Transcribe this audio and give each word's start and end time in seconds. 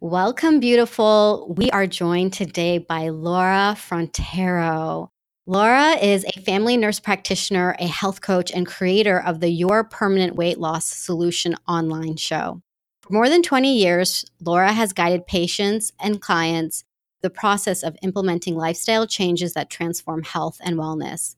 Welcome, 0.00 0.60
beautiful. 0.60 1.52
We 1.58 1.72
are 1.72 1.88
joined 1.88 2.32
today 2.32 2.78
by 2.78 3.08
Laura 3.08 3.74
Frontero. 3.76 5.10
Laura 5.44 5.96
is 5.96 6.24
a 6.24 6.40
family 6.40 6.76
nurse 6.76 7.00
practitioner, 7.00 7.74
a 7.80 7.88
health 7.88 8.20
coach, 8.20 8.52
and 8.52 8.64
creator 8.64 9.20
of 9.20 9.40
the 9.40 9.48
Your 9.48 9.82
Permanent 9.82 10.36
Weight 10.36 10.58
Loss 10.58 10.84
Solution 10.84 11.56
online 11.66 12.14
show. 12.14 12.62
For 13.02 13.12
more 13.12 13.28
than 13.28 13.42
20 13.42 13.76
years, 13.76 14.24
Laura 14.40 14.72
has 14.72 14.92
guided 14.92 15.26
patients 15.26 15.92
and 15.98 16.20
clients 16.20 16.84
the 17.20 17.28
process 17.28 17.82
of 17.82 17.96
implementing 18.00 18.54
lifestyle 18.54 19.04
changes 19.04 19.54
that 19.54 19.68
transform 19.68 20.22
health 20.22 20.58
and 20.62 20.76
wellness. 20.76 21.34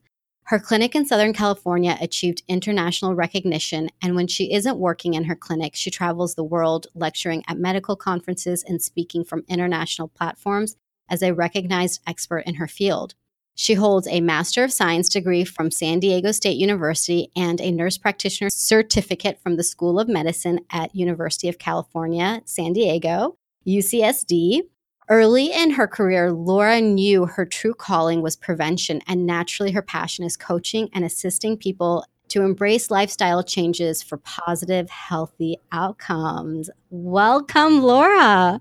Her 0.51 0.59
clinic 0.59 0.97
in 0.97 1.07
Southern 1.07 1.33
California 1.33 1.97
achieved 2.01 2.43
international 2.49 3.15
recognition, 3.15 3.89
and 4.03 4.17
when 4.17 4.27
she 4.27 4.53
isn't 4.53 4.79
working 4.79 5.15
in 5.15 5.23
her 5.27 5.37
clinic, 5.37 5.77
she 5.77 5.93
travels 5.93 6.35
the 6.35 6.43
world 6.43 6.89
lecturing 6.93 7.45
at 7.47 7.57
medical 7.57 7.95
conferences 7.95 8.65
and 8.67 8.83
speaking 8.83 9.23
from 9.23 9.45
international 9.47 10.09
platforms 10.09 10.75
as 11.09 11.23
a 11.23 11.35
recognized 11.35 12.01
expert 12.05 12.41
in 12.47 12.57
her 12.57 12.67
field. 12.67 13.15
She 13.55 13.75
holds 13.75 14.09
a 14.09 14.21
Master 14.21 14.65
of 14.65 14.73
Science 14.73 15.09
degree 15.09 15.45
from 15.45 15.71
San 15.71 16.01
Diego 16.01 16.33
State 16.33 16.57
University 16.57 17.31
and 17.37 17.61
a 17.61 17.71
nurse 17.71 17.97
practitioner 17.97 18.51
certificate 18.51 19.39
from 19.41 19.55
the 19.55 19.63
School 19.63 20.01
of 20.01 20.09
Medicine 20.09 20.59
at 20.69 20.97
University 20.97 21.49
of 21.49 21.61
California, 21.61 22.43
San 22.45 22.73
Diego, 22.73 23.37
UCSD, 23.69 24.63
Early 25.11 25.53
in 25.53 25.71
her 25.71 25.89
career, 25.89 26.31
Laura 26.31 26.81
knew 26.81 27.27
her 27.27 27.45
true 27.45 27.75
calling 27.75 28.23
was 28.23 28.37
prevention, 28.37 29.01
and 29.09 29.27
naturally, 29.27 29.73
her 29.73 29.83
passion 29.83 30.25
is 30.25 30.37
coaching 30.37 30.89
and 30.93 31.05
assisting 31.05 31.57
people 31.57 32.05
to 32.29 32.43
embrace 32.43 32.93
lifestyle 32.93 33.43
changes 33.43 34.05
for 34.05 34.19
positive, 34.19 34.89
healthy 34.89 35.57
outcomes. 35.73 36.71
Welcome, 36.91 37.83
Laura. 37.83 38.61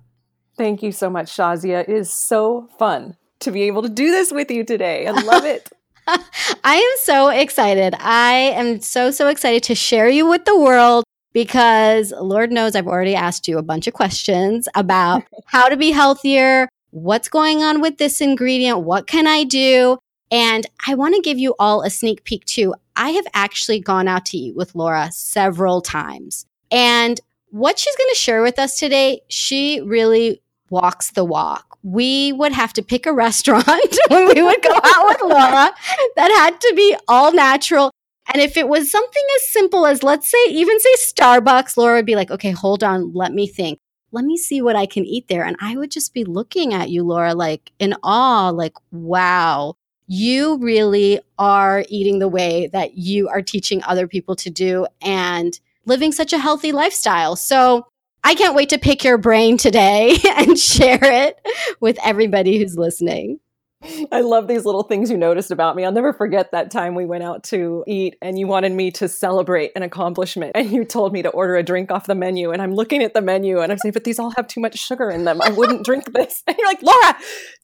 Thank 0.58 0.81
you 0.81 0.91
so 0.91 1.08
much, 1.08 1.27
Shazia. 1.27 1.81
It 1.81 1.89
is 1.89 2.12
so 2.12 2.67
fun 2.80 3.16
to 3.41 3.52
be 3.52 3.61
able 3.63 3.84
to 3.84 3.89
do 3.89 4.09
this 4.09 4.31
with 4.31 4.50
you 4.50 4.63
today. 4.63 5.06
I 5.06 5.11
love 5.11 5.45
it. 5.45 5.69
I 6.63 6.75
am 6.78 7.00
so 7.03 7.30
excited. 7.30 7.94
I 8.00 8.34
am 8.56 8.81
so, 8.81 9.11
so 9.11 9.28
excited 9.28 9.61
to 9.63 9.75
share 9.75 10.09
you 10.09 10.28
with 10.28 10.45
the 10.45 10.59
world 10.59 11.03
because 11.33 12.13
Lord 12.19 12.52
knows 12.52 12.75
I've 12.75 12.88
already 12.88 13.16
asked 13.16 13.47
you 13.47 13.58
a 13.58 13.63
bunch 13.63 13.88
of 13.88 13.94
questions 13.94 14.67
about 14.75 15.23
how 15.45 15.69
to 15.69 15.77
be 15.77 15.91
healthier, 15.91 16.69
what's 16.91 17.30
going 17.30 17.63
on 17.63 17.81
with 17.81 17.97
this 17.97 18.22
ingredient, 18.22 18.80
what 18.80 19.08
can 19.08 19.27
I 19.27 19.44
do? 19.44 19.97
And 20.31 20.66
I 20.85 20.95
want 20.95 21.16
to 21.16 21.22
give 21.22 21.39
you 21.39 21.55
all 21.59 21.81
a 21.81 21.89
sneak 21.89 22.23
peek 22.23 22.45
too. 22.45 22.75
I 22.95 23.11
have 23.11 23.25
actually 23.33 23.80
gone 23.80 24.07
out 24.07 24.25
to 24.27 24.38
eat 24.38 24.55
with 24.55 24.75
Laura 24.75 25.11
several 25.11 25.81
times. 25.81 26.45
And 26.72 27.19
what 27.50 27.80
she's 27.80 27.95
going 27.95 28.09
to 28.11 28.19
share 28.19 28.44
with 28.44 28.59
us 28.59 28.77
today, 28.77 29.22
she 29.27 29.81
really 29.81 30.41
walks 30.69 31.11
the 31.11 31.25
walk. 31.25 31.77
We 31.81 32.31
would 32.33 32.52
have 32.52 32.73
to 32.73 32.83
pick 32.83 33.05
a 33.05 33.13
restaurant 33.25 33.67
when 34.09 34.27
we 34.27 34.41
would 34.41 34.61
go 34.61 34.75
out 34.83 35.05
with 35.07 35.22
Laura 35.22 35.73
that 36.16 36.31
had 36.31 36.61
to 36.61 36.73
be 36.75 36.95
all 37.07 37.33
natural. 37.33 37.91
And 38.31 38.41
if 38.41 38.58
it 38.58 38.67
was 38.67 38.91
something 38.91 39.23
as 39.38 39.49
simple 39.49 39.85
as, 39.85 40.03
let's 40.03 40.30
say, 40.30 40.38
even 40.49 40.80
say 40.80 40.94
Starbucks, 40.97 41.77
Laura 41.77 41.95
would 41.95 42.05
be 42.05 42.16
like, 42.16 42.30
okay, 42.30 42.52
hold 42.52 42.83
on, 42.83 43.11
let 43.13 43.33
me 43.33 43.47
think. 43.47 43.80
Let 44.11 44.25
me 44.25 44.38
see 44.38 44.61
what 44.61 44.75
I 44.75 44.85
can 44.85 45.05
eat 45.05 45.27
there. 45.27 45.44
And 45.44 45.55
I 45.59 45.75
would 45.77 45.91
just 45.91 46.13
be 46.13 46.23
looking 46.23 46.73
at 46.73 46.89
you, 46.89 47.03
Laura, 47.03 47.33
like 47.33 47.72
in 47.80 47.95
awe, 48.03 48.50
like, 48.50 48.73
wow, 48.91 49.75
you 50.07 50.57
really 50.57 51.19
are 51.38 51.85
eating 51.89 52.19
the 52.19 52.27
way 52.27 52.67
that 52.67 52.97
you 52.97 53.30
are 53.30 53.41
teaching 53.41 53.83
other 53.83 54.07
people 54.07 54.35
to 54.38 54.50
do 54.50 54.88
and 55.02 55.59
living 55.85 56.11
such 56.11 56.33
a 56.33 56.39
healthy 56.39 56.72
lifestyle. 56.72 57.35
So 57.35 57.88
I 58.23 58.35
can't 58.35 58.55
wait 58.55 58.69
to 58.69 58.77
pick 58.77 59.03
your 59.03 59.17
brain 59.17 59.57
today 59.57 60.17
and 60.38 60.57
share 60.57 61.00
it 61.02 61.39
with 61.80 61.97
everybody 62.03 62.57
who's 62.57 62.77
listening. 62.77 63.39
I 64.11 64.22
love 64.22 64.47
these 64.47 64.66
little 64.66 64.83
things 64.83 65.09
you 65.09 65.17
noticed 65.17 65.52
about 65.52 65.75
me. 65.75 65.85
I'll 65.85 65.91
never 65.91 66.13
forget 66.13 66.52
that 66.52 66.72
time 66.72 66.95
we 66.95 67.05
went 67.05 67.23
out 67.23 67.44
to 67.45 67.84
eat 67.88 68.16
and 68.22 68.38
you 68.38 68.47
wanted 68.47 68.73
me 68.73 68.91
to 68.91 69.07
celebrate 69.07 69.72
an 69.75 69.84
accomplishment 69.84 70.51
and 70.56 70.69
you 70.72 70.84
told 70.84 71.13
me 71.13 71.22
to 71.22 71.29
order 71.29 71.56
a 71.56 71.63
drink 71.63 71.91
off 71.91 72.07
the 72.07 72.16
menu. 72.16 72.51
And 72.51 72.62
I'm 72.62 72.73
looking 72.73 73.03
at 73.03 73.13
the 73.13 73.22
menu 73.22 73.59
and 73.59 73.72
I'm 73.72 73.78
saying, 73.78 73.94
but 73.94 74.03
these 74.03 74.19
all 74.19 74.31
have 74.31 74.47
too 74.47 74.59
much 74.59 74.78
sugar 74.78 75.09
in 75.09 75.23
them. 75.25 75.41
I 75.41 75.51
wouldn't 75.51 75.85
drink 75.85 76.13
this. 76.13 76.44
And 76.50 76.57
you're 76.57 76.67
like, 76.67 76.81
Laura, 76.81 77.16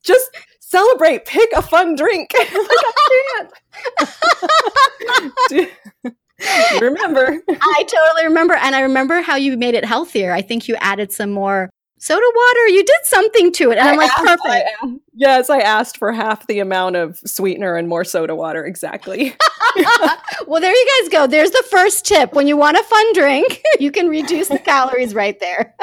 just 0.03 0.29
celebrate, 0.59 1.25
pick 1.25 1.49
a 1.55 1.61
fun 1.61 1.95
drink. 1.95 2.31
like, 2.37 2.49
I 2.51 3.49
can't. 5.49 6.81
remember. 6.81 7.41
I 7.49 7.83
totally 7.87 8.25
remember. 8.25 8.53
And 8.53 8.75
I 8.75 8.81
remember 8.81 9.21
how 9.21 9.37
you 9.37 9.57
made 9.57 9.73
it 9.73 9.85
healthier. 9.85 10.31
I 10.33 10.43
think 10.43 10.67
you 10.67 10.75
added 10.75 11.11
some 11.11 11.31
more 11.31 11.71
soda 12.05 12.25
water. 12.35 12.67
You 12.67 12.83
did 12.83 12.99
something 13.03 13.51
to 13.53 13.71
it. 13.71 13.79
And 13.79 13.89
I 13.89 13.91
am 13.93 13.97
like, 13.97 14.11
asked, 14.11 14.25
perfect. 14.43 14.69
I, 14.83 14.95
yes, 15.13 15.49
I 15.49 15.59
asked 15.59 15.97
for 15.97 16.11
half 16.11 16.45
the 16.45 16.59
amount 16.59 16.97
of 16.97 17.17
sweetener 17.25 17.75
and 17.75 17.87
more 17.87 18.03
soda 18.03 18.35
water. 18.35 18.63
Exactly. 18.63 19.35
well, 20.47 20.61
there 20.61 20.71
you 20.71 21.01
guys 21.01 21.09
go. 21.09 21.25
There's 21.25 21.49
the 21.49 21.63
first 21.69 22.05
tip. 22.05 22.33
When 22.33 22.45
you 22.47 22.57
want 22.57 22.77
a 22.77 22.83
fun 22.83 23.13
drink, 23.13 23.61
you 23.79 23.91
can 23.91 24.07
reduce 24.07 24.49
the 24.49 24.59
calories 24.59 25.15
right 25.15 25.39
there. 25.39 25.73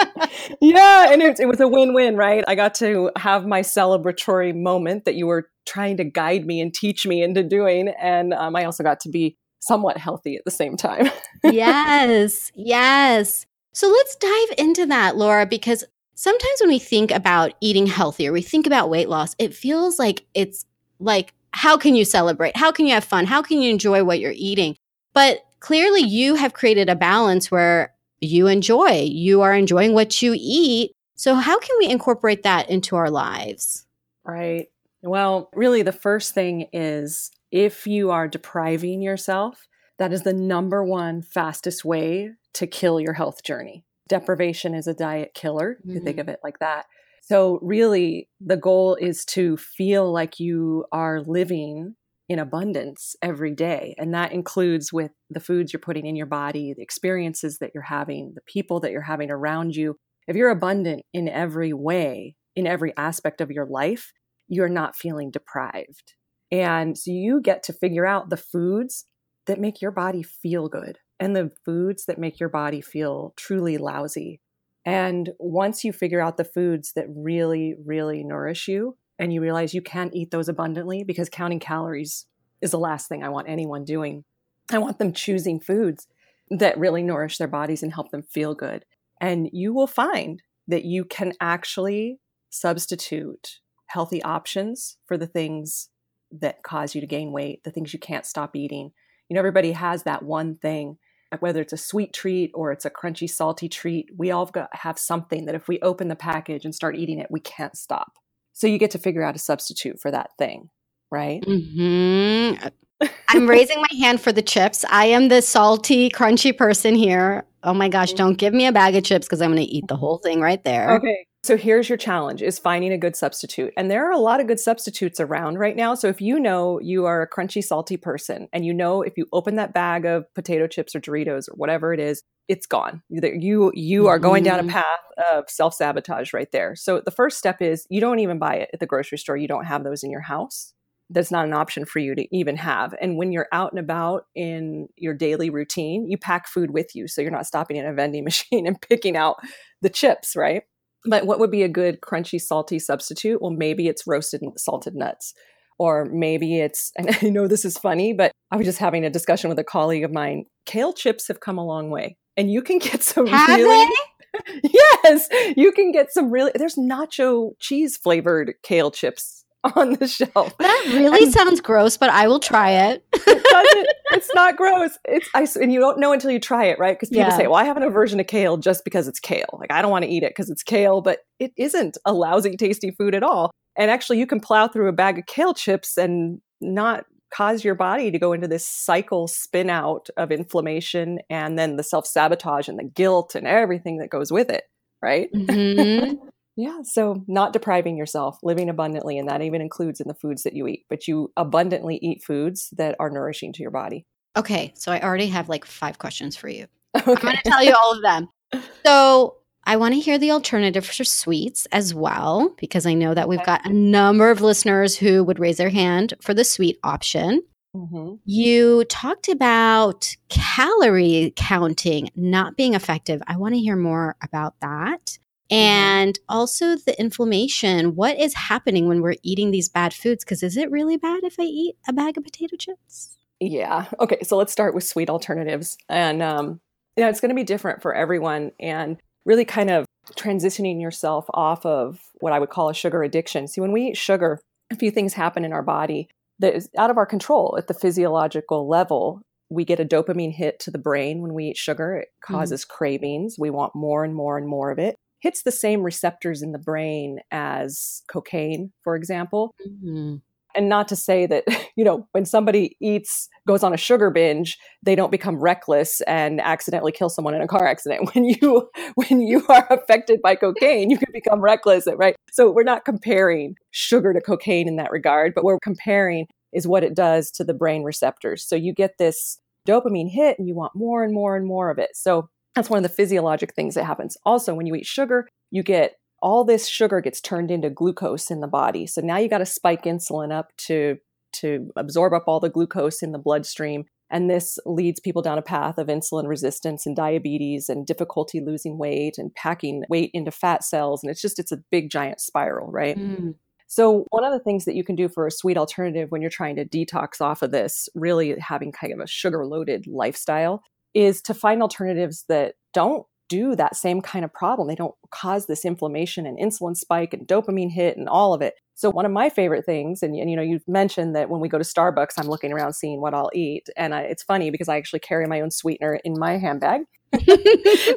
yeah. 0.60 1.12
And 1.12 1.22
it, 1.22 1.40
it 1.40 1.46
was 1.46 1.60
a 1.60 1.66
win 1.66 1.92
win, 1.92 2.16
right? 2.16 2.44
I 2.46 2.54
got 2.54 2.76
to 2.76 3.10
have 3.16 3.44
my 3.44 3.62
celebratory 3.62 4.54
moment 4.54 5.04
that 5.06 5.16
you 5.16 5.26
were 5.26 5.48
trying 5.66 5.96
to 5.96 6.04
guide 6.04 6.46
me 6.46 6.60
and 6.60 6.72
teach 6.72 7.04
me 7.04 7.22
into 7.22 7.42
doing. 7.42 7.88
And 8.00 8.32
um, 8.32 8.54
I 8.54 8.64
also 8.64 8.84
got 8.84 9.00
to 9.00 9.08
be 9.08 9.36
somewhat 9.58 9.96
healthy 9.96 10.36
at 10.36 10.44
the 10.44 10.50
same 10.52 10.76
time. 10.76 11.10
yes. 11.44 12.52
Yes. 12.54 13.46
So 13.74 13.88
let's 13.88 14.16
dive 14.16 14.58
into 14.58 14.86
that, 14.86 15.16
Laura, 15.16 15.46
because 15.46 15.82
sometimes 16.14 16.60
when 16.60 16.68
we 16.68 16.78
think 16.78 17.10
about 17.10 17.54
eating 17.60 17.86
healthier, 17.86 18.32
we 18.32 18.42
think 18.42 18.66
about 18.66 18.90
weight 18.90 19.08
loss, 19.08 19.34
it 19.38 19.54
feels 19.54 19.98
like 19.98 20.24
it's 20.34 20.64
like, 20.98 21.34
how 21.52 21.76
can 21.76 21.94
you 21.94 22.04
celebrate? 22.04 22.56
How 22.56 22.72
can 22.72 22.86
you 22.86 22.94
have 22.94 23.04
fun? 23.04 23.26
How 23.26 23.42
can 23.42 23.60
you 23.60 23.70
enjoy 23.70 24.04
what 24.04 24.20
you're 24.20 24.34
eating? 24.34 24.76
But 25.12 25.40
clearly, 25.60 26.00
you 26.00 26.34
have 26.36 26.54
created 26.54 26.88
a 26.88 26.96
balance 26.96 27.50
where 27.50 27.94
you 28.20 28.46
enjoy, 28.46 29.02
you 29.10 29.42
are 29.42 29.54
enjoying 29.54 29.94
what 29.94 30.22
you 30.22 30.34
eat. 30.36 30.92
So, 31.16 31.34
how 31.34 31.58
can 31.58 31.76
we 31.78 31.88
incorporate 31.88 32.42
that 32.44 32.70
into 32.70 32.96
our 32.96 33.10
lives? 33.10 33.86
Right. 34.24 34.68
Well, 35.02 35.50
really, 35.54 35.82
the 35.82 35.92
first 35.92 36.32
thing 36.32 36.68
is 36.72 37.30
if 37.50 37.86
you 37.86 38.10
are 38.10 38.28
depriving 38.28 39.02
yourself, 39.02 39.66
that 39.98 40.12
is 40.12 40.22
the 40.22 40.32
number 40.32 40.82
one 40.82 41.22
fastest 41.22 41.84
way 41.84 42.32
to 42.54 42.66
kill 42.66 43.00
your 43.00 43.12
health 43.12 43.42
journey 43.42 43.84
deprivation 44.08 44.74
is 44.74 44.86
a 44.86 44.94
diet 44.94 45.32
killer. 45.34 45.78
Mm-hmm. 45.80 45.94
You 45.94 46.00
think 46.00 46.18
of 46.18 46.28
it 46.28 46.40
like 46.42 46.58
that. 46.58 46.86
So, 47.22 47.60
really, 47.62 48.28
the 48.40 48.56
goal 48.56 48.96
is 48.96 49.24
to 49.26 49.56
feel 49.56 50.12
like 50.12 50.40
you 50.40 50.84
are 50.92 51.20
living 51.20 51.94
in 52.28 52.38
abundance 52.38 53.14
every 53.22 53.54
day. 53.54 53.94
And 53.98 54.14
that 54.14 54.32
includes 54.32 54.92
with 54.92 55.12
the 55.30 55.40
foods 55.40 55.72
you're 55.72 55.80
putting 55.80 56.06
in 56.06 56.16
your 56.16 56.26
body, 56.26 56.72
the 56.74 56.82
experiences 56.82 57.58
that 57.58 57.72
you're 57.74 57.82
having, 57.84 58.32
the 58.34 58.40
people 58.46 58.80
that 58.80 58.90
you're 58.90 59.02
having 59.02 59.30
around 59.30 59.76
you. 59.76 59.96
If 60.26 60.36
you're 60.36 60.50
abundant 60.50 61.02
in 61.12 61.28
every 61.28 61.72
way, 61.72 62.36
in 62.56 62.66
every 62.66 62.92
aspect 62.96 63.40
of 63.40 63.50
your 63.50 63.66
life, 63.66 64.12
you're 64.48 64.68
not 64.68 64.96
feeling 64.96 65.30
deprived. 65.30 66.14
And 66.50 66.96
so 66.96 67.10
you 67.10 67.40
get 67.40 67.62
to 67.64 67.72
figure 67.72 68.06
out 68.06 68.30
the 68.30 68.36
foods 68.36 69.04
that 69.46 69.60
make 69.60 69.80
your 69.80 69.90
body 69.90 70.22
feel 70.22 70.68
good 70.68 70.98
and 71.20 71.36
the 71.36 71.52
foods 71.64 72.06
that 72.06 72.18
make 72.18 72.40
your 72.40 72.48
body 72.48 72.80
feel 72.80 73.32
truly 73.36 73.78
lousy. 73.78 74.40
And 74.84 75.30
once 75.38 75.84
you 75.84 75.92
figure 75.92 76.20
out 76.20 76.36
the 76.36 76.44
foods 76.44 76.92
that 76.94 77.06
really, 77.08 77.74
really 77.84 78.24
nourish 78.24 78.66
you, 78.68 78.96
and 79.18 79.32
you 79.32 79.40
realize 79.40 79.72
you 79.72 79.82
can't 79.82 80.14
eat 80.14 80.30
those 80.30 80.48
abundantly 80.48 81.04
because 81.04 81.28
counting 81.28 81.60
calories 81.60 82.26
is 82.60 82.72
the 82.72 82.78
last 82.78 83.08
thing 83.08 83.22
I 83.22 83.28
want 83.28 83.48
anyone 83.48 83.84
doing. 83.84 84.24
I 84.70 84.78
want 84.78 84.98
them 84.98 85.12
choosing 85.12 85.60
foods 85.60 86.08
that 86.50 86.78
really 86.78 87.02
nourish 87.02 87.38
their 87.38 87.48
bodies 87.48 87.82
and 87.82 87.92
help 87.92 88.10
them 88.10 88.22
feel 88.22 88.54
good. 88.54 88.84
And 89.20 89.48
you 89.52 89.72
will 89.72 89.86
find 89.86 90.42
that 90.66 90.84
you 90.84 91.04
can 91.04 91.34
actually 91.40 92.18
substitute 92.50 93.60
healthy 93.86 94.22
options 94.22 94.96
for 95.06 95.16
the 95.16 95.26
things 95.26 95.88
that 96.32 96.62
cause 96.62 96.94
you 96.94 97.00
to 97.00 97.06
gain 97.06 97.30
weight, 97.30 97.62
the 97.62 97.70
things 97.70 97.92
you 97.92 98.00
can't 98.00 98.26
stop 98.26 98.56
eating. 98.56 98.90
You 99.28 99.34
know, 99.34 99.40
everybody 99.40 99.72
has 99.72 100.02
that 100.02 100.24
one 100.24 100.56
thing 100.56 100.98
whether 101.40 101.60
it's 101.60 101.72
a 101.72 101.78
sweet 101.78 102.12
treat 102.12 102.50
or 102.54 102.72
it's 102.72 102.84
a 102.84 102.90
crunchy, 102.90 103.28
salty 103.28 103.68
treat, 103.68 104.10
we 104.16 104.30
all 104.30 104.50
have 104.72 104.98
something 104.98 105.46
that 105.46 105.54
if 105.54 105.68
we 105.68 105.80
open 105.80 106.08
the 106.08 106.16
package 106.16 106.64
and 106.64 106.74
start 106.74 106.96
eating 106.96 107.18
it, 107.18 107.30
we 107.30 107.40
can't 107.40 107.76
stop. 107.76 108.12
So 108.52 108.66
you 108.66 108.78
get 108.78 108.90
to 108.92 108.98
figure 108.98 109.22
out 109.22 109.36
a 109.36 109.38
substitute 109.38 110.00
for 110.00 110.10
that 110.10 110.30
thing, 110.38 110.68
right? 111.10 111.42
Mm-hmm. 111.42 112.68
I'm 113.28 113.48
raising 113.48 113.80
my 113.80 113.98
hand 114.00 114.20
for 114.20 114.32
the 114.32 114.42
chips. 114.42 114.84
I 114.90 115.06
am 115.06 115.28
the 115.28 115.42
salty, 115.42 116.10
crunchy 116.10 116.56
person 116.56 116.94
here. 116.94 117.44
Oh 117.62 117.74
my 117.74 117.88
gosh, 117.88 118.12
don't 118.12 118.36
give 118.36 118.52
me 118.52 118.66
a 118.66 118.72
bag 118.72 118.94
of 118.96 119.04
chips 119.04 119.26
because 119.26 119.40
I'm 119.40 119.52
going 119.54 119.64
to 119.64 119.72
eat 119.72 119.84
the 119.88 119.96
whole 119.96 120.18
thing 120.18 120.40
right 120.40 120.62
there. 120.64 120.92
Okay. 120.96 121.26
So 121.44 121.56
here's 121.56 121.88
your 121.88 121.98
challenge 121.98 122.40
is 122.40 122.60
finding 122.60 122.92
a 122.92 122.98
good 122.98 123.16
substitute. 123.16 123.72
And 123.76 123.90
there 123.90 124.06
are 124.06 124.12
a 124.12 124.18
lot 124.18 124.40
of 124.40 124.46
good 124.46 124.60
substitutes 124.60 125.18
around 125.18 125.58
right 125.58 125.74
now. 125.74 125.94
So 125.94 126.06
if 126.06 126.20
you 126.20 126.38
know 126.38 126.78
you 126.80 127.04
are 127.04 127.20
a 127.20 127.28
crunchy, 127.28 127.64
salty 127.64 127.96
person 127.96 128.48
and 128.52 128.64
you 128.64 128.72
know 128.72 129.02
if 129.02 129.14
you 129.16 129.26
open 129.32 129.56
that 129.56 129.74
bag 129.74 130.04
of 130.04 130.32
potato 130.34 130.68
chips 130.68 130.94
or 130.94 131.00
Doritos 131.00 131.48
or 131.48 131.54
whatever 131.56 131.92
it 131.92 131.98
is, 131.98 132.22
it's 132.46 132.66
gone. 132.66 133.02
You 133.08 133.72
you 133.74 134.06
are 134.06 134.20
going 134.20 134.44
down 134.44 134.60
a 134.60 134.62
mm-hmm. 134.62 134.70
path 134.70 135.32
of 135.32 135.48
self-sabotage 135.48 136.32
right 136.32 136.50
there. 136.52 136.76
So 136.76 137.00
the 137.04 137.10
first 137.10 137.38
step 137.38 137.60
is 137.60 137.86
you 137.90 138.00
don't 138.00 138.20
even 138.20 138.38
buy 138.38 138.56
it 138.56 138.70
at 138.72 138.78
the 138.78 138.86
grocery 138.86 139.18
store. 139.18 139.36
You 139.36 139.48
don't 139.48 139.64
have 139.64 139.82
those 139.82 140.04
in 140.04 140.10
your 140.10 140.20
house. 140.20 140.72
That's 141.10 141.30
not 141.30 141.44
an 141.44 141.52
option 141.52 141.84
for 141.84 141.98
you 141.98 142.14
to 142.14 142.26
even 142.36 142.56
have. 142.56 142.94
And 143.00 143.16
when 143.16 143.32
you're 143.32 143.48
out 143.52 143.72
and 143.72 143.80
about 143.80 144.26
in 144.34 144.88
your 144.96 145.14
daily 145.14 145.50
routine, 145.50 146.08
you 146.08 146.18
pack 146.18 146.46
food 146.46 146.70
with 146.70 146.94
you. 146.94 147.08
So 147.08 147.20
you're 147.20 147.30
not 147.30 147.46
stopping 147.46 147.76
in 147.76 147.86
a 147.86 147.92
vending 147.92 148.24
machine 148.24 148.66
and 148.68 148.80
picking 148.80 149.16
out 149.16 149.36
the 149.80 149.90
chips, 149.90 150.36
right? 150.36 150.62
But 151.04 151.26
what 151.26 151.38
would 151.40 151.50
be 151.50 151.62
a 151.62 151.68
good 151.68 152.00
crunchy, 152.00 152.40
salty 152.40 152.78
substitute? 152.78 153.40
Well, 153.42 153.50
maybe 153.50 153.88
it's 153.88 154.06
roasted 154.06 154.42
salted 154.56 154.94
nuts. 154.94 155.34
Or 155.78 156.04
maybe 156.04 156.60
it's, 156.60 156.92
and 156.96 157.16
I 157.22 157.28
know 157.28 157.48
this 157.48 157.64
is 157.64 157.78
funny, 157.78 158.12
but 158.12 158.32
I 158.50 158.56
was 158.56 158.66
just 158.66 158.78
having 158.78 159.04
a 159.04 159.10
discussion 159.10 159.48
with 159.48 159.58
a 159.58 159.64
colleague 159.64 160.04
of 160.04 160.12
mine. 160.12 160.44
Kale 160.66 160.92
chips 160.92 161.28
have 161.28 161.40
come 161.40 161.58
a 161.58 161.66
long 161.66 161.90
way. 161.90 162.16
And 162.36 162.50
you 162.50 162.62
can 162.62 162.78
get 162.80 163.02
some 163.02 163.26
have 163.26 163.58
really. 163.58 163.92
yes, 164.62 165.28
you 165.56 165.72
can 165.72 165.92
get 165.92 166.12
some 166.12 166.30
really. 166.30 166.52
There's 166.54 166.76
nacho 166.76 167.52
cheese 167.58 167.96
flavored 167.96 168.54
kale 168.62 168.90
chips 168.90 169.41
on 169.76 169.94
the 169.94 170.08
shelf. 170.08 170.56
That 170.58 170.84
really 170.88 171.24
and 171.24 171.32
sounds 171.32 171.60
gross, 171.60 171.96
but 171.96 172.10
I 172.10 172.26
will 172.26 172.40
try 172.40 172.70
it. 172.70 173.04
it 173.12 173.96
it's 174.12 174.30
not 174.34 174.56
gross. 174.56 174.98
It's 175.04 175.28
I, 175.34 175.46
and 175.60 175.72
you 175.72 175.78
don't 175.78 176.00
know 176.00 176.12
until 176.12 176.30
you 176.30 176.40
try 176.40 176.64
it, 176.64 176.78
right? 176.78 176.96
Because 176.96 177.10
people 177.10 177.30
yeah. 177.30 177.36
say, 177.36 177.46
"Well, 177.46 177.56
I 177.56 177.64
have 177.64 177.76
an 177.76 177.84
aversion 177.84 178.18
to 178.18 178.24
kale 178.24 178.56
just 178.56 178.84
because 178.84 179.06
it's 179.06 179.20
kale. 179.20 179.58
Like 179.58 179.72
I 179.72 179.80
don't 179.80 179.90
want 179.90 180.04
to 180.04 180.10
eat 180.10 180.24
it 180.24 180.30
because 180.30 180.50
it's 180.50 180.62
kale," 180.62 181.00
but 181.00 181.20
it 181.38 181.52
isn't 181.56 181.96
a 182.04 182.12
lousy, 182.12 182.56
tasty 182.56 182.90
food 182.90 183.14
at 183.14 183.22
all. 183.22 183.52
And 183.76 183.90
actually, 183.90 184.18
you 184.18 184.26
can 184.26 184.40
plow 184.40 184.66
through 184.68 184.88
a 184.88 184.92
bag 184.92 185.18
of 185.18 185.26
kale 185.26 185.54
chips 185.54 185.96
and 185.96 186.40
not 186.60 187.04
cause 187.32 187.64
your 187.64 187.74
body 187.74 188.10
to 188.10 188.18
go 188.18 188.32
into 188.32 188.48
this 188.48 188.66
cycle 188.66 189.26
spin 189.26 189.70
out 189.70 190.08
of 190.16 190.30
inflammation 190.30 191.18
and 191.30 191.58
then 191.58 191.76
the 191.76 191.82
self 191.82 192.06
sabotage 192.06 192.68
and 192.68 192.78
the 192.78 192.84
guilt 192.84 193.34
and 193.34 193.46
everything 193.46 193.98
that 193.98 194.10
goes 194.10 194.32
with 194.32 194.50
it, 194.50 194.64
right? 195.00 195.32
Mm-hmm. 195.32 196.14
Yeah. 196.56 196.80
So, 196.82 197.24
not 197.26 197.52
depriving 197.52 197.96
yourself, 197.96 198.38
living 198.42 198.68
abundantly, 198.68 199.18
and 199.18 199.28
that 199.28 199.42
even 199.42 199.60
includes 199.60 200.00
in 200.00 200.08
the 200.08 200.14
foods 200.14 200.42
that 200.42 200.54
you 200.54 200.66
eat, 200.66 200.84
but 200.88 201.08
you 201.08 201.32
abundantly 201.36 201.98
eat 202.02 202.22
foods 202.22 202.68
that 202.76 202.96
are 203.00 203.10
nourishing 203.10 203.52
to 203.54 203.62
your 203.62 203.70
body. 203.70 204.06
Okay. 204.36 204.72
So, 204.76 204.92
I 204.92 205.00
already 205.00 205.28
have 205.28 205.48
like 205.48 205.64
five 205.64 205.98
questions 205.98 206.36
for 206.36 206.48
you. 206.48 206.66
Okay. 206.94 207.10
I'm 207.10 207.16
going 207.16 207.36
to 207.36 207.50
tell 207.50 207.64
you 207.64 207.74
all 207.74 207.92
of 207.92 208.02
them. 208.02 208.28
So, 208.84 209.36
I 209.64 209.76
want 209.76 209.94
to 209.94 210.00
hear 210.00 210.18
the 210.18 210.32
alternative 210.32 210.84
for 210.84 211.04
sweets 211.04 211.66
as 211.72 211.94
well, 211.94 212.54
because 212.58 212.84
I 212.84 212.94
know 212.94 213.14
that 213.14 213.28
we've 213.28 213.44
got 213.44 213.64
a 213.64 213.72
number 213.72 214.30
of 214.30 214.40
listeners 214.40 214.96
who 214.96 215.22
would 215.24 215.38
raise 215.38 215.56
their 215.56 215.70
hand 215.70 216.14
for 216.20 216.34
the 216.34 216.44
sweet 216.44 216.78
option. 216.82 217.42
Mm-hmm. 217.74 218.16
You 218.24 218.84
talked 218.86 219.28
about 219.28 220.14
calorie 220.28 221.32
counting 221.36 222.10
not 222.16 222.56
being 222.56 222.74
effective. 222.74 223.22
I 223.26 223.36
want 223.36 223.54
to 223.54 223.60
hear 223.60 223.76
more 223.76 224.16
about 224.22 224.54
that. 224.60 225.18
Mm-hmm. 225.52 225.60
and 225.60 226.18
also 226.30 226.76
the 226.76 226.98
inflammation. 226.98 227.94
What 227.94 228.18
is 228.18 228.34
happening 228.34 228.88
when 228.88 229.02
we're 229.02 229.16
eating 229.22 229.50
these 229.50 229.68
bad 229.68 229.92
foods? 229.92 230.24
Because 230.24 230.42
is 230.42 230.56
it 230.56 230.70
really 230.70 230.96
bad 230.96 231.24
if 231.24 231.38
I 231.38 231.42
eat 231.42 231.76
a 231.86 231.92
bag 231.92 232.16
of 232.16 232.24
potato 232.24 232.56
chips? 232.56 233.18
Yeah. 233.38 233.86
Okay. 234.00 234.20
So 234.22 234.38
let's 234.38 234.52
start 234.52 234.74
with 234.74 234.84
sweet 234.84 235.10
alternatives. 235.10 235.76
And, 235.90 236.22
um, 236.22 236.60
you 236.96 237.04
know, 237.04 237.10
it's 237.10 237.20
going 237.20 237.30
to 237.30 237.34
be 237.34 237.44
different 237.44 237.82
for 237.82 237.92
everyone 237.92 238.52
and 238.58 238.96
really 239.26 239.44
kind 239.44 239.70
of 239.70 239.84
transitioning 240.16 240.80
yourself 240.80 241.26
off 241.34 241.66
of 241.66 242.00
what 242.20 242.32
I 242.32 242.38
would 242.38 242.50
call 242.50 242.70
a 242.70 242.74
sugar 242.74 243.02
addiction. 243.02 243.46
See, 243.46 243.60
when 243.60 243.72
we 243.72 243.88
eat 243.88 243.96
sugar, 243.98 244.40
a 244.70 244.76
few 244.76 244.90
things 244.90 245.12
happen 245.12 245.44
in 245.44 245.52
our 245.52 245.62
body 245.62 246.08
that 246.38 246.54
is 246.54 246.70
out 246.78 246.90
of 246.90 246.96
our 246.96 247.06
control 247.06 247.56
at 247.58 247.66
the 247.66 247.74
physiological 247.74 248.66
level. 248.68 249.20
We 249.50 249.66
get 249.66 249.80
a 249.80 249.84
dopamine 249.84 250.32
hit 250.32 250.60
to 250.60 250.70
the 250.70 250.78
brain 250.78 251.20
when 251.20 251.34
we 251.34 251.48
eat 251.48 251.58
sugar. 251.58 251.96
It 251.96 252.08
mm-hmm. 252.08 252.34
causes 252.34 252.64
mm. 252.64 252.68
cravings. 252.68 253.36
We 253.38 253.50
want 253.50 253.74
more 253.74 254.02
and 254.02 254.14
more 254.14 254.38
and 254.38 254.48
more 254.48 254.70
of 254.70 254.78
it 254.78 254.96
hits 255.22 255.44
the 255.44 255.52
same 255.52 255.82
receptors 255.82 256.42
in 256.42 256.52
the 256.52 256.58
brain 256.58 257.20
as 257.30 258.02
cocaine, 258.08 258.72
for 258.82 258.96
example. 258.96 259.54
Mm-hmm. 259.66 260.16
And 260.54 260.68
not 260.68 260.88
to 260.88 260.96
say 260.96 261.26
that, 261.26 261.44
you 261.76 261.84
know, 261.84 262.06
when 262.12 262.26
somebody 262.26 262.76
eats, 262.80 263.28
goes 263.46 263.62
on 263.62 263.72
a 263.72 263.78
sugar 263.78 264.10
binge, 264.10 264.58
they 264.82 264.94
don't 264.94 265.12
become 265.12 265.36
reckless 265.36 266.02
and 266.02 266.40
accidentally 266.40 266.92
kill 266.92 267.08
someone 267.08 267.34
in 267.34 267.40
a 267.40 267.46
car 267.46 267.66
accident. 267.66 268.10
When 268.14 268.24
you, 268.24 268.68
when 268.96 269.20
you 269.20 269.46
are 269.48 269.66
affected 269.70 270.20
by 270.22 270.34
cocaine, 270.34 270.90
you 270.90 270.98
can 270.98 271.12
become 271.12 271.40
reckless, 271.40 271.86
right? 271.96 272.16
So 272.30 272.50
we're 272.50 272.64
not 272.64 272.84
comparing 272.84 273.54
sugar 273.70 274.12
to 274.12 274.20
cocaine 274.20 274.68
in 274.68 274.76
that 274.76 274.90
regard, 274.90 275.32
but 275.34 275.44
we're 275.44 275.58
comparing 275.60 276.26
is 276.52 276.66
what 276.66 276.84
it 276.84 276.94
does 276.94 277.30
to 277.30 277.44
the 277.44 277.54
brain 277.54 277.82
receptors. 277.82 278.46
So 278.46 278.56
you 278.56 278.74
get 278.74 278.98
this 278.98 279.38
dopamine 279.66 280.10
hit 280.10 280.38
and 280.38 280.48
you 280.48 280.54
want 280.54 280.72
more 280.74 281.02
and 281.02 281.14
more 281.14 281.36
and 281.36 281.46
more 281.46 281.70
of 281.70 281.78
it. 281.78 281.90
So 281.94 282.28
that's 282.54 282.70
one 282.70 282.78
of 282.78 282.82
the 282.82 282.94
physiologic 282.94 283.54
things 283.54 283.74
that 283.74 283.84
happens. 283.84 284.16
Also, 284.24 284.54
when 284.54 284.66
you 284.66 284.74
eat 284.74 284.86
sugar, 284.86 285.28
you 285.50 285.62
get 285.62 285.96
all 286.20 286.44
this 286.44 286.68
sugar 286.68 287.00
gets 287.00 287.20
turned 287.20 287.50
into 287.50 287.68
glucose 287.70 288.30
in 288.30 288.40
the 288.40 288.46
body. 288.46 288.86
So 288.86 289.00
now 289.00 289.18
you 289.18 289.28
got 289.28 289.38
to 289.38 289.46
spike 289.46 289.84
insulin 289.84 290.32
up 290.32 290.52
to 290.58 290.98
to 291.34 291.70
absorb 291.76 292.12
up 292.12 292.24
all 292.26 292.40
the 292.40 292.50
glucose 292.50 293.02
in 293.02 293.12
the 293.12 293.18
bloodstream. 293.18 293.84
And 294.10 294.28
this 294.28 294.58
leads 294.66 295.00
people 295.00 295.22
down 295.22 295.38
a 295.38 295.42
path 295.42 295.78
of 295.78 295.86
insulin 295.86 296.28
resistance 296.28 296.84
and 296.84 296.94
diabetes 296.94 297.70
and 297.70 297.86
difficulty 297.86 298.40
losing 298.40 298.76
weight 298.76 299.16
and 299.16 299.34
packing 299.34 299.84
weight 299.88 300.10
into 300.12 300.30
fat 300.30 300.62
cells. 300.62 301.02
And 301.02 301.10
it's 301.10 301.22
just, 301.22 301.38
it's 301.38 301.52
a 301.52 301.62
big 301.70 301.88
giant 301.88 302.20
spiral, 302.20 302.70
right? 302.70 302.98
Mm. 302.98 303.36
So, 303.68 304.04
one 304.10 304.22
of 304.22 304.32
the 304.32 304.44
things 304.44 304.66
that 304.66 304.74
you 304.74 304.84
can 304.84 304.96
do 304.96 305.08
for 305.08 305.26
a 305.26 305.30
sweet 305.30 305.56
alternative 305.56 306.10
when 306.10 306.20
you're 306.20 306.30
trying 306.30 306.56
to 306.56 306.66
detox 306.66 307.22
off 307.22 307.40
of 307.40 307.52
this, 307.52 307.88
really 307.94 308.38
having 308.38 308.70
kind 308.70 308.92
of 308.92 309.00
a 309.00 309.06
sugar 309.06 309.46
loaded 309.46 309.86
lifestyle, 309.86 310.62
is 310.94 311.22
to 311.22 311.34
find 311.34 311.62
alternatives 311.62 312.24
that 312.28 312.54
don't 312.72 313.06
do 313.32 313.56
that 313.56 313.74
same 313.74 314.02
kind 314.02 314.26
of 314.26 314.32
problem. 314.34 314.68
They 314.68 314.74
don't 314.74 314.94
cause 315.10 315.46
this 315.46 315.64
inflammation 315.64 316.26
and 316.26 316.38
insulin 316.38 316.76
spike 316.76 317.14
and 317.14 317.26
dopamine 317.26 317.70
hit 317.70 317.96
and 317.96 318.06
all 318.08 318.34
of 318.34 318.42
it. 318.42 318.54
So 318.74 318.90
one 318.90 319.06
of 319.06 319.12
my 319.12 319.30
favorite 319.30 319.64
things, 319.64 320.02
and, 320.02 320.14
and 320.14 320.28
you 320.28 320.36
know, 320.36 320.42
you've 320.42 320.66
mentioned 320.68 321.16
that 321.16 321.30
when 321.30 321.40
we 321.40 321.48
go 321.48 321.56
to 321.56 321.64
Starbucks, 321.64 322.14
I'm 322.18 322.26
looking 322.26 322.52
around 322.52 322.74
seeing 322.74 323.00
what 323.00 323.14
I'll 323.14 323.30
eat, 323.32 323.68
and 323.76 323.94
I, 323.94 324.02
it's 324.02 324.22
funny 324.22 324.50
because 324.50 324.68
I 324.68 324.76
actually 324.76 325.00
carry 325.00 325.26
my 325.26 325.40
own 325.40 325.50
sweetener 325.50 326.00
in 326.04 326.18
my 326.18 326.36
handbag, 326.36 326.82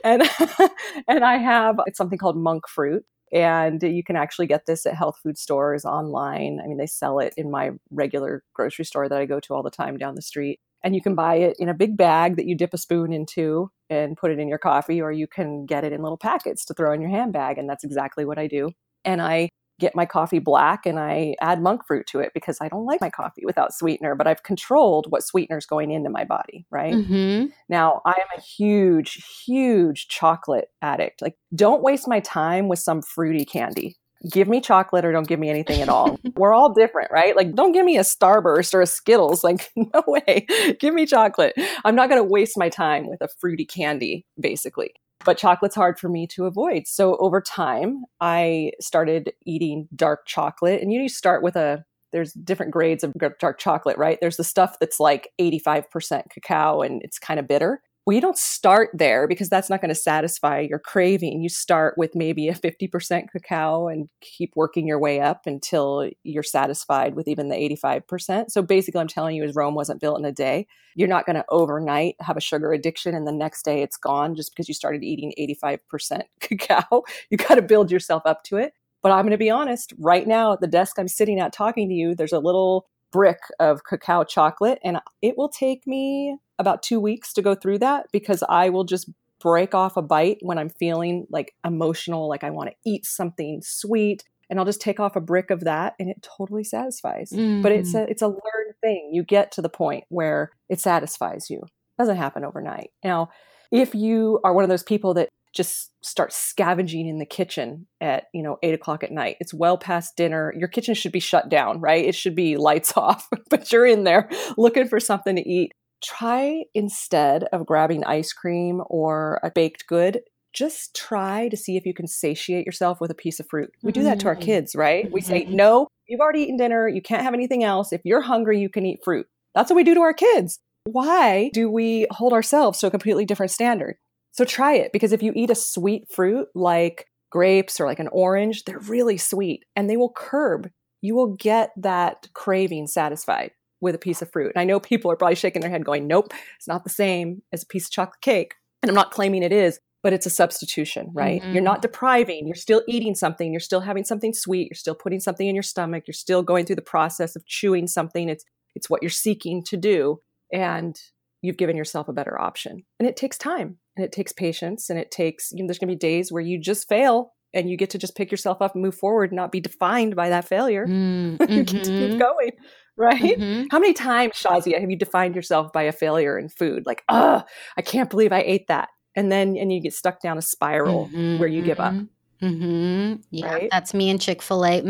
and 0.03 0.23
and 1.07 1.25
I 1.25 1.37
have 1.37 1.79
it's 1.85 1.97
something 1.97 2.19
called 2.19 2.37
monk 2.37 2.67
fruit, 2.67 3.03
and 3.33 3.81
you 3.81 4.03
can 4.03 4.15
actually 4.15 4.47
get 4.47 4.67
this 4.67 4.85
at 4.85 4.95
health 4.95 5.17
food 5.23 5.37
stores 5.37 5.85
online. 5.85 6.59
I 6.63 6.67
mean, 6.67 6.77
they 6.77 6.87
sell 6.87 7.19
it 7.19 7.33
in 7.35 7.49
my 7.49 7.71
regular 7.89 8.43
grocery 8.53 8.85
store 8.85 9.09
that 9.09 9.17
I 9.17 9.25
go 9.25 9.39
to 9.39 9.53
all 9.53 9.63
the 9.63 9.71
time 9.71 9.97
down 9.97 10.15
the 10.15 10.21
street 10.21 10.59
and 10.85 10.95
you 10.95 11.01
can 11.01 11.15
buy 11.15 11.35
it 11.35 11.57
in 11.59 11.67
a 11.67 11.73
big 11.73 11.97
bag 11.97 12.37
that 12.37 12.45
you 12.45 12.55
dip 12.55 12.73
a 12.73 12.77
spoon 12.77 13.11
into 13.11 13.71
and 13.89 14.15
put 14.15 14.31
it 14.31 14.37
in 14.37 14.47
your 14.47 14.59
coffee, 14.59 15.01
or 15.01 15.11
you 15.11 15.25
can 15.27 15.65
get 15.65 15.83
it 15.83 15.91
in 15.91 16.03
little 16.03 16.17
packets 16.17 16.63
to 16.65 16.75
throw 16.75 16.93
in 16.93 17.01
your 17.01 17.09
handbag. 17.09 17.57
And 17.57 17.67
that's 17.67 17.83
exactly 17.83 18.23
what 18.23 18.37
I 18.37 18.45
do. 18.45 18.71
And 19.03 19.19
I 19.19 19.49
get 19.79 19.95
my 19.95 20.05
coffee 20.05 20.39
black 20.39 20.85
and 20.85 20.99
I 20.99 21.35
add 21.41 21.61
monk 21.61 21.81
fruit 21.85 22.05
to 22.07 22.19
it 22.19 22.31
because 22.33 22.59
I 22.61 22.69
don't 22.69 22.85
like 22.85 23.01
my 23.01 23.09
coffee 23.09 23.41
without 23.45 23.73
sweetener, 23.73 24.15
but 24.15 24.27
I've 24.27 24.43
controlled 24.43 25.07
what 25.09 25.23
sweetener's 25.23 25.65
going 25.65 25.91
into 25.91 26.09
my 26.09 26.23
body, 26.23 26.65
right? 26.69 26.93
Mm-hmm. 26.93 27.47
Now, 27.67 28.01
I 28.05 28.11
am 28.11 28.27
a 28.37 28.41
huge, 28.41 29.25
huge 29.43 30.07
chocolate 30.07 30.69
addict. 30.81 31.21
Like, 31.21 31.35
don't 31.53 31.83
waste 31.83 32.07
my 32.07 32.19
time 32.21 32.67
with 32.67 32.79
some 32.79 33.01
fruity 33.01 33.43
candy 33.43 33.97
give 34.29 34.47
me 34.47 34.61
chocolate 34.61 35.05
or 35.05 35.11
don't 35.11 35.27
give 35.27 35.39
me 35.39 35.49
anything 35.49 35.81
at 35.81 35.89
all. 35.89 36.19
We're 36.35 36.53
all 36.53 36.73
different, 36.73 37.11
right? 37.11 37.35
Like, 37.35 37.53
don't 37.55 37.71
give 37.71 37.85
me 37.85 37.97
a 37.97 38.01
Starburst 38.01 38.73
or 38.73 38.81
a 38.81 38.87
Skittles. 38.87 39.43
Like, 39.43 39.71
no 39.75 40.03
way. 40.07 40.47
give 40.79 40.93
me 40.93 41.05
chocolate. 41.05 41.53
I'm 41.83 41.95
not 41.95 42.09
going 42.09 42.19
to 42.21 42.27
waste 42.27 42.57
my 42.57 42.69
time 42.69 43.07
with 43.07 43.21
a 43.21 43.27
fruity 43.39 43.65
candy, 43.65 44.25
basically. 44.39 44.93
But 45.23 45.37
chocolate's 45.37 45.75
hard 45.75 45.97
for 45.97 46.09
me 46.09 46.27
to 46.27 46.45
avoid. 46.45 46.83
So 46.85 47.17
over 47.17 47.41
time, 47.41 48.03
I 48.21 48.71
started 48.79 49.33
eating 49.45 49.87
dark 49.95 50.25
chocolate. 50.27 50.81
And 50.81 50.91
you 50.91 51.07
start 51.09 51.41
with 51.41 51.55
a 51.55 51.83
there's 52.11 52.31
different 52.31 52.71
grades 52.71 53.03
of 53.03 53.13
dark 53.39 53.59
chocolate, 53.59 53.97
right? 53.97 54.17
There's 54.21 54.37
the 54.37 54.43
stuff 54.45 54.77
that's 54.79 55.01
like 55.01 55.31
85% 55.41 56.29
cacao 56.31 56.81
and 56.81 57.01
it's 57.03 57.19
kind 57.19 57.41
of 57.41 57.47
bitter 57.47 57.81
well, 58.05 58.13
you 58.13 58.21
don't 58.21 58.37
start 58.37 58.91
there 58.93 59.27
because 59.27 59.49
that's 59.49 59.67
not 59.67 59.81
going 59.81 59.89
to 59.89 59.95
satisfy 59.95 60.59
your 60.59 60.77
craving. 60.77 61.41
You 61.41 61.49
start 61.49 61.95
with 61.97 62.13
maybe 62.13 62.47
a 62.47 62.53
50% 62.53 63.31
cacao 63.31 63.87
and 63.87 64.07
keep 64.21 64.53
working 64.55 64.85
your 64.85 64.99
way 64.99 65.19
up 65.19 65.41
until 65.47 66.11
you're 66.23 66.43
satisfied 66.43 67.15
with 67.15 67.27
even 67.27 67.49
the 67.49 67.55
85%. 67.55 68.51
So 68.51 68.61
basically, 68.61 69.01
I'm 69.01 69.07
telling 69.07 69.35
you, 69.35 69.43
is 69.43 69.55
Rome 69.55 69.73
wasn't 69.73 70.01
built 70.01 70.19
in 70.19 70.25
a 70.25 70.31
day. 70.31 70.67
You're 70.95 71.07
not 71.07 71.25
going 71.25 71.35
to 71.35 71.45
overnight 71.49 72.15
have 72.19 72.37
a 72.37 72.41
sugar 72.41 72.73
addiction 72.73 73.15
and 73.15 73.27
the 73.27 73.31
next 73.31 73.65
day 73.65 73.81
it's 73.81 73.97
gone 73.97 74.35
just 74.35 74.51
because 74.51 74.67
you 74.67 74.75
started 74.75 75.03
eating 75.03 75.33
85% 75.39 76.21
cacao. 76.41 77.03
You 77.31 77.37
got 77.37 77.55
to 77.55 77.63
build 77.63 77.91
yourself 77.91 78.21
up 78.25 78.43
to 78.45 78.57
it. 78.57 78.73
But 79.01 79.11
I'm 79.11 79.23
going 79.23 79.31
to 79.31 79.37
be 79.37 79.49
honest, 79.49 79.93
right 79.99 80.27
now 80.27 80.53
at 80.53 80.61
the 80.61 80.67
desk 80.67 80.97
I'm 80.97 81.07
sitting 81.07 81.39
at 81.39 81.53
talking 81.53 81.89
to 81.89 81.93
you, 81.93 82.15
there's 82.15 82.33
a 82.33 82.39
little 82.39 82.87
brick 83.15 83.39
of 83.61 83.85
cacao 83.85 84.25
chocolate. 84.25 84.77
And 84.83 84.99
it 85.21 85.37
will 85.37 85.47
take 85.47 85.87
me 85.87 86.37
about 86.59 86.83
two 86.83 86.99
weeks 86.99 87.31
to 87.33 87.41
go 87.41 87.55
through 87.55 87.79
that 87.79 88.07
because 88.11 88.43
I 88.49 88.69
will 88.69 88.83
just 88.83 89.09
break 89.39 89.73
off 89.73 89.95
a 89.95 90.01
bite 90.01 90.39
when 90.41 90.57
I'm 90.57 90.67
feeling 90.67 91.25
like 91.29 91.55
emotional, 91.63 92.27
like 92.27 92.43
I 92.43 92.49
want 92.49 92.71
to 92.71 92.75
eat 92.85 93.05
something 93.05 93.61
sweet. 93.63 94.25
And 94.49 94.59
I'll 94.59 94.65
just 94.65 94.81
take 94.81 94.99
off 94.99 95.15
a 95.15 95.21
brick 95.21 95.49
of 95.49 95.61
that 95.61 95.95
and 95.97 96.09
it 96.09 96.27
totally 96.37 96.65
satisfies. 96.65 97.31
Mm. 97.31 97.63
But 97.63 97.71
it's 97.71 97.93
mm. 97.93 98.03
a 98.03 98.11
it's 98.11 98.21
a 98.21 98.27
learned 98.27 98.75
thing. 98.81 99.11
You 99.13 99.23
get 99.23 99.53
to 99.53 99.61
the 99.61 99.69
point 99.69 100.03
where 100.09 100.51
it 100.67 100.81
satisfies 100.81 101.49
you. 101.49 101.59
It 101.59 102.01
doesn't 102.01 102.17
happen 102.17 102.43
overnight. 102.43 102.89
Now, 103.01 103.29
if 103.71 103.95
you 103.95 104.41
are 104.43 104.53
one 104.53 104.65
of 104.65 104.69
those 104.69 104.83
people 104.83 105.13
that 105.13 105.29
just 105.55 105.91
start 106.03 106.31
scavenging 106.31 107.07
in 107.07 107.17
the 107.17 107.25
kitchen 107.25 107.87
at 108.01 108.25
you 108.33 108.43
know 108.43 108.57
eight 108.61 108.73
o'clock 108.73 109.03
at 109.03 109.11
night 109.11 109.37
it's 109.39 109.53
well 109.53 109.77
past 109.77 110.15
dinner 110.15 110.53
your 110.57 110.67
kitchen 110.67 110.93
should 110.93 111.11
be 111.11 111.19
shut 111.19 111.49
down 111.49 111.79
right 111.79 112.05
it 112.05 112.15
should 112.15 112.35
be 112.35 112.57
lights 112.57 112.93
off 112.97 113.27
but 113.49 113.71
you're 113.71 113.87
in 113.87 114.03
there 114.03 114.29
looking 114.57 114.87
for 114.87 114.99
something 114.99 115.35
to 115.35 115.49
eat 115.49 115.73
try 116.03 116.63
instead 116.73 117.45
of 117.51 117.65
grabbing 117.65 118.03
ice 118.03 118.33
cream 118.33 118.81
or 118.89 119.39
a 119.43 119.49
baked 119.49 119.87
good 119.87 120.21
just 120.53 120.95
try 120.95 121.49
to 121.49 121.57
see 121.57 121.75
if 121.75 121.85
you 121.85 121.93
can 121.93 122.07
satiate 122.07 122.65
yourself 122.65 123.01
with 123.01 123.11
a 123.11 123.15
piece 123.15 123.41
of 123.41 123.47
fruit. 123.49 123.71
We 123.83 123.91
do 123.91 124.03
that 124.03 124.21
to 124.21 124.27
our 124.27 124.35
mm-hmm. 124.35 124.45
kids, 124.45 124.73
right? 124.73 125.11
We 125.11 125.19
say, 125.19 125.43
mm-hmm. 125.43 125.55
no, 125.55 125.87
you've 126.07 126.21
already 126.21 126.43
eaten 126.43 126.55
dinner. 126.55 126.87
You 126.87 127.01
can't 127.01 127.23
have 127.23 127.33
anything 127.33 127.65
else. 127.65 127.91
If 127.91 127.99
you're 128.05 128.21
hungry, 128.21 128.61
you 128.61 128.69
can 128.69 128.85
eat 128.85 129.01
fruit. 129.03 129.27
That's 129.53 129.69
what 129.69 129.75
we 129.75 129.83
do 129.83 129.93
to 129.95 129.99
our 129.99 130.13
kids. 130.13 130.59
Why 130.85 131.49
do 131.53 131.69
we 131.69 132.07
hold 132.11 132.31
ourselves 132.31 132.79
to 132.79 132.87
a 132.87 132.91
completely 132.91 133.25
different 133.25 133.51
standard? 133.51 133.97
So 134.35 134.43
try 134.43 134.75
it 134.75 134.91
because 134.91 135.13
if 135.13 135.23
you 135.23 135.31
eat 135.35 135.49
a 135.49 135.55
sweet 135.55 136.11
fruit 136.11 136.49
like 136.53 137.07
grapes 137.31 137.79
or 137.79 137.85
like 137.85 137.99
an 137.99 138.09
orange, 138.11 138.65
they're 138.65 138.79
really 138.79 139.17
sweet 139.17 139.63
and 139.75 139.89
they 139.89 139.97
will 139.97 140.11
curb. 140.15 140.69
You 141.01 141.15
will 141.15 141.35
get 141.35 141.71
that 141.77 142.27
craving 142.33 142.87
satisfied 142.87 143.51
with 143.79 143.95
a 143.95 143.99
piece 143.99 144.21
of 144.21 144.31
fruit. 144.31 144.51
And 144.53 144.61
I 144.61 144.65
know 144.65 144.79
people 144.79 145.09
are 145.09 145.15
probably 145.15 145.35
shaking 145.35 145.61
their 145.61 145.69
head 145.69 145.85
going, 145.85 146.07
nope, 146.07 146.33
it's 146.57 146.67
not 146.67 146.83
the 146.83 146.89
same 146.89 147.43
as 147.53 147.63
a 147.63 147.67
piece 147.67 147.85
of 147.85 147.91
chocolate 147.91 148.21
cake. 148.21 148.55
And 148.81 148.89
I'm 148.89 148.95
not 148.95 149.11
claiming 149.11 149.41
it 149.41 149.53
is, 149.53 149.79
but 150.03 150.11
it's 150.11 150.25
a 150.25 150.29
substitution, 150.31 151.11
right? 151.13 151.41
Mm-hmm. 151.41 151.53
You're 151.53 151.63
not 151.63 151.81
depriving. 151.81 152.45
You're 152.45 152.55
still 152.55 152.83
eating 152.87 153.15
something. 153.15 153.53
You're 153.53 153.59
still 153.59 153.81
having 153.81 154.03
something 154.03 154.33
sweet. 154.33 154.67
You're 154.69 154.75
still 154.75 154.95
putting 154.95 155.19
something 155.19 155.47
in 155.47 155.55
your 155.55 155.63
stomach. 155.63 156.03
You're 156.07 156.13
still 156.13 156.43
going 156.43 156.65
through 156.65 156.75
the 156.75 156.81
process 156.81 157.35
of 157.35 157.45
chewing 157.45 157.87
something. 157.87 158.27
It's 158.27 158.43
it's 158.75 158.89
what 158.89 159.01
you're 159.01 159.09
seeking 159.09 159.63
to 159.63 159.77
do. 159.77 160.19
And 160.51 160.99
you've 161.45 161.57
given 161.57 161.77
yourself 161.77 162.07
a 162.07 162.13
better 162.13 162.39
option. 162.39 162.83
And 162.99 163.07
it 163.07 163.15
takes 163.15 163.37
time 163.37 163.77
and 163.95 164.05
it 164.05 164.11
takes 164.11 164.33
patience 164.33 164.89
and 164.89 164.99
it 164.99 165.11
takes, 165.11 165.51
you 165.51 165.63
know, 165.63 165.67
there's 165.67 165.79
going 165.79 165.89
to 165.89 165.95
be 165.95 165.99
days 165.99 166.31
where 166.31 166.41
you 166.41 166.59
just 166.59 166.89
fail 166.89 167.33
and 167.53 167.69
you 167.69 167.77
get 167.77 167.91
to 167.91 167.97
just 167.97 168.15
pick 168.15 168.31
yourself 168.31 168.61
up 168.61 168.75
and 168.75 168.83
move 168.83 168.95
forward 168.95 169.31
and 169.31 169.37
not 169.37 169.51
be 169.51 169.61
defined 169.61 170.15
by 170.15 170.29
that 170.29 170.47
failure. 170.47 170.85
Mm-hmm. 170.85 171.43
you 171.51 171.63
get 171.63 171.83
to 171.85 171.91
keep 171.91 172.09
mm-hmm. 172.09 172.17
going, 172.17 172.51
right? 172.97 173.39
Mm-hmm. 173.39 173.67
How 173.71 173.79
many 173.79 173.93
times, 173.93 174.33
Shazia, 174.33 174.79
have 174.79 174.89
you 174.89 174.97
defined 174.97 175.35
yourself 175.35 175.71
by 175.71 175.83
a 175.83 175.91
failure 175.91 176.37
in 176.37 176.49
food? 176.49 176.85
Like, 176.85 177.03
oh, 177.09 177.43
I 177.77 177.81
can't 177.81 178.09
believe 178.09 178.33
I 178.33 178.41
ate 178.41 178.67
that. 178.67 178.89
And 179.15 179.31
then, 179.31 179.55
and 179.57 179.71
you 179.71 179.81
get 179.81 179.93
stuck 179.93 180.21
down 180.21 180.37
a 180.37 180.41
spiral 180.41 181.07
mm-hmm. 181.07 181.39
where 181.39 181.47
you 181.47 181.61
give 181.61 181.79
up. 181.79 181.93
Mm-hmm. 181.93 182.45
mm-hmm. 182.45 183.21
Yeah, 183.31 183.53
right? 183.53 183.69
that's 183.71 183.93
me 183.93 184.09
and 184.09 184.19
Chick 184.19 184.41
fil 184.41 184.65
A. 184.65 184.81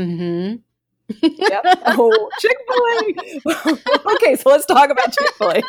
Yep. 1.22 1.66
Oh, 1.88 2.30
Chick 2.40 2.58
fil 2.68 3.76
A. 3.76 4.14
okay, 4.16 4.36
so 4.36 4.50
let's 4.50 4.66
talk 4.66 4.90
about 4.90 5.14
Chick 5.14 5.34
fil 5.38 5.52
A. 5.52 5.62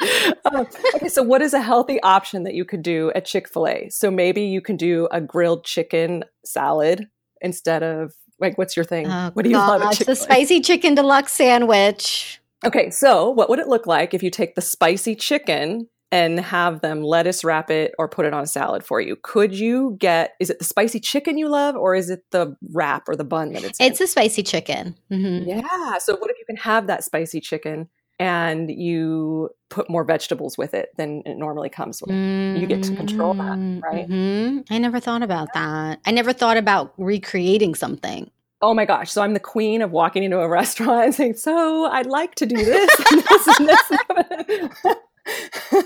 Uh, 0.45 0.65
okay, 0.97 1.09
so 1.09 1.23
what 1.23 1.43
is 1.43 1.55
a 1.55 1.61
healthy 1.61 2.01
option 2.03 2.45
that 2.45 2.55
you 2.55 2.65
could 2.65 2.83
do 2.83 3.13
at 3.15 3.25
Chick 3.25 3.49
fil 3.49 3.69
A? 3.69 3.89
So 3.91 4.11
maybe 4.11 4.43
you 4.43 4.61
can 4.61 4.77
do 4.77 5.09
a 5.11 5.21
grilled 5.21 5.65
chicken 5.65 6.25
salad 6.45 7.09
instead 7.41 7.83
of, 7.83 8.15
like, 8.41 8.57
what's 8.59 8.77
your 8.77 8.85
thing? 8.85 9.07
Oh, 9.07 9.31
what 9.35 9.43
do 9.43 9.51
you 9.51 9.57
gosh, 9.57 9.69
love 9.69 9.83
at 9.83 10.07
The 10.07 10.17
spicy 10.17 10.61
chicken 10.61 10.95
deluxe 10.95 11.33
sandwich. 11.33 12.41
Okay, 12.65 12.91
so 12.91 13.31
what 13.31 13.51
would 13.51 13.59
it 13.59 13.69
look 13.69 13.87
like 13.87 14.15
if 14.15 14.23
you 14.23 14.31
take 14.31 14.55
the 14.55 14.63
spicy 14.63 15.15
chicken 15.15 15.89
and 16.13 16.39
have 16.39 16.81
them 16.81 17.03
lettuce 17.03 17.43
wrap 17.45 17.71
it 17.71 17.93
or 17.99 18.09
put 18.09 18.27
it 18.27 18.33
on 18.33 18.43
a 18.45 18.47
salad 18.47 18.85
for 18.85 19.01
you. 19.01 19.17
Could 19.23 19.55
you 19.55 19.97
get 19.99 20.35
is 20.41 20.51
it 20.51 20.59
the 20.59 20.65
spicy 20.65 21.01
chicken 21.01 21.37
you 21.39 21.49
love 21.49 21.75
or 21.77 21.95
is 21.95 22.11
it 22.11 22.21
the 22.31 22.57
wrap 22.73 23.09
or 23.09 23.17
the 23.17 23.25
bun 23.25 23.53
that 23.53 23.65
it's 23.65 23.81
It's 23.81 24.01
in? 24.01 24.05
a 24.05 24.07
spicy 24.07 24.43
chicken. 24.43 24.97
Mm-hmm. 25.11 25.49
Yeah, 25.49 25.99
so 25.99 26.17
what 26.17 26.31
if 26.31 26.39
you 26.39 26.45
can 26.47 26.57
have 26.57 26.87
that 26.87 27.05
spicy 27.05 27.41
chicken 27.41 27.89
and 28.19 28.71
you 28.71 29.51
put 29.69 29.91
more 29.91 30.05
vegetables 30.05 30.57
with 30.57 30.73
it 30.75 30.89
than 30.97 31.23
it 31.27 31.37
normally 31.37 31.69
comes 31.69 32.01
with. 32.01 32.11
Mm-hmm. 32.11 32.61
You 32.61 32.67
get 32.67 32.83
to 32.85 32.97
control 32.97 33.35
that, 33.35 33.59
mm, 33.59 33.83
right? 33.83 34.09
Mm-hmm. 34.09 34.73
I 34.73 34.79
never 34.79 35.01
thought 35.01 35.23
about 35.23 35.49
that. 35.53 36.01
I 36.07 36.11
never 36.13 36.33
thought 36.33 36.57
about 36.57 36.95
recreating 36.97 37.75
something. 37.75 38.31
Oh 38.63 38.73
my 38.73 38.87
gosh. 38.87 39.11
So 39.11 39.21
I'm 39.21 39.35
the 39.35 39.41
queen 39.41 39.83
of 39.83 39.91
walking 39.91 40.23
into 40.25 40.39
a 40.41 40.49
restaurant 40.61 41.05
and 41.05 41.15
saying, 41.15 41.35
So 41.35 41.85
I'd 41.85 42.07
like 42.07 42.35
to 42.37 42.47
do 42.47 42.57
this 42.57 42.91
and 43.13 43.23
this 43.23 43.59
and 43.59 43.69
this. 43.69 44.95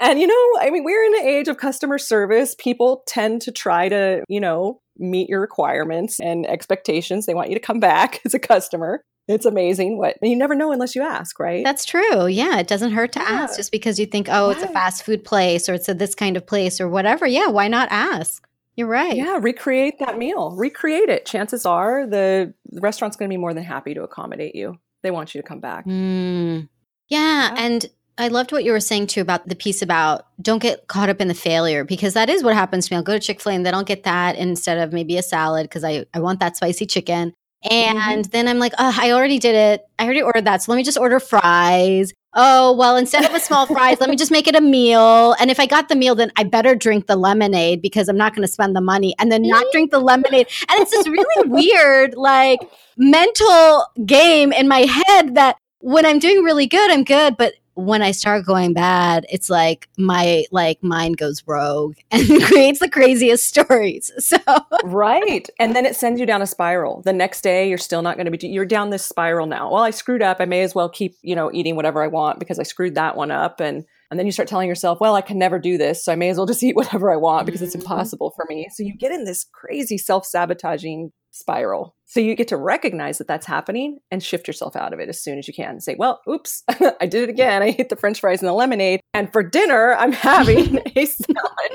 and 0.00 0.20
you 0.20 0.26
know, 0.26 0.60
I 0.60 0.70
mean, 0.70 0.84
we're 0.84 1.04
in 1.04 1.14
an 1.20 1.26
age 1.26 1.48
of 1.48 1.56
customer 1.56 1.98
service. 1.98 2.54
People 2.58 3.02
tend 3.06 3.42
to 3.42 3.52
try 3.52 3.88
to, 3.88 4.22
you 4.28 4.40
know, 4.40 4.80
meet 4.98 5.28
your 5.28 5.40
requirements 5.40 6.20
and 6.20 6.46
expectations. 6.46 7.26
They 7.26 7.34
want 7.34 7.48
you 7.48 7.54
to 7.54 7.60
come 7.60 7.80
back 7.80 8.20
as 8.24 8.34
a 8.34 8.38
customer. 8.38 9.02
It's 9.26 9.46
amazing 9.46 9.96
what 9.96 10.18
you 10.20 10.36
never 10.36 10.54
know 10.54 10.70
unless 10.70 10.94
you 10.94 11.02
ask, 11.02 11.40
right? 11.40 11.64
That's 11.64 11.86
true. 11.86 12.26
Yeah, 12.26 12.58
it 12.58 12.68
doesn't 12.68 12.92
hurt 12.92 13.12
to 13.12 13.20
yeah. 13.20 13.30
ask 13.30 13.56
just 13.56 13.72
because 13.72 13.98
you 13.98 14.04
think, 14.04 14.28
oh, 14.30 14.50
it's 14.50 14.62
a 14.62 14.68
fast 14.68 15.02
food 15.02 15.24
place 15.24 15.66
or 15.66 15.72
it's 15.72 15.88
a 15.88 15.94
this 15.94 16.14
kind 16.14 16.36
of 16.36 16.46
place 16.46 16.78
or 16.78 16.90
whatever. 16.90 17.26
Yeah, 17.26 17.48
why 17.48 17.68
not 17.68 17.88
ask? 17.90 18.46
You're 18.76 18.88
right. 18.88 19.16
Yeah, 19.16 19.38
recreate 19.40 19.98
that 20.00 20.18
meal. 20.18 20.54
Recreate 20.56 21.08
it. 21.08 21.24
Chances 21.24 21.64
are 21.64 22.06
the, 22.06 22.52
the 22.66 22.80
restaurant's 22.82 23.16
going 23.16 23.30
to 23.30 23.32
be 23.32 23.40
more 23.40 23.54
than 23.54 23.64
happy 23.64 23.94
to 23.94 24.02
accommodate 24.02 24.54
you. 24.54 24.78
They 25.02 25.10
want 25.10 25.34
you 25.34 25.40
to 25.40 25.46
come 25.46 25.60
back. 25.60 25.86
Mm. 25.86 26.68
Yeah, 27.08 27.18
yeah, 27.18 27.54
and 27.56 27.86
I 28.16 28.28
loved 28.28 28.52
what 28.52 28.64
you 28.64 28.72
were 28.72 28.80
saying 28.80 29.08
too 29.08 29.20
about 29.20 29.48
the 29.48 29.56
piece 29.56 29.82
about 29.82 30.26
don't 30.40 30.62
get 30.62 30.86
caught 30.86 31.08
up 31.08 31.20
in 31.20 31.28
the 31.28 31.34
failure 31.34 31.84
because 31.84 32.14
that 32.14 32.28
is 32.28 32.44
what 32.44 32.54
happens 32.54 32.86
to 32.86 32.92
me. 32.92 32.96
I'll 32.96 33.02
go 33.02 33.14
to 33.14 33.20
Chick 33.20 33.40
fil 33.40 33.52
A 33.52 33.54
and 33.56 33.66
then 33.66 33.74
I'll 33.74 33.84
get 33.84 34.04
that 34.04 34.36
instead 34.36 34.78
of 34.78 34.92
maybe 34.92 35.18
a 35.18 35.22
salad 35.22 35.64
because 35.64 35.82
I, 35.82 36.04
I 36.14 36.20
want 36.20 36.40
that 36.40 36.56
spicy 36.56 36.86
chicken. 36.86 37.32
And 37.70 37.98
mm-hmm. 37.98 38.30
then 38.30 38.46
I'm 38.46 38.58
like, 38.58 38.74
oh, 38.78 38.96
I 39.00 39.10
already 39.12 39.38
did 39.38 39.54
it. 39.54 39.84
I 39.98 40.04
already 40.04 40.22
ordered 40.22 40.44
that. 40.44 40.62
So 40.62 40.70
let 40.70 40.76
me 40.76 40.84
just 40.84 40.98
order 40.98 41.18
fries. 41.18 42.12
Oh, 42.34 42.72
well, 42.72 42.96
instead 42.96 43.24
of 43.24 43.32
a 43.32 43.40
small 43.40 43.66
fries, 43.66 43.98
let 44.00 44.10
me 44.10 44.16
just 44.16 44.30
make 44.30 44.46
it 44.46 44.54
a 44.54 44.60
meal. 44.60 45.34
And 45.40 45.50
if 45.50 45.58
I 45.58 45.66
got 45.66 45.88
the 45.88 45.96
meal, 45.96 46.14
then 46.14 46.30
I 46.36 46.44
better 46.44 46.74
drink 46.74 47.06
the 47.06 47.16
lemonade 47.16 47.80
because 47.80 48.08
I'm 48.08 48.16
not 48.16 48.34
going 48.34 48.46
to 48.46 48.52
spend 48.52 48.76
the 48.76 48.80
money 48.80 49.14
and 49.18 49.32
then 49.32 49.42
not 49.42 49.64
drink 49.72 49.92
the 49.92 50.00
lemonade. 50.00 50.48
And 50.68 50.80
it's 50.80 50.90
this 50.90 51.06
really 51.06 51.48
weird, 51.48 52.14
like, 52.14 52.60
mental 52.96 53.86
game 54.04 54.52
in 54.52 54.68
my 54.68 54.80
head 54.80 55.36
that 55.36 55.56
when 55.78 56.04
I'm 56.04 56.18
doing 56.18 56.42
really 56.42 56.66
good, 56.66 56.90
I'm 56.90 57.04
good. 57.04 57.36
But 57.36 57.54
when 57.74 58.02
I 58.02 58.12
start 58.12 58.46
going 58.46 58.72
bad, 58.72 59.26
it's 59.28 59.50
like 59.50 59.88
my 59.98 60.44
like 60.50 60.82
mind 60.82 61.16
goes 61.16 61.42
rogue 61.46 61.96
and 62.10 62.26
creates 62.44 62.78
the 62.78 62.88
craziest 62.88 63.44
stories. 63.44 64.10
So 64.24 64.38
right, 64.84 65.48
and 65.58 65.76
then 65.76 65.84
it 65.84 65.96
sends 65.96 66.18
you 66.18 66.26
down 66.26 66.40
a 66.40 66.46
spiral. 66.46 67.02
The 67.02 67.12
next 67.12 67.42
day, 67.42 67.68
you're 67.68 67.78
still 67.78 68.00
not 68.00 68.16
going 68.16 68.30
to 68.30 68.30
be. 68.30 68.48
You're 68.48 68.64
down 68.64 68.90
this 68.90 69.04
spiral 69.04 69.46
now. 69.46 69.70
Well, 69.70 69.82
I 69.82 69.90
screwed 69.90 70.22
up. 70.22 70.38
I 70.40 70.46
may 70.46 70.62
as 70.62 70.74
well 70.74 70.88
keep 70.88 71.16
you 71.22 71.36
know 71.36 71.52
eating 71.52 71.76
whatever 71.76 72.02
I 72.02 72.06
want 72.06 72.38
because 72.38 72.58
I 72.58 72.62
screwed 72.62 72.94
that 72.94 73.16
one 73.16 73.30
up 73.30 73.60
and. 73.60 73.84
And 74.10 74.18
then 74.18 74.26
you 74.26 74.32
start 74.32 74.48
telling 74.48 74.68
yourself, 74.68 75.00
well, 75.00 75.16
I 75.16 75.22
can 75.22 75.38
never 75.38 75.58
do 75.58 75.76
this. 75.76 76.04
So 76.04 76.12
I 76.12 76.14
may 76.14 76.28
as 76.28 76.36
well 76.36 76.46
just 76.46 76.62
eat 76.62 76.76
whatever 76.76 77.10
I 77.10 77.16
want 77.16 77.46
because 77.46 77.62
it's 77.62 77.74
mm-hmm. 77.74 77.82
impossible 77.82 78.32
for 78.36 78.44
me. 78.48 78.68
So 78.72 78.84
you 78.84 78.96
get 78.96 79.10
in 79.10 79.24
this 79.24 79.44
crazy 79.50 79.98
self 79.98 80.24
sabotaging 80.24 81.10
spiral. 81.32 81.96
So 82.14 82.20
you 82.20 82.36
get 82.36 82.46
to 82.46 82.56
recognize 82.56 83.18
that 83.18 83.26
that's 83.26 83.44
happening 83.44 83.98
and 84.12 84.22
shift 84.22 84.46
yourself 84.46 84.76
out 84.76 84.92
of 84.92 85.00
it 85.00 85.08
as 85.08 85.20
soon 85.20 85.36
as 85.36 85.48
you 85.48 85.52
can. 85.52 85.70
And 85.70 85.82
say, 85.82 85.96
well, 85.98 86.20
oops, 86.30 86.62
I 86.68 87.06
did 87.06 87.24
it 87.24 87.28
again. 87.28 87.60
I 87.60 87.74
ate 87.76 87.88
the 87.88 87.96
french 87.96 88.20
fries 88.20 88.40
and 88.40 88.48
the 88.48 88.52
lemonade. 88.52 89.00
And 89.12 89.32
for 89.32 89.42
dinner, 89.42 89.96
I'm 89.96 90.12
having 90.12 90.78
a 90.94 91.06
salad. 91.06 91.72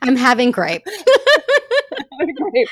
I'm 0.00 0.14
having 0.14 0.50
grape. 0.52 0.84
having 2.20 2.36
grape. 2.36 2.68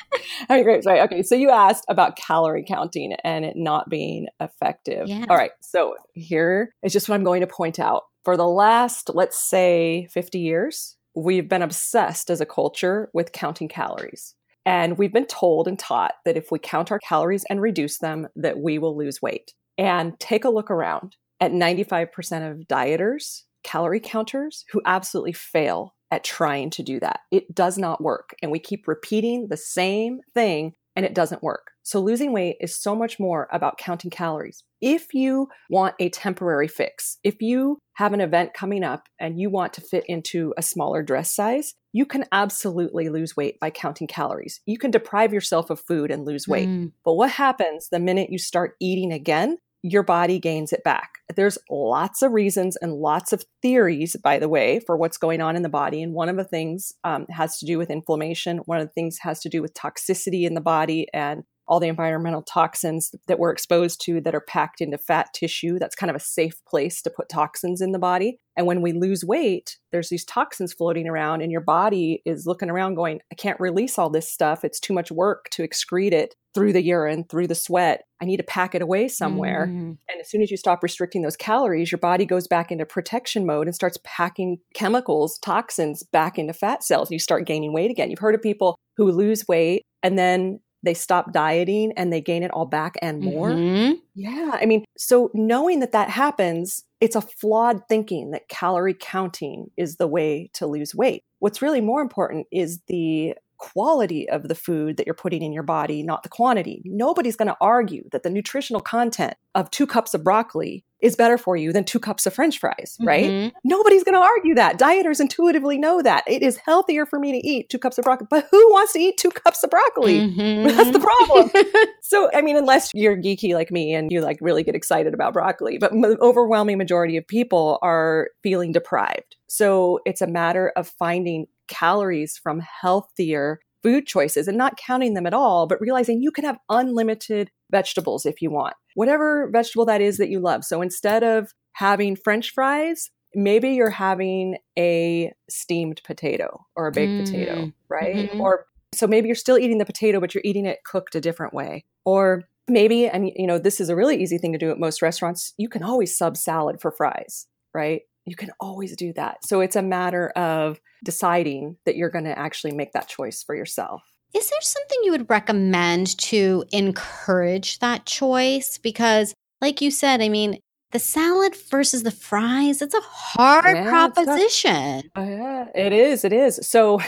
Having 0.49 0.63
grapes, 0.65 0.87
right. 0.87 1.01
Okay. 1.01 1.25
So 1.25 1.35
you 1.35 1.51
asked 1.51 1.85
about 1.89 2.15
calorie 2.15 2.65
counting 2.65 3.15
and 3.25 3.45
it 3.45 3.57
not 3.57 3.91
being 3.91 4.29
effective. 4.39 5.09
Yeah. 5.09 5.25
All 5.29 5.37
right. 5.37 5.51
So 5.61 5.97
here 6.15 6.73
is 6.85 6.93
just 6.93 7.09
what 7.09 7.17
I'm 7.17 7.25
going 7.25 7.41
to 7.41 7.49
point 7.49 7.81
out. 7.81 8.05
For 8.23 8.37
the 8.37 8.47
last, 8.47 9.11
let's 9.13 9.43
say, 9.43 10.07
50 10.13 10.39
years, 10.39 10.97
we've 11.17 11.49
been 11.49 11.63
obsessed 11.63 12.31
as 12.31 12.41
a 12.41 12.47
culture 12.47 13.11
with 13.13 13.33
counting 13.33 13.67
calories. 13.67 14.37
And 14.65 14.97
we've 14.97 15.13
been 15.13 15.27
told 15.27 15.67
and 15.67 15.79
taught 15.79 16.15
that 16.25 16.37
if 16.37 16.51
we 16.51 16.59
count 16.59 16.93
our 16.93 17.01
calories 17.01 17.45
and 17.51 17.61
reduce 17.61 17.99
them, 17.99 18.29
that 18.37 18.59
we 18.59 18.79
will 18.79 18.97
lose 18.97 19.21
weight. 19.21 19.53
And 19.79 20.19
take 20.21 20.45
a 20.45 20.51
look 20.51 20.71
around 20.71 21.17
at 21.41 21.53
95% 21.53 22.51
of 22.51 22.69
dieters, 22.69 23.43
calorie 23.65 24.01
counters 24.01 24.65
who 24.71 24.83
absolutely 24.85 25.33
fail 25.33 25.95
at 26.11 26.25
trying 26.25 26.71
to 26.71 26.83
do 26.83 27.01
that. 27.01 27.21
It 27.31 27.55
does 27.55 27.79
not 27.79 28.03
work. 28.03 28.35
And 28.43 28.53
we 28.53 28.59
keep 28.59 28.87
repeating 28.87 29.49
the 29.49 29.57
same 29.57 30.21
thing 30.35 30.75
and 30.95 31.07
it 31.07 31.15
doesn't 31.15 31.43
work. 31.43 31.73
So 31.83 32.01
losing 32.01 32.33
weight 32.33 32.57
is 32.61 32.81
so 32.81 32.95
much 32.95 33.19
more 33.19 33.49
about 33.53 33.79
counting 33.79 34.11
calories. 34.11 34.63
If 34.81 35.15
you 35.15 35.49
want 35.71 35.95
a 35.99 36.11
temporary 36.11 36.69
fix, 36.69 37.19
if 37.25 37.41
you 37.41 37.79
have 37.95 38.13
an 38.13 38.21
event 38.21 38.55
coming 38.55 38.85
up 38.85 39.05
and 39.19 39.39
you 39.39 39.51
want 39.51 39.73
to 39.75 39.81
fit 39.81 40.05
into 40.07 40.55
a 40.57 40.63
smaller 40.63 41.03
dress 41.03 41.35
size, 41.35 41.75
you 41.93 42.07
can 42.07 42.25
absolutely 42.33 43.09
lose 43.09 43.37
weight 43.37 43.59
by 43.61 43.71
counting 43.71 44.07
calories. 44.07 44.61
You 44.67 44.79
can 44.79 44.91
deprive 44.91 45.33
yourself 45.33 45.71
of 45.71 45.81
food 45.81 46.11
and 46.11 46.25
lose 46.25 46.49
weight. 46.49 46.69
Mm. 46.69 46.93
But 47.05 47.15
what 47.15 47.31
happens 47.31 47.89
the 47.89 48.01
minute 48.01 48.31
you 48.31 48.39
start 48.39 48.77
eating 48.81 49.13
again? 49.13 49.59
Your 49.83 50.03
body 50.03 50.39
gains 50.39 50.73
it 50.73 50.85
back. 50.85 51.19
There's 51.35 51.59
lots 51.71 52.23
of 52.23 52.33
reasons 52.33 52.77
and 52.81 52.95
lots 52.95 53.33
of 53.33 53.45
theories, 53.63 54.17
by 54.23 54.39
the 54.39 54.49
way, 54.49 54.81
for 54.81 54.97
what's 54.97 55.19
going 55.19 55.41
on 55.41 55.57
in 55.57 55.63
the 55.63 55.69
body. 55.69 56.03
And 56.03 56.13
one 56.13 56.29
of 56.29 56.37
the 56.37 56.45
things 56.45 56.93
um, 57.05 57.27
has 57.31 57.59
to 57.59 57.67
do 57.67 57.79
with 57.79 57.91
inflammation. 57.91 58.59
One 58.67 58.79
of 58.79 58.87
the 58.87 58.93
things 58.93 59.19
has 59.23 59.41
to 59.41 59.49
do 59.49 59.61
with 59.61 59.75
toxicity 59.75 60.45
in 60.47 60.55
the 60.55 60.61
body 60.61 61.09
and 61.13 61.43
all 61.69 61.81
the 61.81 61.89
environmental 61.89 62.43
toxins 62.43 63.15
that 63.29 63.39
we're 63.39 63.53
exposed 63.53 64.01
to 64.05 64.21
that 64.21 64.35
are 64.35 64.41
packed 64.41 64.81
into 64.81 64.99
fat 64.99 65.29
tissue. 65.35 65.79
That's 65.79 65.95
kind 65.95 66.11
of 66.11 66.17
a 66.17 66.21
safe 66.21 66.63
place 66.67 67.01
to 67.03 67.11
put 67.11 67.29
toxins 67.29 67.81
in 67.81 67.93
the 67.93 67.99
body. 67.99 68.39
And 68.57 68.67
when 68.67 68.83
we 68.83 68.93
lose 68.93 69.25
weight, 69.25 69.79
there's 69.93 70.11
these 70.11 70.25
toxins 70.25 70.75
floating 70.75 71.09
around, 71.09 71.41
and 71.41 71.51
your 71.51 71.63
body 71.63 72.21
is 72.27 72.47
looking 72.47 72.69
around 72.69 72.97
going, 72.97 73.21
I 73.31 73.35
can't 73.35 73.59
release 73.61 73.99
all 73.99 74.11
this 74.11 74.31
stuff. 74.31 74.65
It's 74.65 74.81
too 74.81 74.93
much 74.93 75.11
work 75.11 75.49
to 75.53 75.67
excrete 75.67 76.13
it 76.13 76.35
through 76.55 76.75
the 76.75 76.83
urine, 76.83 77.25
through 77.25 77.47
the 77.47 77.55
sweat. 77.55 78.03
I 78.21 78.27
need 78.27 78.37
to 78.37 78.43
pack 78.43 78.75
it 78.75 78.83
away 78.83 79.09
somewhere. 79.09 79.67
Mm. 79.69 79.97
And 80.11 80.21
as 80.21 80.29
soon 80.29 80.43
as 80.43 80.51
you 80.51 80.59
stop 80.59 80.83
restricting 80.83 81.23
those 81.23 81.37
calories, 81.37 81.91
your 81.91 81.99
body 81.99 82.27
goes 82.27 82.47
back 82.47 82.71
into 82.71 82.85
protection 82.85 83.47
mode 83.47 83.67
and 83.67 83.75
starts 83.75 83.99
packing 84.05 84.59
chemicals, 84.75 85.39
toxins 85.39 86.03
back 86.03 86.39
into 86.39 86.53
fat 86.53 86.85
cells. 86.85 87.11
You 87.11 87.19
start 87.19 87.47
gaining 87.47 87.73
weight 87.73 87.91
again. 87.91 88.11
You've 88.11 88.19
heard 88.19 88.35
of 88.35 88.43
people 88.43 88.79
who 88.99 89.11
lose 89.11 89.49
weight 89.49 89.83
and 90.03 90.19
then 90.19 90.61
they 90.83 90.95
stop 90.95 91.33
dieting 91.33 91.93
and 91.97 92.13
they 92.13 92.21
gain 92.21 92.43
it 92.43 92.51
all 92.51 92.67
back 92.67 92.97
and 93.01 93.21
more. 93.21 93.51
Mm-hmm. 93.51 93.93
Yeah. 94.15 94.59
I 94.61 94.67
mean, 94.67 94.85
so 94.97 95.31
knowing 95.35 95.81
that 95.81 95.93
that 95.93 96.11
happens, 96.11 96.85
it's 97.01 97.17
a 97.17 97.21
flawed 97.21 97.83
thinking 97.89 98.31
that 98.33 98.49
calorie 98.49 98.97
counting 98.99 99.71
is 99.77 99.97
the 99.97 100.09
way 100.09 100.51
to 100.55 100.67
lose 100.67 100.95
weight. 100.95 101.25
What's 101.39 101.63
really 101.63 101.81
more 101.81 102.03
important 102.03 102.47
is 102.51 102.81
the 102.87 103.35
quality 103.59 104.29
of 104.29 104.49
the 104.49 104.57
food 104.57 104.97
that 104.97 105.07
you're 105.07 105.15
putting 105.15 105.43
in 105.43 105.53
your 105.53 105.63
body, 105.63 106.03
not 106.03 106.25
the 106.25 106.29
quantity. 106.29 106.83
Nobody's 106.85 107.37
going 107.37 107.49
to 107.49 107.57
argue 107.61 108.09
that 108.11 108.25
the 108.25 108.31
nutritional 108.31 108.81
content 108.81 109.35
of 109.55 109.71
two 109.71 109.87
cups 109.87 110.15
of 110.15 110.25
broccoli 110.25 110.85
is 111.03 111.17
better 111.17 111.37
for 111.37 111.57
you 111.57 111.73
than 111.73 111.85
two 111.85 111.99
cups 111.99 112.27
of 112.27 112.33
french 112.33 112.59
fries, 112.59 112.97
right? 113.01 113.29
Mm-hmm. 113.29 113.57
Nobody's 113.65 114.05
going 114.05 114.15
to 114.15 114.21
argue 114.21 114.55
that. 114.55 114.79
Dieters 114.79 115.21
intuitively 115.21 115.77
know 115.77 116.01
that. 116.01 116.23
It 116.29 116.43
is 116.43 116.57
healthier 116.57 117.05
for 117.05 117.19
me 117.19 117.33
to 117.33 117.47
eat 117.47 117.69
two 117.69 117.79
cups 117.79 117.99
of 117.99 118.05
broccoli, 118.05 118.29
but 118.31 118.47
who 118.51 118.59
wants 118.73 118.93
to 118.93 119.01
eat 119.01 119.19
two 119.19 119.31
cups 119.31 119.65
of 119.65 119.71
broccoli? 119.71 120.21
Mm-hmm. 120.21 120.77
That's 120.77 120.93
the 120.93 121.01
problem. 121.01 121.51
so, 122.03 122.31
I 122.33 122.41
mean, 122.41 122.57
unless 122.57 122.91
you're 122.95 123.17
geeky 123.17 123.55
like 123.55 123.73
me 123.73 123.93
and 123.93 124.13
you 124.13 124.21
like 124.21 124.39
really 124.41 124.63
get 124.63 124.77
excited 124.77 125.13
about 125.13 125.33
broccoli, 125.33 125.77
but 125.79 125.91
the 125.91 126.17
overwhelming 126.21 126.79
majority 126.79 127.17
of 127.17 127.27
people 127.27 127.79
are 127.83 128.31
feeling 128.43 128.71
deprived. 128.71 129.37
So, 129.49 129.99
it's 130.07 130.23
a 130.23 130.27
matter 130.27 130.73
of 130.77 130.87
finding 130.87 131.47
calories 131.67 132.39
from 132.39 132.61
healthier 132.61 133.61
food 133.83 134.07
choices 134.07 134.47
and 134.47 134.57
not 134.57 134.77
counting 134.77 135.15
them 135.15 135.27
at 135.27 135.35
all, 135.35 135.67
but 135.67 135.81
realizing 135.81 136.23
you 136.23 136.31
can 136.31 136.45
have 136.45 136.59
unlimited 136.69 137.51
vegetables 137.71 138.25
if 138.25 138.41
you 138.41 138.51
want, 138.51 138.75
whatever 138.95 139.51
vegetable 139.53 139.85
that 139.87 140.01
is 140.01 140.19
that 140.19 140.29
you 140.29 140.41
love. 140.41 140.65
So 140.65 140.83
instead 140.83 141.23
of 141.23 141.53
having 141.75 142.17
french 142.17 142.53
fries, 142.53 143.11
maybe 143.35 143.71
you're 143.71 143.91
having 143.91 144.57
a 144.79 145.33
steamed 145.49 146.01
potato 146.05 146.67
or 146.77 146.87
a 146.87 146.93
baked 146.93 147.13
mm. 147.13 147.25
potato, 147.25 147.73
right? 147.89 148.17
Mm-hmm. 148.31 148.41
Or 148.41 148.67
so 148.95 149.07
maybe 149.07 149.29
you're 149.29 149.35
still 149.35 149.59
eating 149.59 149.79
the 149.79 149.87
potato, 149.87 150.21
but 150.21 150.35
you're 150.35 150.43
eating 150.45 150.67
it 150.67 150.85
cooked 150.85 151.15
a 151.15 151.21
different 151.21 151.55
way. 151.55 151.85
Or 152.05 152.45
maybe, 152.69 153.09
and 153.09 153.31
you 153.35 153.47
know, 153.47 153.59
this 153.59 153.81
is 153.81 153.89
a 153.89 153.97
really 153.97 154.23
easy 154.23 154.39
thing 154.39 154.53
to 154.53 154.59
do 154.59 154.71
at 154.71 154.79
most 154.79 155.03
restaurants, 155.03 155.55
you 155.57 155.69
can 155.69 155.83
always 155.83 156.17
sub 156.17 156.37
salad 156.37 156.81
for 156.81 156.91
fries, 156.91 157.47
right? 157.75 158.03
You 158.27 158.37
can 158.37 158.51
always 158.61 158.95
do 158.97 159.13
that. 159.15 159.39
So 159.45 159.61
it's 159.61 159.77
a 159.77 159.83
matter 159.83 160.29
of 160.31 160.79
deciding 161.05 161.77
that 161.87 161.97
you're 161.97 162.11
going 162.11 162.25
to 162.27 162.39
actually 162.39 162.73
make 162.73 162.93
that 162.93 163.09
choice 163.09 163.43
for 163.43 163.57
yourself. 163.57 164.03
Is 164.35 164.49
there 164.49 164.61
something 164.61 164.99
you 165.05 165.13
would 165.13 165.29
recommend 165.29 166.17
to 166.19 166.65
encourage 166.73 167.79
that 167.81 168.07
choice? 168.07 168.79
Because, 168.79 169.35
like 169.61 169.81
you 169.81 169.91
said, 169.91 170.23
I 170.23 170.29
mean, 170.29 170.59
the 170.93 170.99
salad 170.99 171.55
versus 171.71 172.03
the 172.03 172.11
fries, 172.11 172.81
it's 172.83 172.95
a 172.95 173.01
hard 173.01 173.77
yeah, 173.77 173.89
proposition. 173.89 175.11
Oh, 175.15 175.25
yeah, 175.25 175.67
it 175.75 175.93
is. 175.93 176.25
It 176.25 176.33
is. 176.33 176.61
So 176.63 177.01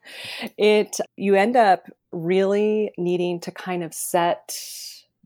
it, 0.58 0.96
you 1.16 1.34
end 1.34 1.56
up 1.56 1.88
really 2.12 2.92
needing 2.98 3.40
to 3.40 3.50
kind 3.50 3.82
of 3.82 3.94
set 3.94 4.56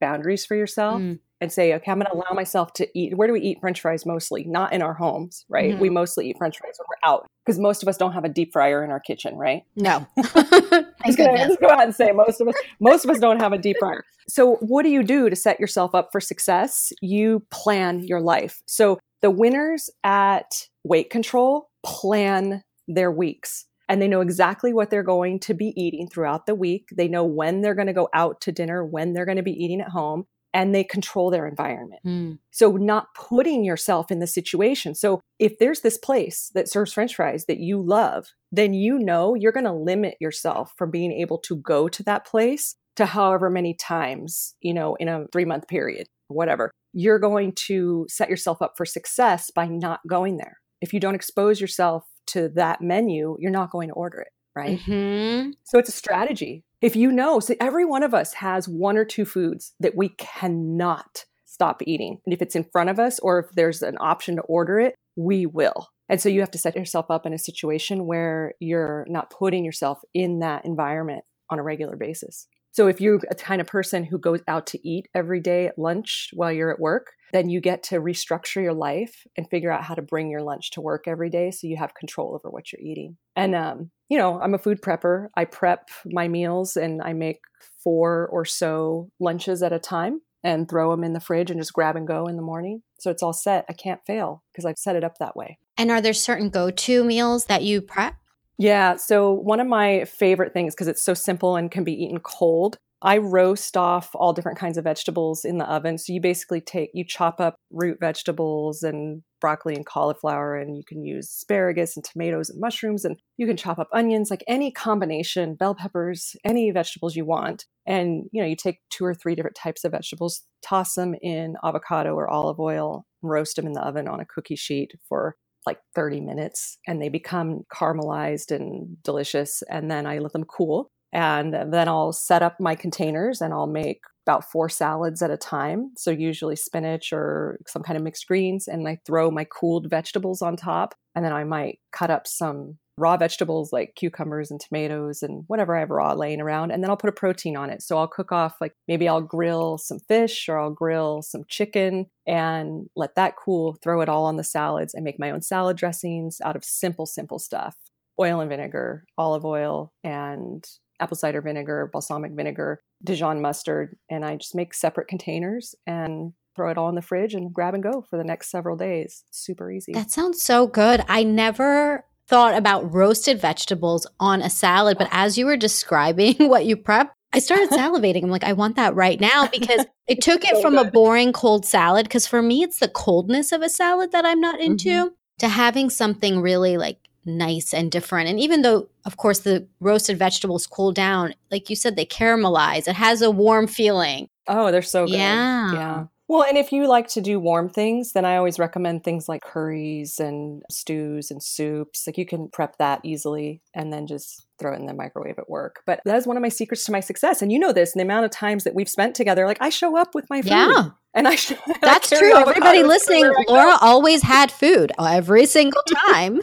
boundaries 0.00 0.44
for 0.44 0.54
yourself. 0.54 1.00
Mm 1.00 1.18
and 1.40 1.52
say, 1.52 1.74
okay, 1.74 1.90
I'm 1.90 1.98
going 1.98 2.10
to 2.10 2.14
allow 2.14 2.34
myself 2.34 2.72
to 2.74 2.88
eat. 2.98 3.16
Where 3.16 3.28
do 3.28 3.32
we 3.32 3.40
eat 3.40 3.58
French 3.60 3.80
fries 3.80 4.04
mostly? 4.04 4.44
Not 4.44 4.72
in 4.72 4.82
our 4.82 4.94
homes, 4.94 5.44
right? 5.48 5.72
Mm-hmm. 5.72 5.80
We 5.80 5.90
mostly 5.90 6.30
eat 6.30 6.36
French 6.38 6.58
fries 6.58 6.74
when 6.78 6.86
we're 6.88 7.10
out 7.10 7.26
because 7.44 7.58
most 7.58 7.82
of 7.82 7.88
us 7.88 7.96
don't 7.96 8.12
have 8.12 8.24
a 8.24 8.28
deep 8.28 8.52
fryer 8.52 8.84
in 8.84 8.90
our 8.90 9.00
kitchen, 9.00 9.36
right? 9.36 9.62
No. 9.76 10.06
I'm 10.16 11.14
going 11.14 11.36
to 11.36 11.56
go 11.60 11.68
out 11.68 11.84
and 11.84 11.94
say 11.94 12.10
most 12.12 12.40
of 12.40 12.48
us, 12.48 12.54
most 12.80 13.04
of 13.04 13.10
us 13.10 13.18
don't 13.18 13.40
have 13.40 13.52
a 13.52 13.58
deep 13.58 13.76
fryer. 13.78 14.04
So, 14.28 14.56
what 14.56 14.82
do 14.82 14.90
you 14.90 15.02
do 15.02 15.30
to 15.30 15.36
set 15.36 15.58
yourself 15.58 15.94
up 15.94 16.10
for 16.12 16.20
success? 16.20 16.92
You 17.00 17.46
plan 17.50 18.04
your 18.06 18.20
life. 18.20 18.62
So, 18.66 18.98
the 19.22 19.30
winners 19.30 19.90
at 20.04 20.68
weight 20.84 21.10
control 21.10 21.70
plan 21.84 22.62
their 22.86 23.10
weeks 23.10 23.64
and 23.88 24.02
they 24.02 24.08
know 24.08 24.20
exactly 24.20 24.72
what 24.72 24.90
they're 24.90 25.02
going 25.02 25.40
to 25.40 25.54
be 25.54 25.72
eating 25.76 26.08
throughout 26.08 26.46
the 26.46 26.54
week. 26.54 26.88
They 26.94 27.08
know 27.08 27.24
when 27.24 27.62
they're 27.62 27.74
going 27.74 27.86
to 27.86 27.94
go 27.94 28.08
out 28.12 28.40
to 28.42 28.52
dinner, 28.52 28.84
when 28.84 29.14
they're 29.14 29.24
going 29.24 29.36
to 29.36 29.42
be 29.42 29.52
eating 29.52 29.80
at 29.80 29.88
home 29.88 30.26
and 30.58 30.74
they 30.74 30.82
control 30.82 31.30
their 31.30 31.46
environment. 31.46 32.02
Mm. 32.04 32.38
So, 32.50 32.72
not 32.72 33.14
putting 33.14 33.64
yourself 33.64 34.10
in 34.10 34.18
the 34.18 34.26
situation. 34.26 34.96
So, 34.96 35.20
if 35.38 35.60
there's 35.60 35.82
this 35.82 35.96
place 35.96 36.50
that 36.54 36.68
serves 36.68 36.92
french 36.92 37.14
fries 37.14 37.44
that 37.46 37.60
you 37.60 37.80
love, 37.80 38.32
then 38.50 38.74
you 38.74 38.98
know 38.98 39.36
you're 39.36 39.52
going 39.52 39.66
to 39.66 39.72
limit 39.72 40.16
yourself 40.20 40.72
from 40.76 40.90
being 40.90 41.12
able 41.12 41.38
to 41.38 41.56
go 41.56 41.88
to 41.88 42.02
that 42.02 42.26
place 42.26 42.74
to 42.96 43.06
however 43.06 43.48
many 43.48 43.72
times, 43.72 44.56
you 44.60 44.74
know, 44.74 44.96
in 44.96 45.06
a 45.06 45.26
three 45.32 45.44
month 45.44 45.68
period, 45.68 46.08
whatever. 46.26 46.72
You're 46.92 47.20
going 47.20 47.52
to 47.66 48.06
set 48.08 48.28
yourself 48.28 48.60
up 48.60 48.72
for 48.76 48.84
success 48.84 49.52
by 49.54 49.68
not 49.68 50.00
going 50.08 50.38
there. 50.38 50.58
If 50.80 50.92
you 50.92 50.98
don't 50.98 51.14
expose 51.14 51.60
yourself 51.60 52.04
to 52.28 52.48
that 52.56 52.80
menu, 52.80 53.36
you're 53.38 53.52
not 53.52 53.70
going 53.70 53.90
to 53.90 53.94
order 53.94 54.18
it 54.20 54.32
right? 54.56 54.80
Mm-hmm. 54.80 55.50
So 55.62 55.78
it's 55.78 55.88
a 55.88 55.92
strategy. 55.92 56.64
If 56.80 56.94
you 56.94 57.10
know, 57.10 57.40
so 57.40 57.54
every 57.60 57.84
one 57.84 58.02
of 58.02 58.14
us 58.14 58.34
has 58.34 58.68
one 58.68 58.96
or 58.96 59.04
two 59.04 59.24
foods 59.24 59.74
that 59.80 59.96
we 59.96 60.10
cannot 60.10 61.24
stop 61.44 61.82
eating. 61.84 62.20
And 62.24 62.32
if 62.32 62.40
it's 62.40 62.54
in 62.54 62.68
front 62.70 62.88
of 62.88 63.00
us 63.00 63.18
or 63.18 63.40
if 63.40 63.46
there's 63.52 63.82
an 63.82 63.96
option 64.00 64.36
to 64.36 64.42
order 64.42 64.78
it, 64.78 64.94
we 65.16 65.44
will. 65.44 65.88
And 66.08 66.20
so 66.20 66.28
you 66.28 66.40
have 66.40 66.52
to 66.52 66.58
set 66.58 66.76
yourself 66.76 67.06
up 67.10 67.26
in 67.26 67.32
a 67.32 67.38
situation 67.38 68.06
where 68.06 68.52
you're 68.60 69.04
not 69.08 69.30
putting 69.30 69.64
yourself 69.64 69.98
in 70.14 70.38
that 70.38 70.64
environment 70.64 71.24
on 71.50 71.58
a 71.58 71.62
regular 71.62 71.96
basis. 71.96 72.46
So 72.78 72.86
if 72.86 73.00
you're 73.00 73.18
a 73.28 73.34
kind 73.34 73.60
of 73.60 73.66
person 73.66 74.04
who 74.04 74.18
goes 74.18 74.38
out 74.46 74.68
to 74.68 74.88
eat 74.88 75.08
every 75.12 75.40
day 75.40 75.66
at 75.66 75.80
lunch 75.80 76.30
while 76.32 76.52
you're 76.52 76.70
at 76.70 76.78
work, 76.78 77.08
then 77.32 77.48
you 77.48 77.60
get 77.60 77.82
to 77.82 77.96
restructure 77.96 78.62
your 78.62 78.72
life 78.72 79.26
and 79.36 79.50
figure 79.50 79.72
out 79.72 79.82
how 79.82 79.96
to 79.96 80.00
bring 80.00 80.30
your 80.30 80.42
lunch 80.42 80.70
to 80.70 80.80
work 80.80 81.08
every 81.08 81.28
day 81.28 81.50
so 81.50 81.66
you 81.66 81.76
have 81.76 81.96
control 81.96 82.36
over 82.36 82.48
what 82.48 82.70
you're 82.70 82.80
eating. 82.80 83.16
And 83.34 83.56
um, 83.56 83.90
you 84.08 84.16
know, 84.16 84.40
I'm 84.40 84.54
a 84.54 84.58
food 84.58 84.80
prepper. 84.80 85.26
I 85.36 85.44
prep 85.44 85.88
my 86.06 86.28
meals 86.28 86.76
and 86.76 87.02
I 87.02 87.14
make 87.14 87.40
four 87.82 88.28
or 88.30 88.44
so 88.44 89.10
lunches 89.18 89.60
at 89.60 89.72
a 89.72 89.80
time 89.80 90.20
and 90.44 90.68
throw 90.68 90.92
them 90.92 91.02
in 91.02 91.14
the 91.14 91.20
fridge 91.20 91.50
and 91.50 91.58
just 91.58 91.72
grab 91.72 91.96
and 91.96 92.06
go 92.06 92.26
in 92.26 92.36
the 92.36 92.42
morning. 92.42 92.82
So 93.00 93.10
it's 93.10 93.24
all 93.24 93.32
set. 93.32 93.64
I 93.68 93.72
can't 93.72 94.06
fail 94.06 94.44
because 94.52 94.64
I've 94.64 94.78
set 94.78 94.94
it 94.94 95.02
up 95.02 95.18
that 95.18 95.34
way. 95.34 95.58
And 95.76 95.90
are 95.90 96.00
there 96.00 96.12
certain 96.12 96.48
go-to 96.48 97.02
meals 97.02 97.46
that 97.46 97.64
you 97.64 97.82
prep? 97.82 98.14
Yeah. 98.58 98.96
So 98.96 99.32
one 99.32 99.60
of 99.60 99.68
my 99.68 100.04
favorite 100.04 100.52
things, 100.52 100.74
because 100.74 100.88
it's 100.88 101.02
so 101.02 101.14
simple 101.14 101.56
and 101.56 101.70
can 101.70 101.84
be 101.84 101.92
eaten 101.92 102.18
cold, 102.18 102.76
I 103.00 103.18
roast 103.18 103.76
off 103.76 104.10
all 104.14 104.32
different 104.32 104.58
kinds 104.58 104.76
of 104.76 104.82
vegetables 104.82 105.44
in 105.44 105.58
the 105.58 105.70
oven. 105.70 105.98
So 105.98 106.12
you 106.12 106.20
basically 106.20 106.60
take, 106.60 106.90
you 106.92 107.04
chop 107.04 107.40
up 107.40 107.54
root 107.70 107.98
vegetables 108.00 108.82
and 108.82 109.22
broccoli 109.40 109.76
and 109.76 109.86
cauliflower, 109.86 110.56
and 110.56 110.76
you 110.76 110.82
can 110.84 111.04
use 111.04 111.28
asparagus 111.28 111.96
and 111.96 112.04
tomatoes 112.04 112.50
and 112.50 112.60
mushrooms, 112.60 113.04
and 113.04 113.16
you 113.36 113.46
can 113.46 113.56
chop 113.56 113.78
up 113.78 113.88
onions, 113.92 114.30
like 114.30 114.42
any 114.48 114.72
combination, 114.72 115.54
bell 115.54 115.76
peppers, 115.76 116.34
any 116.44 116.72
vegetables 116.72 117.14
you 117.14 117.24
want. 117.24 117.66
And, 117.86 118.24
you 118.32 118.42
know, 118.42 118.48
you 118.48 118.56
take 118.56 118.80
two 118.90 119.04
or 119.04 119.14
three 119.14 119.36
different 119.36 119.56
types 119.56 119.84
of 119.84 119.92
vegetables, 119.92 120.42
toss 120.60 120.94
them 120.94 121.14
in 121.22 121.54
avocado 121.62 122.14
or 122.14 122.28
olive 122.28 122.58
oil, 122.58 123.06
roast 123.22 123.54
them 123.54 123.66
in 123.68 123.74
the 123.74 123.80
oven 123.80 124.08
on 124.08 124.18
a 124.18 124.26
cookie 124.26 124.56
sheet 124.56 124.90
for 125.08 125.36
like 125.68 125.80
30 125.94 126.20
minutes 126.20 126.78
and 126.86 127.00
they 127.00 127.08
become 127.08 127.64
caramelized 127.72 128.50
and 128.54 129.00
delicious. 129.02 129.62
And 129.70 129.90
then 129.90 130.06
I 130.06 130.18
let 130.18 130.32
them 130.32 130.44
cool. 130.44 130.90
And 131.12 131.54
then 131.54 131.88
I'll 131.88 132.12
set 132.12 132.42
up 132.42 132.58
my 132.58 132.74
containers 132.74 133.40
and 133.40 133.52
I'll 133.52 133.66
make 133.66 134.00
about 134.26 134.50
four 134.50 134.68
salads 134.68 135.22
at 135.22 135.30
a 135.30 135.38
time. 135.38 135.92
So, 135.96 136.10
usually 136.10 136.56
spinach 136.56 137.12
or 137.12 137.58
some 137.66 137.82
kind 137.82 137.96
of 137.96 138.02
mixed 138.02 138.26
greens. 138.26 138.68
And 138.68 138.86
I 138.86 138.98
throw 139.06 139.30
my 139.30 139.44
cooled 139.44 139.88
vegetables 139.88 140.42
on 140.42 140.56
top. 140.56 140.94
And 141.14 141.24
then 141.24 141.32
I 141.32 141.44
might 141.44 141.78
cut 141.92 142.10
up 142.10 142.26
some 142.26 142.78
raw 142.98 143.16
vegetables 143.16 143.72
like 143.72 143.94
cucumbers 143.96 144.50
and 144.50 144.60
tomatoes 144.60 145.22
and 145.22 145.44
whatever 145.46 145.76
I 145.76 145.80
have 145.80 145.90
raw 145.90 146.12
laying 146.12 146.40
around. 146.40 146.70
And 146.70 146.82
then 146.82 146.90
I'll 146.90 146.96
put 146.96 147.10
a 147.10 147.12
protein 147.12 147.56
on 147.56 147.70
it. 147.70 147.82
So 147.82 147.98
I'll 147.98 148.08
cook 148.08 148.32
off, 148.32 148.56
like 148.60 148.74
maybe 148.86 149.08
I'll 149.08 149.20
grill 149.20 149.78
some 149.78 149.98
fish 150.00 150.48
or 150.48 150.58
I'll 150.58 150.70
grill 150.70 151.22
some 151.22 151.44
chicken 151.48 152.06
and 152.26 152.88
let 152.96 153.14
that 153.16 153.34
cool, 153.36 153.78
throw 153.82 154.00
it 154.00 154.08
all 154.08 154.24
on 154.24 154.36
the 154.36 154.44
salads 154.44 154.94
and 154.94 155.04
make 155.04 155.18
my 155.18 155.30
own 155.30 155.42
salad 155.42 155.76
dressings 155.76 156.40
out 156.44 156.56
of 156.56 156.64
simple, 156.64 157.06
simple 157.06 157.38
stuff 157.38 157.76
oil 158.20 158.40
and 158.40 158.50
vinegar, 158.50 159.04
olive 159.16 159.44
oil, 159.44 159.92
and 160.02 160.66
apple 161.00 161.16
cider 161.16 161.40
vinegar, 161.40 161.88
balsamic 161.92 162.32
vinegar, 162.32 162.80
Dijon 163.04 163.40
mustard, 163.40 163.96
and 164.10 164.24
I 164.24 164.36
just 164.36 164.54
make 164.54 164.74
separate 164.74 165.08
containers 165.08 165.74
and 165.86 166.32
throw 166.56 166.70
it 166.70 166.78
all 166.78 166.88
in 166.88 166.96
the 166.96 167.02
fridge 167.02 167.34
and 167.34 167.54
grab 167.54 167.74
and 167.74 167.82
go 167.82 168.02
for 168.02 168.16
the 168.16 168.24
next 168.24 168.50
several 168.50 168.76
days. 168.76 169.22
Super 169.30 169.70
easy. 169.70 169.92
That 169.92 170.10
sounds 170.10 170.42
so 170.42 170.66
good. 170.66 171.04
I 171.08 171.22
never 171.22 172.04
thought 172.28 172.54
about 172.54 172.92
roasted 172.92 173.40
vegetables 173.40 174.06
on 174.20 174.42
a 174.42 174.50
salad, 174.50 174.98
but 174.98 175.08
as 175.10 175.38
you 175.38 175.46
were 175.46 175.56
describing 175.56 176.36
what 176.48 176.66
you 176.66 176.76
prep, 176.76 177.12
I 177.32 177.38
started 177.40 177.70
salivating. 177.72 178.22
I'm 178.22 178.30
like, 178.30 178.44
I 178.44 178.52
want 178.52 178.76
that 178.76 178.94
right 178.94 179.20
now 179.20 179.48
because 179.48 179.84
it 180.06 180.20
took 180.22 180.44
it 180.44 180.56
So 180.56 180.62
from 180.62 180.78
a 180.78 180.90
boring 180.90 181.32
cold 181.32 181.66
salad. 181.66 182.04
Because 182.04 182.26
for 182.26 182.42
me, 182.42 182.62
it's 182.62 182.78
the 182.78 182.88
coldness 182.88 183.52
of 183.52 183.62
a 183.62 183.68
salad 183.68 184.12
that 184.12 184.24
I'm 184.24 184.40
not 184.40 184.60
into 184.60 184.88
Mm-hmm. 184.88 185.08
to 185.40 185.48
having 185.48 185.90
something 185.90 186.40
really 186.40 186.76
like 186.76 186.98
nice 187.24 187.74
and 187.74 187.90
different. 187.92 188.28
And 188.28 188.40
even 188.40 188.62
though, 188.62 188.88
of 189.04 189.16
course, 189.18 189.40
the 189.40 189.66
roasted 189.80 190.18
vegetables 190.18 190.66
cool 190.66 190.92
down, 190.92 191.34
like 191.50 191.68
you 191.68 191.76
said, 191.76 191.96
they 191.96 192.06
caramelize, 192.06 192.88
it 192.88 192.94
has 192.96 193.20
a 193.22 193.30
warm 193.30 193.66
feeling. 193.66 194.28
Oh, 194.46 194.70
they're 194.70 194.80
so 194.82 195.04
good. 195.06 195.14
Yeah. 195.14 195.72
Yeah. 195.74 196.04
Well, 196.28 196.42
and 196.42 196.58
if 196.58 196.72
you 196.72 196.86
like 196.86 197.08
to 197.08 197.22
do 197.22 197.40
warm 197.40 197.70
things, 197.70 198.12
then 198.12 198.26
I 198.26 198.36
always 198.36 198.58
recommend 198.58 199.02
things 199.02 199.30
like 199.30 199.42
curries 199.42 200.20
and 200.20 200.62
stews 200.70 201.30
and 201.30 201.42
soups. 201.42 202.06
Like 202.06 202.18
you 202.18 202.26
can 202.26 202.50
prep 202.50 202.76
that 202.76 203.00
easily 203.02 203.62
and 203.74 203.90
then 203.90 204.06
just 204.06 204.44
throw 204.58 204.74
it 204.74 204.78
in 204.78 204.84
the 204.84 204.92
microwave 204.92 205.38
at 205.38 205.48
work. 205.48 205.80
But 205.86 206.02
that 206.04 206.16
is 206.16 206.26
one 206.26 206.36
of 206.36 206.42
my 206.42 206.50
secrets 206.50 206.84
to 206.84 206.92
my 206.92 207.00
success. 207.00 207.40
And 207.40 207.50
you 207.50 207.58
know 207.58 207.72
this, 207.72 207.94
and 207.94 208.00
the 208.00 208.04
amount 208.04 208.26
of 208.26 208.30
times 208.30 208.64
that 208.64 208.74
we've 208.74 208.90
spent 208.90 209.14
together, 209.14 209.46
like 209.46 209.62
I 209.62 209.70
show 209.70 209.96
up 209.96 210.14
with 210.14 210.28
my 210.28 210.42
food. 210.42 210.50
Yeah. 210.50 210.90
And 211.14 211.26
I 211.26 211.34
show, 211.34 211.56
and 211.66 211.76
I 211.76 211.78
That's 211.80 212.10
true. 212.10 212.36
Everybody 212.36 212.82
listening. 212.82 213.32
Laura 213.48 213.78
always 213.80 214.20
had 214.20 214.52
food 214.52 214.92
uh, 214.98 215.06
every 215.06 215.46
single 215.46 215.82
time. 216.08 216.34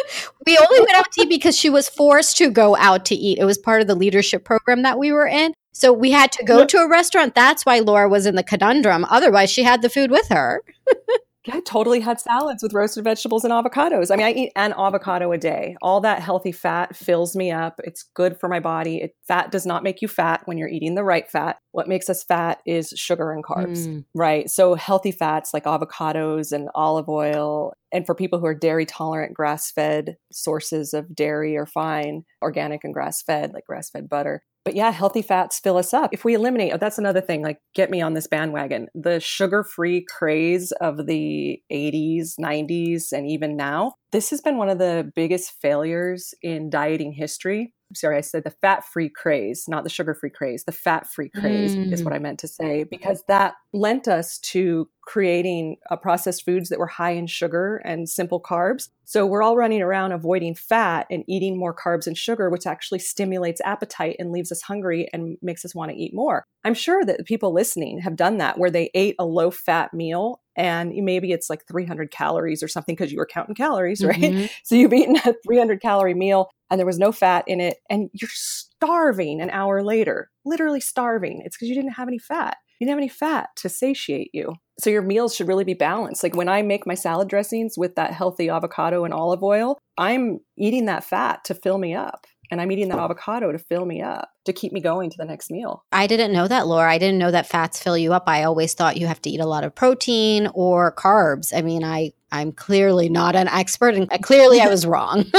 we 0.46 0.56
only 0.56 0.80
went 0.80 0.94
out 0.94 1.12
to 1.12 1.20
eat 1.20 1.28
because 1.28 1.54
she 1.54 1.68
was 1.68 1.90
forced 1.90 2.38
to 2.38 2.48
go 2.48 2.76
out 2.76 3.04
to 3.06 3.14
eat. 3.14 3.38
It 3.38 3.44
was 3.44 3.58
part 3.58 3.82
of 3.82 3.88
the 3.88 3.94
leadership 3.94 4.42
program 4.46 4.82
that 4.82 4.98
we 4.98 5.12
were 5.12 5.26
in. 5.26 5.52
So 5.74 5.92
we 5.92 6.12
had 6.12 6.32
to 6.32 6.44
go 6.44 6.60
Yep. 6.60 6.68
to 6.68 6.76
a 6.78 6.88
restaurant. 6.88 7.34
That's 7.34 7.66
why 7.66 7.80
Laura 7.80 8.08
was 8.08 8.26
in 8.26 8.36
the 8.36 8.42
conundrum. 8.44 9.04
Otherwise, 9.10 9.50
she 9.50 9.64
had 9.64 9.82
the 9.82 9.90
food 9.90 10.10
with 10.10 10.28
her. 10.28 10.62
I 11.52 11.60
totally 11.60 12.00
had 12.00 12.20
salads 12.20 12.62
with 12.62 12.72
roasted 12.72 13.04
vegetables 13.04 13.44
and 13.44 13.52
avocados. 13.52 14.10
I 14.10 14.16
mean, 14.16 14.24
I 14.26 14.32
eat 14.32 14.52
an 14.56 14.72
avocado 14.78 15.30
a 15.32 15.36
day. 15.36 15.76
All 15.82 16.00
that 16.00 16.22
healthy 16.22 16.52
fat 16.52 16.96
fills 16.96 17.36
me 17.36 17.50
up. 17.50 17.80
It's 17.84 18.04
good 18.14 18.38
for 18.40 18.48
my 18.48 18.60
body. 18.60 18.98
It, 19.02 19.14
fat 19.28 19.50
does 19.50 19.66
not 19.66 19.82
make 19.82 20.00
you 20.00 20.08
fat 20.08 20.40
when 20.46 20.56
you're 20.56 20.70
eating 20.70 20.94
the 20.94 21.04
right 21.04 21.30
fat. 21.30 21.58
What 21.74 21.88
makes 21.88 22.08
us 22.08 22.22
fat 22.22 22.60
is 22.64 22.94
sugar 22.96 23.32
and 23.32 23.42
carbs, 23.42 23.88
Mm. 23.88 24.04
right? 24.14 24.48
So, 24.48 24.74
healthy 24.74 25.10
fats 25.10 25.52
like 25.52 25.64
avocados 25.64 26.52
and 26.52 26.68
olive 26.74 27.08
oil. 27.08 27.72
And 27.90 28.06
for 28.06 28.14
people 28.14 28.38
who 28.38 28.46
are 28.46 28.54
dairy 28.54 28.86
tolerant, 28.86 29.34
grass 29.34 29.72
fed 29.72 30.16
sources 30.32 30.94
of 30.94 31.12
dairy 31.14 31.56
are 31.56 31.66
fine, 31.66 32.24
organic 32.42 32.84
and 32.84 32.94
grass 32.94 33.22
fed, 33.22 33.52
like 33.52 33.66
grass 33.66 33.90
fed 33.90 34.08
butter. 34.08 34.44
But 34.64 34.76
yeah, 34.76 34.92
healthy 34.92 35.20
fats 35.20 35.58
fill 35.58 35.76
us 35.76 35.92
up. 35.92 36.10
If 36.12 36.24
we 36.24 36.32
eliminate, 36.34 36.72
oh, 36.72 36.78
that's 36.78 36.96
another 36.96 37.20
thing, 37.20 37.42
like 37.42 37.58
get 37.74 37.90
me 37.90 38.00
on 38.00 38.14
this 38.14 38.26
bandwagon. 38.28 38.88
The 38.94 39.18
sugar 39.20 39.62
free 39.64 40.06
craze 40.08 40.72
of 40.80 41.06
the 41.06 41.60
80s, 41.70 42.36
90s, 42.40 43.12
and 43.12 43.26
even 43.28 43.56
now, 43.56 43.94
this 44.12 44.30
has 44.30 44.40
been 44.40 44.56
one 44.56 44.70
of 44.70 44.78
the 44.78 45.12
biggest 45.14 45.52
failures 45.60 46.32
in 46.40 46.70
dieting 46.70 47.12
history. 47.12 47.74
Sorry, 47.94 48.16
I 48.16 48.20
said 48.20 48.44
the 48.44 48.50
fat 48.50 48.84
free 48.84 49.08
craze, 49.08 49.66
not 49.68 49.84
the 49.84 49.90
sugar 49.90 50.14
free 50.14 50.30
craze. 50.30 50.64
The 50.64 50.72
fat 50.72 51.06
free 51.06 51.28
craze 51.28 51.74
is 51.74 52.02
Mm. 52.02 52.04
what 52.04 52.14
I 52.14 52.18
meant 52.18 52.38
to 52.40 52.48
say, 52.48 52.84
because 52.84 53.22
that 53.28 53.54
lent 53.72 54.08
us 54.08 54.38
to 54.40 54.88
creating 55.02 55.76
uh, 55.90 55.96
processed 55.96 56.44
foods 56.44 56.70
that 56.70 56.78
were 56.78 56.86
high 56.86 57.10
in 57.10 57.26
sugar 57.26 57.76
and 57.84 58.08
simple 58.08 58.40
carbs. 58.40 58.88
So 59.04 59.26
we're 59.26 59.42
all 59.42 59.56
running 59.56 59.82
around 59.82 60.12
avoiding 60.12 60.54
fat 60.54 61.06
and 61.10 61.24
eating 61.28 61.58
more 61.58 61.74
carbs 61.74 62.06
and 62.06 62.16
sugar, 62.16 62.48
which 62.48 62.66
actually 62.66 63.00
stimulates 63.00 63.60
appetite 63.64 64.16
and 64.18 64.32
leaves 64.32 64.50
us 64.50 64.62
hungry 64.62 65.08
and 65.12 65.36
makes 65.42 65.64
us 65.64 65.74
want 65.74 65.90
to 65.90 65.96
eat 65.96 66.14
more. 66.14 66.44
I'm 66.64 66.74
sure 66.74 67.04
that 67.04 67.18
the 67.18 67.24
people 67.24 67.52
listening 67.52 67.98
have 68.00 68.16
done 68.16 68.38
that 68.38 68.58
where 68.58 68.70
they 68.70 68.90
ate 68.94 69.16
a 69.18 69.26
low 69.26 69.50
fat 69.50 69.92
meal 69.92 70.40
and 70.56 70.92
maybe 70.94 71.32
it's 71.32 71.50
like 71.50 71.66
300 71.66 72.10
calories 72.10 72.62
or 72.62 72.68
something 72.68 72.94
because 72.94 73.12
you 73.12 73.18
were 73.18 73.26
counting 73.26 73.54
calories, 73.54 74.04
right? 74.04 74.20
Mhm. 74.20 74.50
So 74.64 74.74
you've 74.74 74.92
eaten 74.92 75.16
a 75.24 75.34
300 75.46 75.80
calorie 75.80 76.14
meal 76.14 76.50
and 76.70 76.78
there 76.78 76.86
was 76.86 76.98
no 76.98 77.12
fat 77.12 77.44
in 77.46 77.60
it 77.60 77.78
and 77.90 78.10
you're 78.12 78.30
starving 78.32 79.40
an 79.40 79.50
hour 79.50 79.82
later, 79.82 80.30
literally 80.44 80.80
starving. 80.80 81.42
It's 81.44 81.56
because 81.56 81.68
you 81.68 81.74
didn't 81.74 81.92
have 81.92 82.08
any 82.08 82.18
fat. 82.18 82.56
You 82.78 82.86
didn't 82.86 82.96
have 82.96 83.02
any 83.02 83.08
fat 83.08 83.50
to 83.56 83.68
satiate 83.68 84.30
you. 84.32 84.54
So 84.80 84.90
your 84.90 85.02
meals 85.02 85.34
should 85.34 85.46
really 85.46 85.64
be 85.64 85.74
balanced. 85.74 86.22
Like 86.24 86.34
when 86.34 86.48
I 86.48 86.62
make 86.62 86.86
my 86.86 86.94
salad 86.94 87.28
dressings 87.28 87.74
with 87.78 87.94
that 87.94 88.12
healthy 88.12 88.48
avocado 88.48 89.04
and 89.04 89.14
olive 89.14 89.42
oil, 89.44 89.78
I'm 89.96 90.40
eating 90.58 90.86
that 90.86 91.04
fat 91.04 91.44
to 91.44 91.54
fill 91.54 91.78
me 91.78 91.94
up. 91.94 92.26
And 92.50 92.60
I'm 92.60 92.70
eating 92.70 92.88
that 92.88 92.98
avocado 92.98 93.52
to 93.52 93.58
fill 93.58 93.86
me 93.86 94.02
up, 94.02 94.30
to 94.44 94.52
keep 94.52 94.72
me 94.72 94.80
going 94.80 95.10
to 95.10 95.16
the 95.16 95.24
next 95.24 95.50
meal. 95.50 95.84
I 95.92 96.06
didn't 96.06 96.32
know 96.32 96.46
that, 96.48 96.66
Laura. 96.66 96.90
I 96.90 96.98
didn't 96.98 97.18
know 97.18 97.30
that 97.30 97.46
fats 97.46 97.82
fill 97.82 97.98
you 97.98 98.12
up. 98.12 98.24
I 98.26 98.44
always 98.44 98.74
thought 98.74 98.96
you 98.96 99.06
have 99.06 99.22
to 99.22 99.30
eat 99.30 99.40
a 99.40 99.46
lot 99.46 99.64
of 99.64 99.74
protein 99.74 100.48
or 100.54 100.92
carbs. 100.92 101.56
I 101.56 101.62
mean, 101.62 101.84
I 101.84 102.12
I'm 102.32 102.52
clearly 102.52 103.08
not 103.08 103.36
an 103.36 103.48
expert, 103.48 103.94
and 103.94 104.10
clearly 104.22 104.60
I 104.60 104.68
was 104.68 104.86
wrong. 104.86 105.24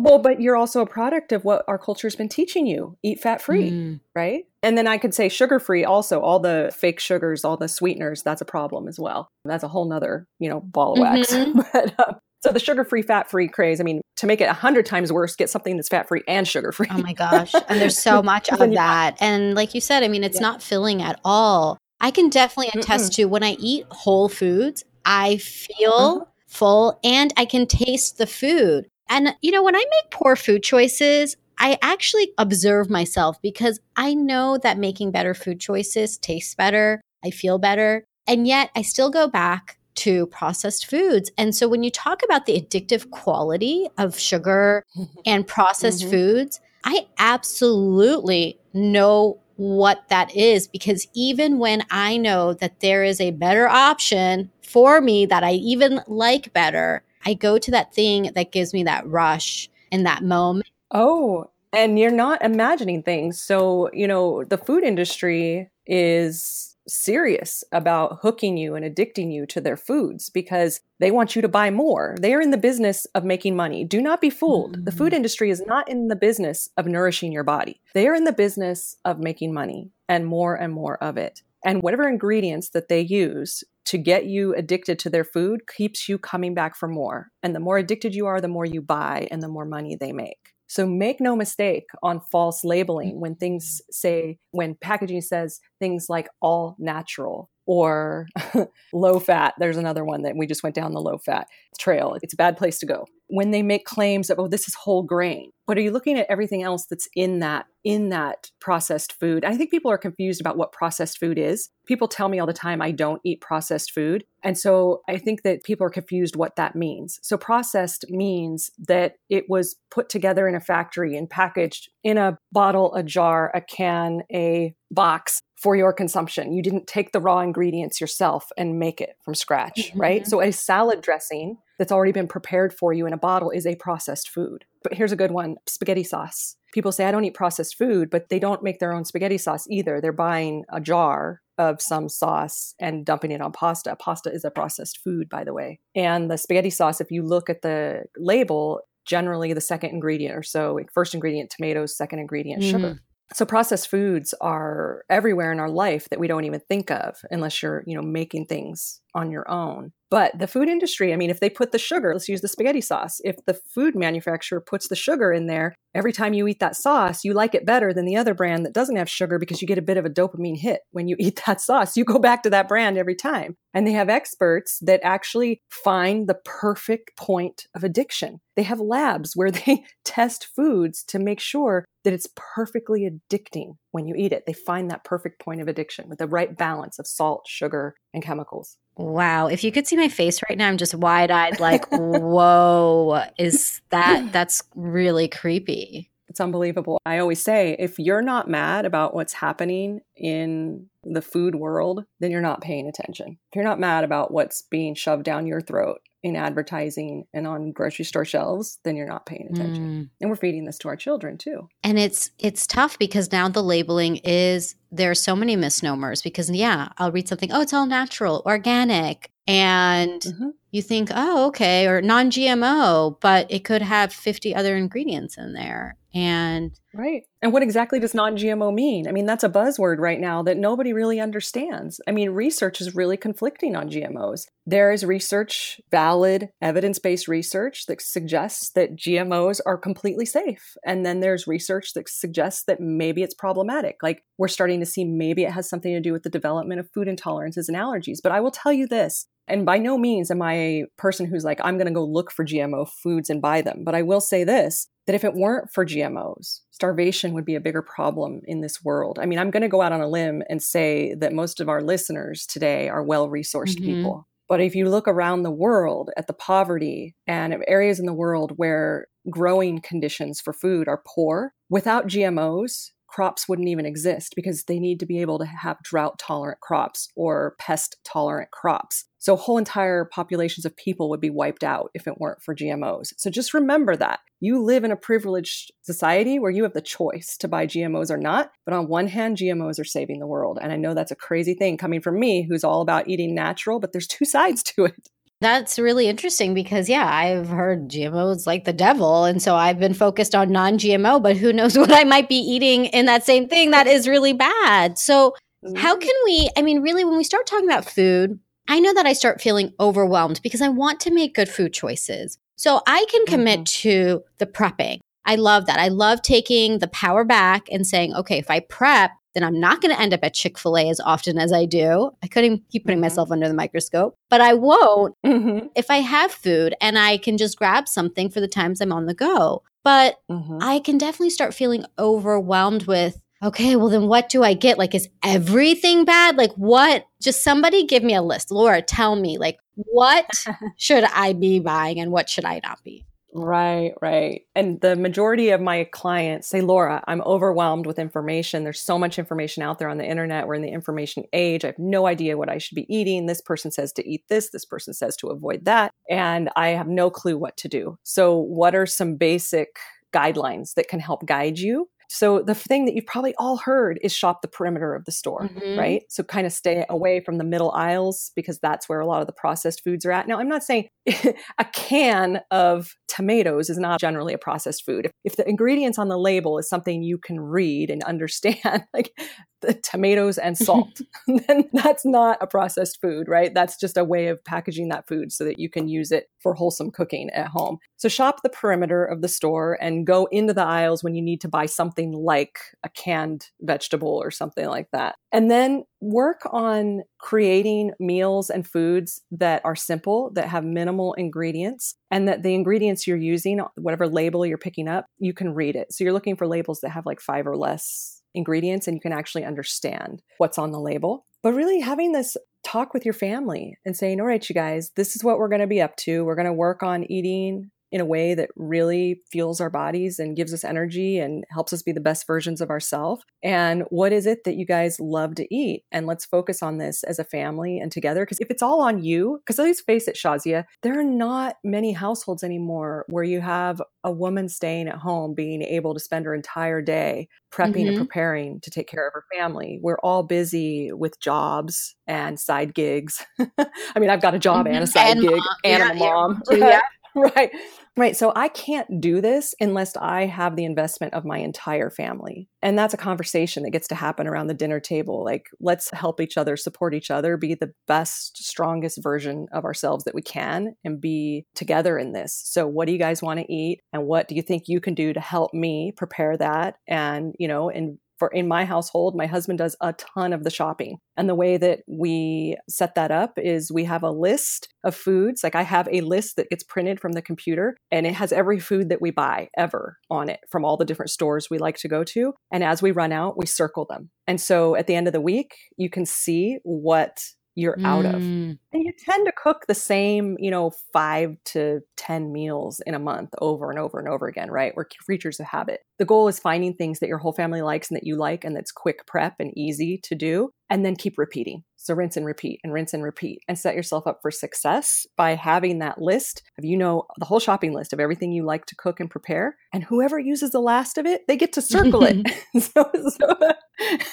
Well, 0.00 0.18
but 0.18 0.40
you're 0.40 0.56
also 0.56 0.80
a 0.80 0.86
product 0.86 1.30
of 1.30 1.44
what 1.44 1.62
our 1.68 1.76
culture's 1.76 2.16
been 2.16 2.30
teaching 2.30 2.66
you 2.66 2.96
eat 3.02 3.20
fat 3.20 3.42
free. 3.42 3.70
Mm. 3.70 4.00
right? 4.14 4.46
And 4.62 4.78
then 4.78 4.86
I 4.86 4.96
could 4.96 5.12
say 5.12 5.28
sugar 5.28 5.58
free 5.58 5.84
also, 5.84 6.20
all 6.20 6.40
the 6.40 6.72
fake 6.74 7.00
sugars, 7.00 7.44
all 7.44 7.58
the 7.58 7.68
sweeteners, 7.68 8.22
that's 8.22 8.40
a 8.40 8.46
problem 8.46 8.88
as 8.88 8.98
well. 8.98 9.28
That's 9.44 9.62
a 9.62 9.68
whole 9.68 9.86
nother, 9.86 10.26
you 10.38 10.48
know, 10.48 10.60
ball 10.60 10.94
of 10.94 11.00
wax. 11.00 11.32
Mhm. 11.32 11.66
but, 11.72 11.94
uh, 11.98 12.14
so 12.42 12.50
the 12.50 12.58
sugar 12.58 12.84
free, 12.84 13.02
fat 13.02 13.30
free 13.30 13.48
craze, 13.48 13.80
I 13.80 13.84
mean, 13.84 14.00
to 14.20 14.26
make 14.26 14.40
it 14.40 14.44
a 14.48 14.52
hundred 14.54 14.86
times 14.86 15.12
worse, 15.12 15.34
get 15.36 15.50
something 15.50 15.76
that's 15.76 15.88
fat 15.88 16.08
free 16.08 16.22
and 16.28 16.46
sugar 16.46 16.72
free. 16.72 16.86
Oh 16.90 16.98
my 16.98 17.12
gosh. 17.12 17.54
And 17.68 17.80
there's 17.80 17.98
so 17.98 18.22
much 18.22 18.48
of 18.50 18.58
that. 18.58 19.16
And 19.20 19.54
like 19.54 19.74
you 19.74 19.80
said, 19.80 20.02
I 20.02 20.08
mean, 20.08 20.24
it's 20.24 20.36
Yeah. 20.36 20.46
not 20.48 20.62
filling 20.62 21.02
at 21.02 21.18
all. 21.24 21.78
I 22.00 22.10
can 22.10 22.30
definitely 22.30 22.80
attest 22.80 23.12
to 23.14 23.24
when 23.26 23.42
I 23.42 23.52
eat 23.58 23.84
whole 23.90 24.28
foods, 24.28 24.84
I 25.04 25.36
feel 25.38 25.92
Uh-huh. 25.92 26.24
full 26.48 26.98
and 27.04 27.32
I 27.36 27.44
can 27.44 27.66
taste 27.66 28.18
the 28.18 28.26
food. 28.26 28.86
And, 29.08 29.34
you 29.42 29.50
know, 29.50 29.62
when 29.62 29.74
I 29.76 29.78
make 29.90 30.10
poor 30.10 30.36
food 30.36 30.62
choices, 30.62 31.36
I 31.58 31.78
actually 31.82 32.32
observe 32.38 32.88
myself 32.88 33.40
because 33.42 33.80
I 33.96 34.14
know 34.14 34.56
that 34.62 34.78
making 34.78 35.10
better 35.10 35.34
food 35.34 35.60
choices 35.60 36.16
tastes 36.16 36.54
better. 36.54 37.00
I 37.24 37.30
feel 37.30 37.58
better. 37.58 38.04
And 38.26 38.46
yet 38.46 38.70
I 38.74 38.82
still 38.82 39.10
go 39.10 39.28
back 39.28 39.76
to 39.96 40.26
processed 40.26 40.86
foods. 40.86 41.30
And 41.36 41.54
so 41.54 41.68
when 41.68 41.82
you 41.82 41.90
talk 41.90 42.22
about 42.24 42.46
the 42.46 42.60
addictive 42.60 43.10
quality 43.10 43.88
of 43.98 44.18
sugar 44.18 44.84
and 45.26 45.46
processed 45.46 46.04
Mhm. 46.04 46.10
foods, 46.10 46.60
I 46.84 47.06
absolutely 47.18 48.58
know 48.72 49.38
what 49.56 50.08
that 50.08 50.34
is 50.34 50.66
because 50.66 51.06
even 51.14 51.58
when 51.58 51.84
I 51.90 52.16
know 52.16 52.54
that 52.54 52.80
there 52.80 53.04
is 53.04 53.20
a 53.20 53.30
better 53.32 53.68
option 53.68 54.50
for 54.62 55.00
me 55.02 55.26
that 55.26 55.44
I 55.44 55.52
even 55.52 56.00
like 56.06 56.52
better, 56.54 57.02
I 57.26 57.34
go 57.34 57.58
to 57.58 57.70
that 57.72 57.92
thing 57.92 58.30
that 58.34 58.52
gives 58.52 58.72
me 58.72 58.84
that 58.84 59.06
rush 59.06 59.68
in 59.90 60.04
that 60.04 60.22
moment. 60.22 60.66
Oh, 60.92 61.50
and 61.72 61.98
you're 61.98 62.10
not 62.10 62.42
imagining 62.42 63.02
things. 63.02 63.40
So, 63.40 63.90
you 63.92 64.08
know, 64.08 64.44
the 64.44 64.56
food 64.58 64.82
industry 64.82 65.68
is 65.86 66.69
serious 66.90 67.64
about 67.72 68.18
hooking 68.22 68.56
you 68.56 68.74
and 68.74 68.84
addicting 68.84 69.32
you 69.32 69.46
to 69.46 69.60
their 69.60 69.76
foods 69.76 70.30
because 70.30 70.80
they 70.98 71.10
want 71.10 71.34
you 71.34 71.42
to 71.42 71.48
buy 71.48 71.70
more. 71.70 72.16
They 72.20 72.34
are 72.34 72.40
in 72.40 72.50
the 72.50 72.56
business 72.56 73.06
of 73.14 73.24
making 73.24 73.56
money. 73.56 73.84
Do 73.84 74.02
not 74.02 74.20
be 74.20 74.30
fooled. 74.30 74.84
The 74.84 74.92
food 74.92 75.12
mm. 75.12 75.16
industry 75.16 75.50
is 75.50 75.62
not 75.66 75.88
in 75.88 76.08
the 76.08 76.16
business 76.16 76.68
of 76.76 76.86
nourishing 76.86 77.32
your 77.32 77.44
body. 77.44 77.80
They 77.94 78.08
are 78.08 78.14
in 78.14 78.24
the 78.24 78.32
business 78.32 78.96
of 79.04 79.18
making 79.18 79.54
money 79.54 79.90
and 80.08 80.26
more 80.26 80.54
and 80.54 80.72
more 80.72 81.02
of 81.02 81.16
it. 81.16 81.42
And 81.64 81.82
whatever 81.82 82.08
ingredients 82.08 82.70
that 82.70 82.88
they 82.88 83.00
use 83.00 83.62
to 83.86 83.98
get 83.98 84.26
you 84.26 84.54
addicted 84.54 84.98
to 85.00 85.10
their 85.10 85.24
food 85.24 85.66
keeps 85.66 86.08
you 86.08 86.18
coming 86.18 86.54
back 86.54 86.76
for 86.76 86.88
more. 86.88 87.28
And 87.42 87.54
the 87.54 87.60
more 87.60 87.78
addicted 87.78 88.14
you 88.14 88.26
are, 88.26 88.40
the 88.40 88.48
more 88.48 88.64
you 88.64 88.80
buy 88.80 89.28
and 89.30 89.42
the 89.42 89.48
more 89.48 89.64
money 89.64 89.96
they 89.96 90.12
make. 90.12 90.38
So 90.68 90.86
make 90.86 91.20
no 91.20 91.34
mistake 91.34 91.86
on 92.00 92.20
false 92.30 92.62
labeling 92.62 93.20
when 93.20 93.34
things 93.34 93.82
say, 93.90 94.38
when 94.52 94.76
packaging 94.80 95.22
says 95.22 95.58
things 95.80 96.06
like 96.08 96.28
all 96.40 96.76
natural 96.78 97.50
or 97.66 98.26
low 98.92 99.20
fat. 99.20 99.54
There's 99.58 99.76
another 99.76 100.04
one 100.04 100.22
that 100.22 100.34
we 100.36 100.48
just 100.48 100.64
went 100.64 100.74
down 100.74 100.92
the 100.92 101.00
low 101.00 101.18
fat 101.18 101.46
trail. 101.78 102.16
It's 102.20 102.34
a 102.34 102.36
bad 102.36 102.56
place 102.56 102.80
to 102.80 102.86
go. 102.86 103.06
When 103.28 103.52
they 103.52 103.62
make 103.62 103.84
claims 103.84 104.28
of, 104.28 104.40
oh, 104.40 104.48
this 104.48 104.66
is 104.66 104.74
whole 104.74 105.04
grain, 105.04 105.52
but 105.68 105.78
are 105.78 105.80
you 105.80 105.92
looking 105.92 106.18
at 106.18 106.26
everything 106.28 106.64
else 106.64 106.86
that's 106.86 107.06
in 107.14 107.38
that 107.38 107.66
in 107.84 108.08
that 108.08 108.50
processed 108.60 109.12
food? 109.20 109.44
I 109.44 109.56
think 109.56 109.70
people 109.70 109.88
are 109.92 109.98
confused 109.98 110.40
about 110.40 110.56
what 110.56 110.72
processed 110.72 111.18
food 111.18 111.38
is. 111.38 111.70
People 111.86 112.08
tell 112.08 112.28
me 112.28 112.40
all 112.40 112.46
the 112.48 112.52
time 112.52 112.82
I 112.82 112.90
don't 112.90 113.20
eat 113.24 113.40
processed 113.40 113.92
food. 113.92 114.24
And 114.42 114.58
so 114.58 115.02
I 115.08 115.16
think 115.16 115.42
that 115.44 115.62
people 115.62 115.86
are 115.86 115.90
confused 115.90 116.34
what 116.34 116.56
that 116.56 116.74
means. 116.74 117.20
So 117.22 117.36
processed 117.36 118.04
means 118.08 118.72
that 118.88 119.14
it 119.28 119.44
was 119.48 119.76
put 119.92 120.08
together 120.08 120.48
in 120.48 120.56
a 120.56 120.60
factory 120.60 121.16
and 121.16 121.30
packaged 121.30 121.88
in 122.02 122.18
a 122.18 122.36
bottle, 122.50 122.92
a 122.96 123.04
jar, 123.04 123.52
a 123.54 123.60
can, 123.60 124.22
a 124.32 124.74
box 124.90 125.40
for 125.56 125.76
your 125.76 125.92
consumption. 125.92 126.52
You 126.52 126.62
didn't 126.62 126.86
take 126.86 127.12
the 127.12 127.20
raw 127.20 127.40
ingredients 127.40 128.00
yourself 128.00 128.50
and 128.56 128.78
make 128.78 129.00
it 129.00 129.16
from 129.24 129.34
scratch, 129.34 129.92
Mhm. 129.92 130.00
right? 130.00 130.26
So 130.26 130.40
a 130.40 130.52
salad 130.52 131.00
dressing 131.02 131.58
that's 131.78 131.92
already 131.92 132.12
been 132.12 132.28
prepared 132.28 132.72
for 132.72 132.92
you 132.92 133.06
in 133.06 133.12
a 133.12 133.18
bottle 133.18 133.50
is 133.50 133.66
a 133.66 133.74
processed 133.76 134.30
food. 134.30 134.64
But 134.82 134.94
here's 134.94 135.12
a 135.12 135.16
good 135.16 135.32
one 135.32 135.56
spaghetti 135.66 136.04
sauce. 136.04 136.56
people 136.72 136.92
say, 136.92 137.04
I 137.04 137.10
don't 137.10 137.24
eat 137.24 137.34
processed 137.34 137.76
food, 137.76 138.10
but 138.10 138.28
they 138.28 138.38
don't 138.38 138.62
make 138.62 138.78
their 138.78 138.92
own 138.92 139.04
spaghetti 139.04 139.38
sauce 139.38 139.66
either. 139.68 140.00
They're 140.00 140.12
buying 140.12 140.64
a 140.68 140.80
jar 140.80 141.42
of 141.58 141.82
some 141.82 142.08
sauce 142.08 142.76
and 142.78 143.04
dumping 143.04 143.32
it 143.32 143.40
on 143.40 143.50
pasta. 143.50 143.96
Pasta 143.96 144.32
is 144.32 144.44
a 144.44 144.52
processed 144.52 144.98
food, 145.02 145.28
by 145.28 145.42
the 145.42 145.52
way. 145.52 145.80
And 145.96 146.30
the 146.30 146.38
spaghetti 146.38 146.70
sauce, 146.70 147.00
if 147.00 147.10
you 147.10 147.24
look 147.24 147.50
at 147.50 147.62
the 147.62 148.04
label, 148.16 148.82
generally 149.04 149.52
the 149.52 149.60
second 149.60 149.90
ingredient 149.90 150.36
or 150.36 150.44
so, 150.44 150.78
first 150.94 151.12
ingredient, 151.12 151.50
tomatoes, 151.50 151.96
second 151.96 152.20
ingredient, 152.20 152.62
mm-hmm. 152.62 152.70
sugar. 152.70 153.00
So 153.32 153.44
processed 153.44 153.88
foods 153.88 154.34
are 154.40 155.04
everywhere 155.08 155.52
in 155.52 155.60
our 155.60 155.70
life 155.70 156.08
that 156.10 156.18
we 156.18 156.26
don't 156.26 156.44
even 156.44 156.60
think 156.60 156.90
of 156.90 157.16
unless 157.30 157.62
you're, 157.62 157.84
you 157.86 157.94
know, 157.94 158.02
making 158.02 158.46
things 158.46 159.00
on 159.14 159.30
your 159.30 159.48
own. 159.50 159.92
But 160.10 160.38
the 160.38 160.48
food 160.48 160.68
industry, 160.68 161.12
I 161.12 161.16
mean, 161.16 161.30
if 161.30 161.38
they 161.38 161.48
put 161.48 161.70
the 161.70 161.78
sugar, 161.78 162.12
let's 162.12 162.28
use 162.28 162.40
the 162.40 162.48
spaghetti 162.48 162.80
sauce. 162.80 163.20
If 163.24 163.36
the 163.46 163.54
food 163.54 163.94
manufacturer 163.94 164.60
puts 164.60 164.88
the 164.88 164.96
sugar 164.96 165.32
in 165.32 165.46
there, 165.46 165.76
every 165.94 166.12
time 166.12 166.34
you 166.34 166.48
eat 166.48 166.58
that 166.58 166.74
sauce, 166.74 167.24
you 167.24 167.32
like 167.32 167.54
it 167.54 167.64
better 167.64 167.94
than 167.94 168.06
the 168.06 168.16
other 168.16 168.34
brand 168.34 168.66
that 168.66 168.74
doesn't 168.74 168.96
have 168.96 169.08
sugar 169.08 169.38
because 169.38 169.62
you 169.62 169.68
get 169.68 169.78
a 169.78 169.82
bit 169.82 169.96
of 169.96 170.04
a 170.04 170.10
dopamine 170.10 170.58
hit 170.58 170.80
when 170.90 171.06
you 171.06 171.14
eat 171.20 171.40
that 171.46 171.60
sauce. 171.60 171.96
You 171.96 172.04
go 172.04 172.18
back 172.18 172.42
to 172.42 172.50
that 172.50 172.68
brand 172.68 172.98
every 172.98 173.14
time. 173.14 173.56
And 173.72 173.86
they 173.86 173.92
have 173.92 174.08
experts 174.08 174.78
that 174.82 175.00
actually 175.04 175.60
find 175.70 176.28
the 176.28 176.38
perfect 176.44 177.16
point 177.16 177.66
of 177.76 177.84
addiction. 177.84 178.40
They 178.56 178.64
have 178.64 178.80
labs 178.80 179.32
where 179.36 179.50
they 179.52 179.84
test 180.04 180.48
foods 180.56 181.04
to 181.04 181.20
make 181.20 181.40
sure 181.40 181.84
that 182.02 182.12
it's 182.12 182.28
perfectly 182.34 183.08
addicting 183.08 183.74
when 183.92 184.06
you 184.06 184.14
eat 184.14 184.32
it. 184.32 184.44
They 184.46 184.52
find 184.52 184.90
that 184.90 185.04
perfect 185.04 185.40
point 185.40 185.60
of 185.60 185.68
addiction 185.68 186.08
with 186.08 186.18
the 186.18 186.26
right 186.26 186.56
balance 186.56 186.98
of 186.98 187.06
salt, 187.06 187.46
sugar, 187.46 187.94
and 188.14 188.22
chemicals. 188.22 188.76
Wow. 188.96 189.46
If 189.46 189.64
you 189.64 189.72
could 189.72 189.86
see 189.86 189.96
my 189.96 190.08
face 190.08 190.40
right 190.48 190.58
now, 190.58 190.68
I'm 190.68 190.76
just 190.76 190.94
wide 190.94 191.30
eyed, 191.30 191.60
like, 191.60 191.86
whoa, 191.90 193.24
is 193.38 193.80
that, 193.90 194.32
that's 194.32 194.62
really 194.74 195.28
creepy. 195.28 196.10
It's 196.28 196.40
unbelievable. 196.40 196.98
I 197.04 197.18
always 197.18 197.42
say 197.42 197.74
if 197.80 197.98
you're 197.98 198.22
not 198.22 198.48
mad 198.48 198.84
about 198.84 199.14
what's 199.14 199.32
happening 199.32 200.00
in 200.16 200.86
the 201.02 201.22
food 201.22 201.56
world, 201.56 202.04
then 202.20 202.30
you're 202.30 202.40
not 202.40 202.60
paying 202.60 202.86
attention. 202.86 203.38
If 203.50 203.56
you're 203.56 203.64
not 203.64 203.80
mad 203.80 204.04
about 204.04 204.32
what's 204.32 204.62
being 204.62 204.94
shoved 204.94 205.24
down 205.24 205.48
your 205.48 205.60
throat 205.60 206.00
in 206.22 206.36
advertising 206.36 207.26
and 207.32 207.46
on 207.46 207.72
grocery 207.72 208.04
store 208.04 208.24
shelves, 208.24 208.78
then 208.84 208.96
you're 208.96 209.06
not 209.06 209.26
paying 209.26 209.48
attention. 209.50 209.88
Mm. 209.88 210.10
And 210.20 210.30
we're 210.30 210.36
feeding 210.36 210.64
this 210.64 210.78
to 210.78 210.88
our 210.88 210.96
children 210.96 211.38
too. 211.38 211.68
And 211.82 211.98
it's 211.98 212.30
it's 212.38 212.66
tough 212.66 212.98
because 212.98 213.32
now 213.32 213.48
the 213.48 213.62
labeling 213.62 214.16
is 214.18 214.74
there 214.92 215.10
are 215.10 215.14
so 215.14 215.34
many 215.34 215.56
misnomers 215.56 216.20
because 216.22 216.50
yeah, 216.50 216.88
I'll 216.98 217.12
read 217.12 217.28
something, 217.28 217.52
oh, 217.52 217.62
it's 217.62 217.72
all 217.72 217.86
natural, 217.86 218.42
organic, 218.44 219.30
and 219.46 220.20
mm-hmm. 220.20 220.48
you 220.70 220.82
think, 220.82 221.10
oh, 221.12 221.46
okay, 221.46 221.86
or 221.86 222.02
non-GMO, 222.02 223.18
but 223.20 223.50
it 223.50 223.64
could 223.64 223.82
have 223.82 224.12
50 224.12 224.54
other 224.54 224.76
ingredients 224.76 225.38
in 225.38 225.54
there. 225.54 225.96
And 226.12 226.72
right. 226.92 227.22
And 227.40 227.52
what 227.52 227.62
exactly 227.62 228.00
does 228.00 228.14
non 228.14 228.36
GMO 228.36 228.74
mean? 228.74 229.06
I 229.06 229.12
mean, 229.12 229.26
that's 229.26 229.44
a 229.44 229.48
buzzword 229.48 229.98
right 229.98 230.18
now 230.18 230.42
that 230.42 230.56
nobody 230.56 230.92
really 230.92 231.20
understands. 231.20 232.00
I 232.06 232.10
mean, 232.10 232.30
research 232.30 232.80
is 232.80 232.94
really 232.94 233.16
conflicting 233.16 233.76
on 233.76 233.90
GMOs. 233.90 234.46
There 234.66 234.90
is 234.90 235.04
research, 235.04 235.80
valid, 235.90 236.48
evidence 236.60 236.98
based 236.98 237.28
research 237.28 237.86
that 237.86 238.02
suggests 238.02 238.70
that 238.70 238.96
GMOs 238.96 239.60
are 239.64 239.78
completely 239.78 240.26
safe. 240.26 240.76
And 240.84 241.06
then 241.06 241.20
there's 241.20 241.46
research 241.46 241.94
that 241.94 242.08
suggests 242.08 242.64
that 242.64 242.80
maybe 242.80 243.22
it's 243.22 243.34
problematic. 243.34 243.98
Like 244.02 244.24
we're 244.36 244.48
starting 244.48 244.80
to 244.80 244.86
see 244.86 245.04
maybe 245.04 245.44
it 245.44 245.52
has 245.52 245.68
something 245.68 245.92
to 245.92 246.00
do 246.00 246.12
with 246.12 246.24
the 246.24 246.30
development 246.30 246.80
of 246.80 246.90
food 246.90 247.06
intolerances 247.06 247.68
and 247.68 247.76
allergies. 247.76 248.18
But 248.22 248.32
I 248.32 248.40
will 248.40 248.50
tell 248.50 248.72
you 248.72 248.88
this 248.88 249.26
and 249.50 249.66
by 249.66 249.78
no 249.78 249.98
means 249.98 250.30
am 250.30 250.42
I 250.42 250.54
a 250.54 250.84
person 250.96 251.26
who's 251.26 251.44
like, 251.44 251.60
I'm 251.62 251.76
going 251.76 251.88
to 251.88 251.92
go 251.92 252.04
look 252.04 252.30
for 252.30 252.44
GMO 252.44 252.88
foods 252.88 253.28
and 253.28 253.42
buy 253.42 253.62
them. 253.62 253.82
But 253.84 253.94
I 253.94 254.02
will 254.02 254.20
say 254.20 254.44
this 254.44 254.86
that 255.10 255.16
if 255.16 255.24
it 255.24 255.34
weren't 255.34 255.68
for 255.72 255.84
GMOs, 255.84 256.60
starvation 256.70 257.32
would 257.32 257.44
be 257.44 257.56
a 257.56 257.60
bigger 257.60 257.82
problem 257.82 258.42
in 258.44 258.60
this 258.60 258.84
world. 258.84 259.18
I 259.20 259.26
mean, 259.26 259.40
I'm 259.40 259.50
going 259.50 259.64
to 259.64 259.68
go 259.68 259.82
out 259.82 259.90
on 259.90 260.00
a 260.00 260.06
limb 260.06 260.44
and 260.48 260.62
say 260.62 261.14
that 261.14 261.32
most 261.32 261.58
of 261.58 261.68
our 261.68 261.80
listeners 261.80 262.46
today 262.46 262.88
are 262.88 263.02
well 263.02 263.28
resourced 263.28 263.74
mm-hmm. 263.74 263.86
people. 263.86 264.28
But 264.48 264.60
if 264.60 264.76
you 264.76 264.88
look 264.88 265.08
around 265.08 265.42
the 265.42 265.50
world 265.50 266.10
at 266.16 266.28
the 266.28 266.32
poverty 266.32 267.16
and 267.26 267.56
areas 267.66 267.98
in 267.98 268.06
the 268.06 268.14
world 268.14 268.52
where 268.54 269.08
growing 269.28 269.80
conditions 269.80 270.40
for 270.40 270.52
food 270.52 270.86
are 270.86 271.02
poor, 271.04 271.54
without 271.68 272.06
GMOs, 272.06 272.90
crops 273.08 273.48
wouldn't 273.48 273.68
even 273.68 273.86
exist 273.86 274.34
because 274.36 274.62
they 274.62 274.78
need 274.78 275.00
to 275.00 275.06
be 275.06 275.20
able 275.20 275.40
to 275.40 275.44
have 275.44 275.82
drought 275.82 276.20
tolerant 276.20 276.60
crops 276.60 277.08
or 277.16 277.56
pest 277.58 277.96
tolerant 278.04 278.52
crops. 278.52 279.06
So 279.20 279.36
whole 279.36 279.58
entire 279.58 280.06
populations 280.06 280.64
of 280.64 280.74
people 280.76 281.10
would 281.10 281.20
be 281.20 281.28
wiped 281.28 281.62
out 281.62 281.90
if 281.92 282.06
it 282.06 282.18
weren't 282.18 282.42
for 282.42 282.54
GMOs. 282.54 283.12
So 283.18 283.30
just 283.30 283.52
remember 283.52 283.94
that. 283.96 284.20
You 284.40 284.62
live 284.62 284.82
in 284.82 284.92
a 284.92 284.96
privileged 284.96 285.70
society 285.82 286.38
where 286.38 286.50
you 286.50 286.62
have 286.62 286.72
the 286.72 286.80
choice 286.80 287.36
to 287.40 287.48
buy 287.48 287.66
GMOs 287.66 288.10
or 288.10 288.16
not. 288.16 288.50
But 288.64 288.72
on 288.72 288.88
one 288.88 289.08
hand, 289.08 289.36
GMOs 289.36 289.78
are 289.78 289.84
saving 289.84 290.20
the 290.20 290.26
world. 290.26 290.58
And 290.60 290.72
I 290.72 290.76
know 290.76 290.94
that's 290.94 291.10
a 291.10 291.16
crazy 291.16 291.52
thing 291.52 291.76
coming 291.76 292.00
from 292.00 292.18
me 292.18 292.46
who's 292.48 292.64
all 292.64 292.80
about 292.80 293.08
eating 293.08 293.34
natural, 293.34 293.78
but 293.78 293.92
there's 293.92 294.06
two 294.06 294.24
sides 294.24 294.62
to 294.62 294.86
it. 294.86 295.08
That's 295.42 295.78
really 295.78 296.06
interesting 296.06 296.54
because, 296.54 296.88
yeah, 296.88 297.06
I've 297.06 297.48
heard 297.48 297.90
GMOs 297.90 298.46
like 298.46 298.64
the 298.64 298.72
devil. 298.72 299.24
And 299.24 299.42
so 299.42 299.54
I've 299.54 299.78
been 299.78 299.94
focused 299.94 300.34
on 300.34 300.50
non 300.50 300.78
GMO, 300.78 301.22
but 301.22 301.36
who 301.36 301.52
knows 301.52 301.76
what 301.78 301.92
I 301.92 302.04
might 302.04 302.30
be 302.30 302.36
eating 302.36 302.86
in 302.86 303.04
that 303.04 303.24
same 303.24 303.48
thing 303.48 303.70
that 303.72 303.86
is 303.86 304.08
really 304.08 304.32
bad. 304.32 304.98
So, 304.98 305.34
how 305.76 305.96
can 305.96 306.14
we? 306.24 306.50
I 306.56 306.62
mean, 306.62 306.80
really, 306.80 307.04
when 307.04 307.18
we 307.18 307.24
start 307.24 307.46
talking 307.46 307.68
about 307.68 307.84
food, 307.84 308.38
I 308.70 308.78
know 308.78 308.94
that 308.94 309.04
I 309.04 309.14
start 309.14 309.40
feeling 309.40 309.74
overwhelmed 309.80 310.40
because 310.44 310.62
I 310.62 310.68
want 310.68 311.00
to 311.00 311.10
make 311.10 311.34
good 311.34 311.48
food 311.48 311.72
choices. 311.72 312.38
So, 312.54 312.82
I 312.86 313.04
can 313.10 313.26
commit 313.26 313.60
mm-hmm. 313.60 313.82
to 313.82 314.22
the 314.38 314.46
prepping. 314.46 315.00
I 315.24 315.34
love 315.34 315.66
that. 315.66 315.80
I 315.80 315.88
love 315.88 316.22
taking 316.22 316.78
the 316.78 316.86
power 316.88 317.24
back 317.24 317.66
and 317.72 317.84
saying, 317.84 318.14
okay, 318.14 318.38
if 318.38 318.48
I 318.48 318.60
prep, 318.60 319.10
then 319.34 319.42
I'm 319.42 319.58
not 319.58 319.80
going 319.80 319.92
to 319.92 320.00
end 320.00 320.14
up 320.14 320.20
at 320.22 320.34
Chick 320.34 320.56
fil 320.56 320.76
A 320.76 320.88
as 320.88 321.00
often 321.00 321.36
as 321.36 321.52
I 321.52 321.64
do. 321.64 322.12
I 322.22 322.28
couldn't 322.28 322.62
keep 322.68 322.84
putting 322.84 322.98
mm-hmm. 322.98 323.02
myself 323.02 323.32
under 323.32 323.48
the 323.48 323.54
microscope, 323.54 324.14
but 324.28 324.40
I 324.40 324.54
won't 324.54 325.16
mm-hmm. 325.26 325.66
if 325.74 325.90
I 325.90 325.96
have 325.96 326.30
food 326.30 326.74
and 326.80 326.96
I 326.96 327.18
can 327.18 327.38
just 327.38 327.58
grab 327.58 327.88
something 327.88 328.30
for 328.30 328.40
the 328.40 328.48
times 328.48 328.80
I'm 328.80 328.92
on 328.92 329.06
the 329.06 329.14
go. 329.14 329.64
But 329.82 330.16
mm-hmm. 330.30 330.58
I 330.60 330.78
can 330.78 330.96
definitely 330.96 331.30
start 331.30 331.54
feeling 331.54 331.86
overwhelmed 331.98 332.86
with, 332.86 333.20
okay, 333.42 333.76
well, 333.76 333.88
then 333.88 334.06
what 334.06 334.28
do 334.28 334.42
I 334.42 334.54
get? 334.54 334.78
Like, 334.78 334.94
is 334.94 335.08
everything 335.24 336.04
bad? 336.04 336.36
Like, 336.36 336.52
what? 336.54 337.06
Just 337.20 337.42
somebody 337.42 337.86
give 337.86 338.02
me 338.02 338.14
a 338.14 338.22
list. 338.22 338.50
Laura, 338.50 338.82
tell 338.82 339.16
me, 339.16 339.38
like, 339.38 339.58
what 339.74 340.26
should 340.76 341.04
I 341.04 341.32
be 341.32 341.58
buying 341.58 342.00
and 342.00 342.12
what 342.12 342.28
should 342.28 342.44
I 342.44 342.60
not 342.62 342.82
be? 342.84 343.06
Right, 343.32 343.92
right. 344.02 344.42
And 344.56 344.80
the 344.80 344.96
majority 344.96 345.50
of 345.50 345.60
my 345.60 345.84
clients 345.84 346.48
say, 346.48 346.62
Laura, 346.62 347.02
I'm 347.06 347.22
overwhelmed 347.22 347.86
with 347.86 347.98
information. 347.98 348.64
There's 348.64 348.80
so 348.80 348.98
much 348.98 349.20
information 349.20 349.62
out 349.62 349.78
there 349.78 349.88
on 349.88 349.98
the 349.98 350.04
internet. 350.08 350.48
We're 350.48 350.54
in 350.54 350.62
the 350.62 350.68
information 350.68 351.24
age. 351.32 351.64
I 351.64 351.68
have 351.68 351.78
no 351.78 352.06
idea 352.06 352.36
what 352.36 352.48
I 352.48 352.58
should 352.58 352.74
be 352.74 352.92
eating. 352.92 353.26
This 353.26 353.40
person 353.40 353.70
says 353.70 353.92
to 353.94 354.08
eat 354.08 354.24
this, 354.28 354.50
this 354.50 354.64
person 354.64 354.94
says 354.94 355.16
to 355.18 355.28
avoid 355.28 355.64
that. 355.66 355.92
And 356.08 356.50
I 356.56 356.70
have 356.70 356.88
no 356.88 357.08
clue 357.08 357.38
what 357.38 357.56
to 357.58 357.68
do. 357.68 357.98
So, 358.02 358.36
what 358.36 358.74
are 358.74 358.86
some 358.86 359.14
basic 359.14 359.78
guidelines 360.12 360.74
that 360.74 360.88
can 360.88 360.98
help 360.98 361.24
guide 361.24 361.58
you 361.58 361.88
so 362.12 362.42
the 362.42 362.56
thing 362.56 362.86
that 362.86 362.96
you've 362.96 363.06
probably 363.06 363.36
all 363.38 363.56
heard 363.58 364.00
is 364.02 364.12
shop 364.12 364.42
the 364.42 364.48
perimeter 364.48 364.96
of 364.96 365.04
the 365.04 365.12
store, 365.12 365.42
mm-hmm. 365.42 365.78
right? 365.78 366.02
So 366.08 366.24
kind 366.24 366.44
of 366.44 366.52
stay 366.52 366.84
away 366.90 367.20
from 367.20 367.38
the 367.38 367.44
middle 367.44 367.70
aisles 367.70 368.32
because 368.34 368.58
that's 368.58 368.88
where 368.88 368.98
a 368.98 369.06
lot 369.06 369.20
of 369.20 369.28
the 369.28 369.32
processed 369.32 369.84
foods 369.84 370.04
are 370.04 370.10
at. 370.10 370.26
Now, 370.26 370.40
I'm 370.40 370.48
not 370.48 370.64
saying 370.64 370.88
a 371.06 371.64
can 371.72 372.40
of 372.50 372.96
tomatoes 373.06 373.70
is 373.70 373.78
not 373.78 374.00
generally 374.00 374.34
a 374.34 374.38
processed 374.38 374.84
food. 374.84 375.12
If 375.24 375.36
the 375.36 375.48
ingredients 375.48 375.98
on 375.98 376.08
the 376.08 376.18
label 376.18 376.58
is 376.58 376.68
something 376.68 377.04
you 377.04 377.16
can 377.16 377.38
read 377.38 377.90
and 377.90 378.02
understand, 378.02 378.86
like 378.92 379.12
the 379.60 379.74
tomatoes 379.74 380.38
and 380.38 380.56
salt, 380.56 381.00
then 381.26 381.68
that's 381.72 382.04
not 382.04 382.38
a 382.40 382.46
processed 382.46 383.00
food, 383.00 383.28
right? 383.28 383.52
That's 383.54 383.78
just 383.78 383.96
a 383.96 384.04
way 384.04 384.28
of 384.28 384.44
packaging 384.44 384.88
that 384.88 385.06
food 385.06 385.32
so 385.32 385.44
that 385.44 385.58
you 385.58 385.68
can 385.68 385.88
use 385.88 386.12
it 386.12 386.28
for 386.40 386.54
wholesome 386.54 386.90
cooking 386.90 387.30
at 387.30 387.48
home. 387.48 387.78
So 387.96 388.08
shop 388.08 388.42
the 388.42 388.48
perimeter 388.48 389.04
of 389.04 389.22
the 389.22 389.28
store 389.28 389.78
and 389.80 390.06
go 390.06 390.26
into 390.32 390.54
the 390.54 390.64
aisles 390.64 391.04
when 391.04 391.14
you 391.14 391.22
need 391.22 391.40
to 391.42 391.48
buy 391.48 391.66
something 391.66 392.12
like 392.12 392.58
a 392.82 392.88
canned 392.88 393.48
vegetable 393.60 394.08
or 394.22 394.30
something 394.30 394.66
like 394.66 394.88
that. 394.92 395.16
And 395.32 395.50
then 395.50 395.84
work 396.00 396.40
on 396.50 397.02
creating 397.18 397.92
meals 398.00 398.50
and 398.50 398.66
foods 398.66 399.20
that 399.30 399.60
are 399.64 399.76
simple, 399.76 400.30
that 400.34 400.48
have 400.48 400.64
minimal 400.64 401.12
ingredients, 401.14 401.94
and 402.10 402.26
that 402.26 402.42
the 402.42 402.54
ingredients 402.54 403.06
you're 403.06 403.16
using, 403.16 403.60
whatever 403.76 404.08
label 404.08 404.46
you're 404.46 404.58
picking 404.58 404.88
up, 404.88 405.06
you 405.18 405.34
can 405.34 405.54
read 405.54 405.76
it. 405.76 405.92
So 405.92 406.02
you're 406.02 406.12
looking 406.12 406.36
for 406.36 406.46
labels 406.46 406.80
that 406.80 406.90
have 406.90 407.06
like 407.06 407.20
five 407.20 407.46
or 407.46 407.56
less 407.56 408.19
ingredients 408.34 408.86
and 408.86 408.94
you 408.96 409.00
can 409.00 409.12
actually 409.12 409.44
understand 409.44 410.22
what's 410.38 410.58
on 410.58 410.72
the 410.72 410.80
label. 410.80 411.26
But 411.42 411.54
really 411.54 411.80
having 411.80 412.12
this 412.12 412.36
talk 412.64 412.92
with 412.92 413.04
your 413.04 413.14
family 413.14 413.78
and 413.84 413.96
saying, 413.96 414.20
all 414.20 414.26
right, 414.26 414.46
you 414.46 414.54
guys, 414.54 414.90
this 414.96 415.16
is 415.16 415.24
what 415.24 415.38
we're 415.38 415.48
going 415.48 415.62
to 415.62 415.66
be 415.66 415.80
up 415.80 415.96
to. 415.96 416.24
We're 416.24 416.34
going 416.34 416.46
to 416.46 416.52
work 416.52 416.82
on 416.82 417.10
eating 417.10 417.70
in 417.92 418.00
a 418.00 418.04
way 418.04 418.34
that 418.34 418.50
really 418.56 419.20
fuels 419.30 419.60
our 419.60 419.70
bodies 419.70 420.18
and 420.18 420.36
gives 420.36 420.54
us 420.54 420.64
energy 420.64 421.18
and 421.18 421.44
helps 421.50 421.72
us 421.72 421.82
be 421.82 421.92
the 421.92 422.00
best 422.00 422.26
versions 422.26 422.60
of 422.60 422.70
ourselves? 422.70 423.24
And 423.42 423.84
what 423.90 424.12
is 424.12 424.26
it 424.26 424.44
that 424.44 424.56
you 424.56 424.66
guys 424.66 425.00
love 425.00 425.34
to 425.36 425.54
eat? 425.54 425.84
And 425.90 426.06
let's 426.06 426.24
focus 426.24 426.62
on 426.62 426.78
this 426.78 427.02
as 427.04 427.18
a 427.18 427.24
family 427.24 427.78
and 427.78 427.90
together. 427.90 428.24
Because 428.24 428.40
if 428.40 428.50
it's 428.50 428.62
all 428.62 428.80
on 428.80 429.02
you, 429.02 429.40
because 429.44 429.58
let's 429.58 429.80
face 429.80 430.08
it, 430.08 430.16
Shazia, 430.16 430.64
there 430.82 430.98
are 430.98 431.04
not 431.04 431.56
many 431.64 431.92
households 431.92 432.44
anymore 432.44 433.04
where 433.08 433.24
you 433.24 433.40
have 433.40 433.80
a 434.04 434.12
woman 434.12 434.48
staying 434.48 434.88
at 434.88 434.96
home 434.96 435.34
being 435.34 435.62
able 435.62 435.94
to 435.94 436.00
spend 436.00 436.24
her 436.24 436.34
entire 436.34 436.80
day 436.80 437.28
prepping 437.52 437.74
mm-hmm. 437.74 437.88
and 437.88 437.98
preparing 437.98 438.60
to 438.60 438.70
take 438.70 438.88
care 438.88 439.06
of 439.06 439.12
her 439.12 439.24
family. 439.36 439.78
We're 439.82 439.98
all 440.02 440.22
busy 440.22 440.92
with 440.92 441.20
jobs 441.20 441.96
and 442.06 442.38
side 442.38 442.74
gigs. 442.74 443.24
I 443.58 443.98
mean, 443.98 444.10
I've 444.10 444.22
got 444.22 444.34
a 444.34 444.38
job 444.38 444.66
mm-hmm. 444.66 444.74
and 444.74 444.84
a 444.84 444.86
side 444.86 445.16
and 445.16 445.20
gig 445.22 445.30
mom. 445.30 445.46
and 445.64 445.82
yeah, 445.82 445.90
a 445.90 445.94
mom. 445.94 446.42
Yeah. 446.50 446.80
Right? 447.16 447.50
right. 447.96 448.16
So 448.16 448.32
I 448.36 448.48
can't 448.48 449.00
do 449.00 449.20
this 449.20 449.54
unless 449.60 449.96
I 449.96 450.26
have 450.26 450.54
the 450.54 450.64
investment 450.64 451.12
of 451.12 451.24
my 451.24 451.38
entire 451.38 451.90
family. 451.90 452.48
And 452.62 452.78
that's 452.78 452.94
a 452.94 452.98
conversation 452.98 453.64
that 453.64 453.70
gets 453.70 453.88
to 453.88 453.94
happen 453.94 454.26
around 454.26 454.46
the 454.46 454.54
dinner 454.54 454.80
table. 454.80 455.24
Like, 455.24 455.46
let's 455.60 455.90
help 455.90 456.20
each 456.20 456.36
other, 456.36 456.56
support 456.56 456.94
each 456.94 457.10
other, 457.10 457.36
be 457.36 457.54
the 457.54 457.72
best, 457.88 458.38
strongest 458.38 459.02
version 459.02 459.46
of 459.52 459.64
ourselves 459.64 460.04
that 460.04 460.14
we 460.14 460.22
can, 460.22 460.74
and 460.84 461.00
be 461.00 461.46
together 461.54 461.98
in 461.98 462.12
this. 462.12 462.40
So, 462.44 462.66
what 462.66 462.86
do 462.86 462.92
you 462.92 462.98
guys 462.98 463.22
want 463.22 463.40
to 463.40 463.52
eat? 463.52 463.80
And 463.92 464.06
what 464.06 464.28
do 464.28 464.34
you 464.34 464.42
think 464.42 464.64
you 464.66 464.80
can 464.80 464.94
do 464.94 465.12
to 465.12 465.20
help 465.20 465.52
me 465.52 465.92
prepare 465.96 466.36
that? 466.36 466.76
And, 466.86 467.34
you 467.38 467.48
know, 467.48 467.70
and 467.70 467.98
for 468.20 468.28
in 468.28 468.46
my 468.46 468.64
household, 468.64 469.16
my 469.16 469.26
husband 469.26 469.58
does 469.58 469.74
a 469.80 469.94
ton 469.94 470.32
of 470.32 470.44
the 470.44 470.50
shopping. 470.50 470.98
And 471.16 471.28
the 471.28 471.34
way 471.34 471.56
that 471.56 471.80
we 471.88 472.56
set 472.68 472.94
that 472.94 473.10
up 473.10 473.32
is 473.36 473.72
we 473.72 473.84
have 473.84 474.04
a 474.04 474.10
list 474.10 474.68
of 474.84 474.94
foods. 474.94 475.42
Like 475.42 475.56
I 475.56 475.62
have 475.62 475.88
a 475.90 476.02
list 476.02 476.36
that 476.36 476.50
gets 476.50 476.62
printed 476.62 477.00
from 477.00 477.12
the 477.12 477.22
computer 477.22 477.76
and 477.90 478.06
it 478.06 478.14
has 478.14 478.30
every 478.30 478.60
food 478.60 478.90
that 478.90 479.00
we 479.00 479.10
buy 479.10 479.48
ever 479.56 479.96
on 480.10 480.28
it 480.28 480.40
from 480.50 480.64
all 480.64 480.76
the 480.76 480.84
different 480.84 481.10
stores 481.10 481.48
we 481.50 481.58
like 481.58 481.78
to 481.78 481.88
go 481.88 482.04
to. 482.04 482.34
And 482.52 482.62
as 482.62 482.82
we 482.82 482.92
run 482.92 483.10
out, 483.10 483.38
we 483.38 483.46
circle 483.46 483.86
them. 483.88 484.10
And 484.26 484.40
so 484.40 484.76
at 484.76 484.86
the 484.86 484.94
end 484.94 485.06
of 485.06 485.12
the 485.12 485.20
week, 485.20 485.56
you 485.76 485.90
can 485.90 486.06
see 486.06 486.58
what 486.62 487.18
you're 487.54 487.76
mm. 487.76 487.86
out 487.86 488.04
of. 488.04 488.20
Mm. 488.22 488.58
And 488.72 488.84
you 488.84 488.92
tend 489.04 489.26
to 489.26 489.32
cook 489.32 489.66
the 489.66 489.74
same, 489.74 490.36
you 490.38 490.50
know, 490.50 490.72
five 490.92 491.36
to 491.46 491.80
10 491.96 492.32
meals 492.32 492.80
in 492.86 492.94
a 492.94 492.98
month 492.98 493.30
over 493.40 493.70
and 493.70 493.78
over 493.78 493.98
and 493.98 494.08
over 494.08 494.26
again, 494.26 494.50
right? 494.50 494.72
We're 494.74 494.86
creatures 495.04 495.40
of 495.40 495.46
habit. 495.46 495.80
The 495.98 496.04
goal 496.04 496.28
is 496.28 496.38
finding 496.38 496.74
things 496.74 497.00
that 497.00 497.08
your 497.08 497.18
whole 497.18 497.32
family 497.32 497.62
likes 497.62 497.90
and 497.90 497.96
that 497.96 498.06
you 498.06 498.16
like 498.16 498.44
and 498.44 498.56
that's 498.56 498.72
quick 498.72 499.06
prep 499.06 499.36
and 499.38 499.56
easy 499.56 499.98
to 500.04 500.14
do, 500.14 500.50
and 500.70 500.84
then 500.84 500.96
keep 500.96 501.18
repeating. 501.18 501.64
So 501.76 501.94
rinse 501.94 502.16
and 502.16 502.24
repeat 502.24 502.60
and 502.62 502.72
rinse 502.72 502.94
and 502.94 503.02
repeat 503.02 503.42
and 503.48 503.58
set 503.58 503.74
yourself 503.74 504.06
up 504.06 504.20
for 504.22 504.30
success 504.30 505.06
by 505.16 505.34
having 505.34 505.80
that 505.80 506.00
list 506.00 506.42
of, 506.58 506.64
you 506.64 506.76
know, 506.76 507.04
the 507.18 507.24
whole 507.24 507.40
shopping 507.40 507.74
list 507.74 507.92
of 507.92 508.00
everything 508.00 508.32
you 508.32 508.44
like 508.44 508.66
to 508.66 508.76
cook 508.76 509.00
and 509.00 509.10
prepare. 509.10 509.56
And 509.72 509.82
whoever 509.82 510.18
uses 510.18 510.50
the 510.50 510.60
last 510.60 510.96
of 510.96 511.06
it, 511.06 511.26
they 511.26 511.36
get 511.36 511.52
to 511.54 511.62
circle 511.62 512.04
it. 512.04 512.26
so, 512.60 512.90
so 513.08 513.36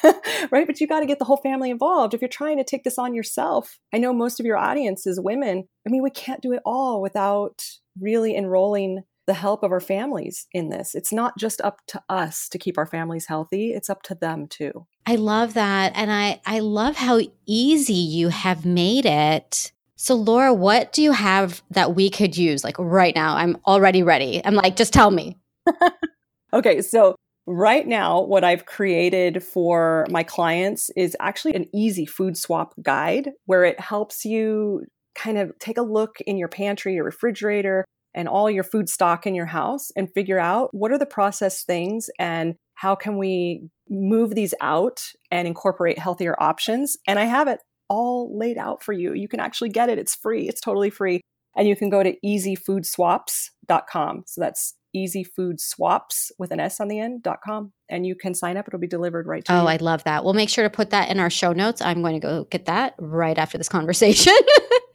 right? 0.52 0.66
But 0.66 0.80
you 0.80 0.88
got 0.88 1.02
to 1.02 1.06
get 1.06 1.20
the 1.20 1.26
whole 1.26 1.38
family 1.38 1.70
involved. 1.70 2.14
If 2.14 2.22
you're 2.22 2.30
trying 2.30 2.58
to 2.58 2.64
take 2.64 2.84
this 2.84 2.98
on 2.98 3.14
yourself, 3.14 3.80
I 3.94 3.98
know 3.98 4.14
most 4.14 4.40
of 4.40 4.46
your 4.46 4.58
audience 4.58 5.06
is 5.06 5.20
women. 5.20 5.68
I 5.86 5.90
mean, 5.90 6.04
we 6.04 6.10
can't 6.10 6.42
do 6.42 6.54
it 6.54 6.62
all 6.66 7.02
without 7.02 7.64
really 8.00 8.36
enrolling 8.36 9.04
the 9.28 9.34
help 9.34 9.62
of 9.62 9.72
our 9.72 9.82
families 9.82 10.48
in 10.54 10.70
this. 10.70 10.96
It's 10.96 11.14
not 11.14 11.38
just 11.38 11.62
up 11.62 11.82
to 11.88 12.02
us 12.10 12.50
to 12.50 12.58
keep 12.58 12.78
our 12.78 12.86
families 12.86 13.28
healthy, 13.28 13.74
it's 13.74 13.90
up 13.90 14.02
to 14.04 14.16
them 14.16 14.48
too. 14.48 14.88
I 15.06 15.16
love 15.16 15.54
that. 15.54 15.92
And 15.96 16.12
I, 16.12 16.42
I 16.46 16.60
love 16.60 16.96
how 16.96 17.20
easy 17.46 17.94
you 17.94 18.30
have 18.30 18.66
made 18.66 19.06
it. 19.06 19.72
So, 19.98 20.16
Laura, 20.16 20.54
what 20.54 20.94
do 20.94 21.02
you 21.02 21.12
have 21.12 21.62
that 21.72 21.96
we 21.96 22.10
could 22.10 22.38
use 22.38 22.64
like 22.64 22.78
right 22.80 23.16
now? 23.16 23.36
I'm 23.36 23.58
already 23.66 24.04
ready. 24.04 24.42
I'm 24.44 24.56
like, 24.56 24.76
just 24.76 24.94
tell 24.94 25.12
me. 25.12 25.38
okay. 26.54 26.82
So, 26.82 27.16
right 27.48 27.88
now, 27.88 28.22
what 28.22 28.44
I've 28.44 28.66
created 28.66 29.44
for 29.44 30.06
my 30.10 30.24
clients 30.24 30.90
is 30.96 31.18
actually 31.20 31.56
an 31.56 31.68
easy 31.74 32.06
food 32.06 32.38
swap 32.38 32.74
guide 32.82 33.32
where 33.46 33.64
it 33.64 33.80
helps 33.80 34.24
you 34.24 34.86
kind 35.16 35.38
of 35.38 35.52
take 35.60 35.78
a 35.78 35.82
look 35.82 36.18
in 36.28 36.38
your 36.38 36.48
pantry 36.48 37.00
or 37.00 37.04
refrigerator 37.04 37.84
and 38.18 38.28
all 38.28 38.50
your 38.50 38.64
food 38.64 38.90
stock 38.90 39.28
in 39.28 39.36
your 39.36 39.46
house 39.46 39.92
and 39.96 40.12
figure 40.12 40.40
out 40.40 40.74
what 40.74 40.92
are 40.92 40.98
the 40.98 41.06
processed 41.06 41.68
things 41.68 42.10
and 42.18 42.56
how 42.74 42.96
can 42.96 43.20
we 43.20 43.70
move 43.90 44.34
these 44.34 44.56
out 44.60 45.04
and 45.30 45.48
incorporate 45.48 46.00
healthier 46.00 46.36
options. 46.42 46.98
And 47.08 47.20
I 47.20 47.26
have 47.26 47.48
it 47.48 47.60
all 47.90 48.36
laid 48.36 48.58
out 48.58 48.82
for 48.84 48.92
you. 48.92 49.14
You 49.14 49.28
can 49.28 49.40
actually 49.40 49.70
get 49.70 49.90
it. 49.90 50.00
It's 50.00 50.16
free. 50.16 50.50
It's 50.50 50.60
totally 50.60 50.90
free. 50.90 51.22
And 51.56 51.68
you 51.68 51.76
can 51.76 51.92
go 51.92 52.02
to 52.02 52.16
easyfoodswaps.com. 52.26 54.24
So 54.26 54.42
that's 54.42 54.74
easyfoodswaps 54.96 56.32
with 56.40 56.50
an 56.50 56.60
S 56.60 56.80
on 56.80 56.88
the 56.88 57.00
end.com. 57.00 57.72
And 57.88 58.08
you 58.08 58.16
can 58.16 58.34
sign 58.34 58.58
up. 58.58 58.68
It'll 58.68 58.80
be 58.80 58.88
delivered 58.88 59.28
right 59.28 59.46
to 59.46 59.52
oh, 59.52 59.56
you. 59.58 59.62
Oh, 59.62 59.68
I 59.68 59.78
love 59.78 60.04
that. 60.06 60.24
We'll 60.24 60.34
make 60.34 60.50
sure 60.50 60.64
to 60.64 60.72
put 60.72 60.90
that 60.90 61.12
in 61.12 61.20
our 61.20 61.30
show 61.30 61.54
notes. 61.54 61.84
I'm 61.84 62.02
going 62.02 62.16
to 62.16 62.20
go 62.20 62.46
get 62.46 62.66
that 62.66 62.96
right 62.98 63.38
after 63.38 63.60
this 63.60 63.70
conversation. 63.70 64.34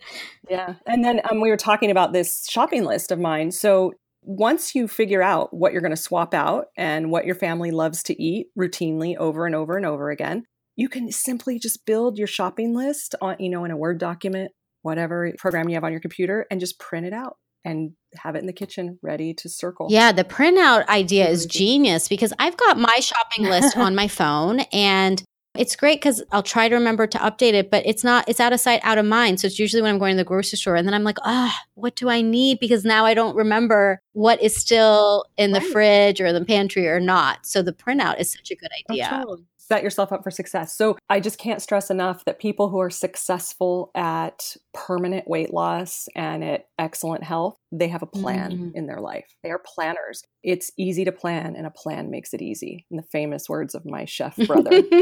yeah. 0.49 0.75
And 0.87 1.05
then 1.05 1.21
um, 1.31 1.41
we 1.41 1.51
were 1.51 1.57
talking 1.57 1.91
about 1.91 2.13
this 2.13 2.47
shopping 2.49 2.85
list 2.85 3.11
of 3.11 3.19
mine. 3.19 3.51
So 3.51 3.93
once 4.23 4.75
you 4.75 4.87
figure 4.87 5.23
out 5.23 5.53
what 5.53 5.73
you're 5.73 5.83
going 5.83 5.91
to 5.91 5.97
swap 5.97 6.33
out 6.35 6.67
and 6.77 7.11
what 7.11 7.27
your 7.27 7.35
family 7.35 7.71
loves 7.71 8.03
to 8.05 8.23
eat 8.23 8.49
routinely 8.59 9.17
over 9.17 9.47
and 9.47 9.55
over 9.55 9.77
and 9.77 9.85
over 9.85 10.11
again, 10.11 10.45
you 10.77 10.89
can 10.89 11.11
simply 11.11 11.59
just 11.59 11.85
build 11.85 12.19
your 12.19 12.27
shopping 12.27 12.75
list 12.75 13.15
on, 13.21 13.37
you 13.39 13.51
know, 13.51 13.65
in 13.65 13.71
a 13.71 13.77
Word 13.77 13.99
document, 13.99 14.53
whatever 14.83 15.33
program 15.39 15.69
you 15.69 15.75
have 15.75 15.85
on 15.85 15.93
your 15.93 16.01
computer, 16.01 16.47
and 16.51 16.61
just 16.61 16.79
print 16.79 17.07
it 17.07 17.13
out 17.13 17.37
and 17.65 17.93
have 18.17 18.35
it 18.35 18.41
in 18.41 18.47
the 18.47 18.53
kitchen 18.53 18.99
ready 19.03 19.35
to 19.35 19.49
circle. 19.49 19.89
Yeah, 19.91 20.13
the 20.13 20.25
printout 20.25 20.87
idea 20.89 21.29
is 21.29 21.47
genius 21.47 22.09
because 22.09 22.33
I've 22.39 22.57
got 22.57 22.79
my 22.79 22.99
shopping 23.01 23.47
list 23.47 23.77
on 23.77 23.95
my 23.95 24.09
phone 24.09 24.61
and 24.73 25.23
it's 25.57 25.77
great 25.77 26.01
because 26.01 26.23
I'll 26.33 26.43
try 26.43 26.69
to 26.69 26.75
remember 26.75 27.07
to 27.07 27.19
update 27.19 27.53
it, 27.53 27.71
but 27.71 27.85
it's 27.85 28.03
not, 28.03 28.29
it's 28.29 28.41
out 28.41 28.53
of 28.53 28.61
sight, 28.61 28.81
out 28.83 28.99
of 28.99 29.05
mind. 29.05 29.41
So 29.41 29.47
it's 29.47 29.59
usually 29.59 29.83
when 29.83 29.93
I'm 29.93 29.99
going 29.99 30.15
to 30.15 30.17
the 30.17 30.25
grocery 30.25 30.57
store 30.59 30.77
and 30.77 30.87
then 30.87 30.95
I'm 30.95 31.05
like, 31.05 31.19
ah, 31.25 31.55
oh, 31.55 31.71
what 31.75 31.97
do 31.97 32.09
I 32.09 32.23
need? 32.23 32.59
Because 32.59 32.85
now 32.85 33.05
I 33.05 33.15
don't 33.15 33.37
remember 33.37 34.01
what 34.13 34.43
is 34.43 34.57
still 34.57 35.25
in 35.37 35.53
the 35.53 35.61
right. 35.61 35.73
fridge 35.73 36.21
or 36.21 36.33
the 36.33 36.45
pantry 36.45 36.89
or 36.89 37.01
not. 37.01 37.45
So 37.45 37.63
the 37.63 37.73
printout 37.73 38.19
is 38.19 38.33
such 38.33 38.51
a 38.51 38.57
good 38.57 38.71
idea. 38.89 39.25
Oh, 39.27 39.39
set 39.73 39.83
yourself 39.83 40.13
up 40.13 40.23
for 40.23 40.31
success. 40.31 40.77
So 40.77 40.99
I 41.09 41.21
just 41.21 41.39
can't 41.39 41.63
stress 41.63 41.91
enough 41.91 42.25
that 42.27 42.39
people 42.39 42.69
who 42.69 42.81
are 42.81 42.91
successful 42.91 43.91
at 43.95 44.57
permanent 44.75 45.27
weight 45.27 45.53
loss 45.53 46.09
and 46.15 46.45
at 46.45 46.67
excellent 46.79 47.25
health, 47.25 47.57
they 47.71 47.89
have 47.89 48.03
a 48.03 48.07
plan 48.07 48.53
mm-hmm. 48.53 48.71
in 48.77 48.87
their 48.87 49.01
life. 49.01 49.35
They 49.43 49.51
are 49.51 49.63
planners. 49.65 50.25
It's 50.43 50.71
easy 50.77 51.05
to 51.05 51.13
plan, 51.13 51.55
and 51.57 51.67
a 51.67 51.71
plan 51.71 52.11
makes 52.11 52.35
it 52.35 52.43
easy. 52.43 52.85
In 52.91 52.97
the 52.99 53.03
famous 53.03 53.49
words 53.49 53.75
of 53.75 53.87
my 53.87 54.05
chef 54.05 54.37
brother. 54.47 54.83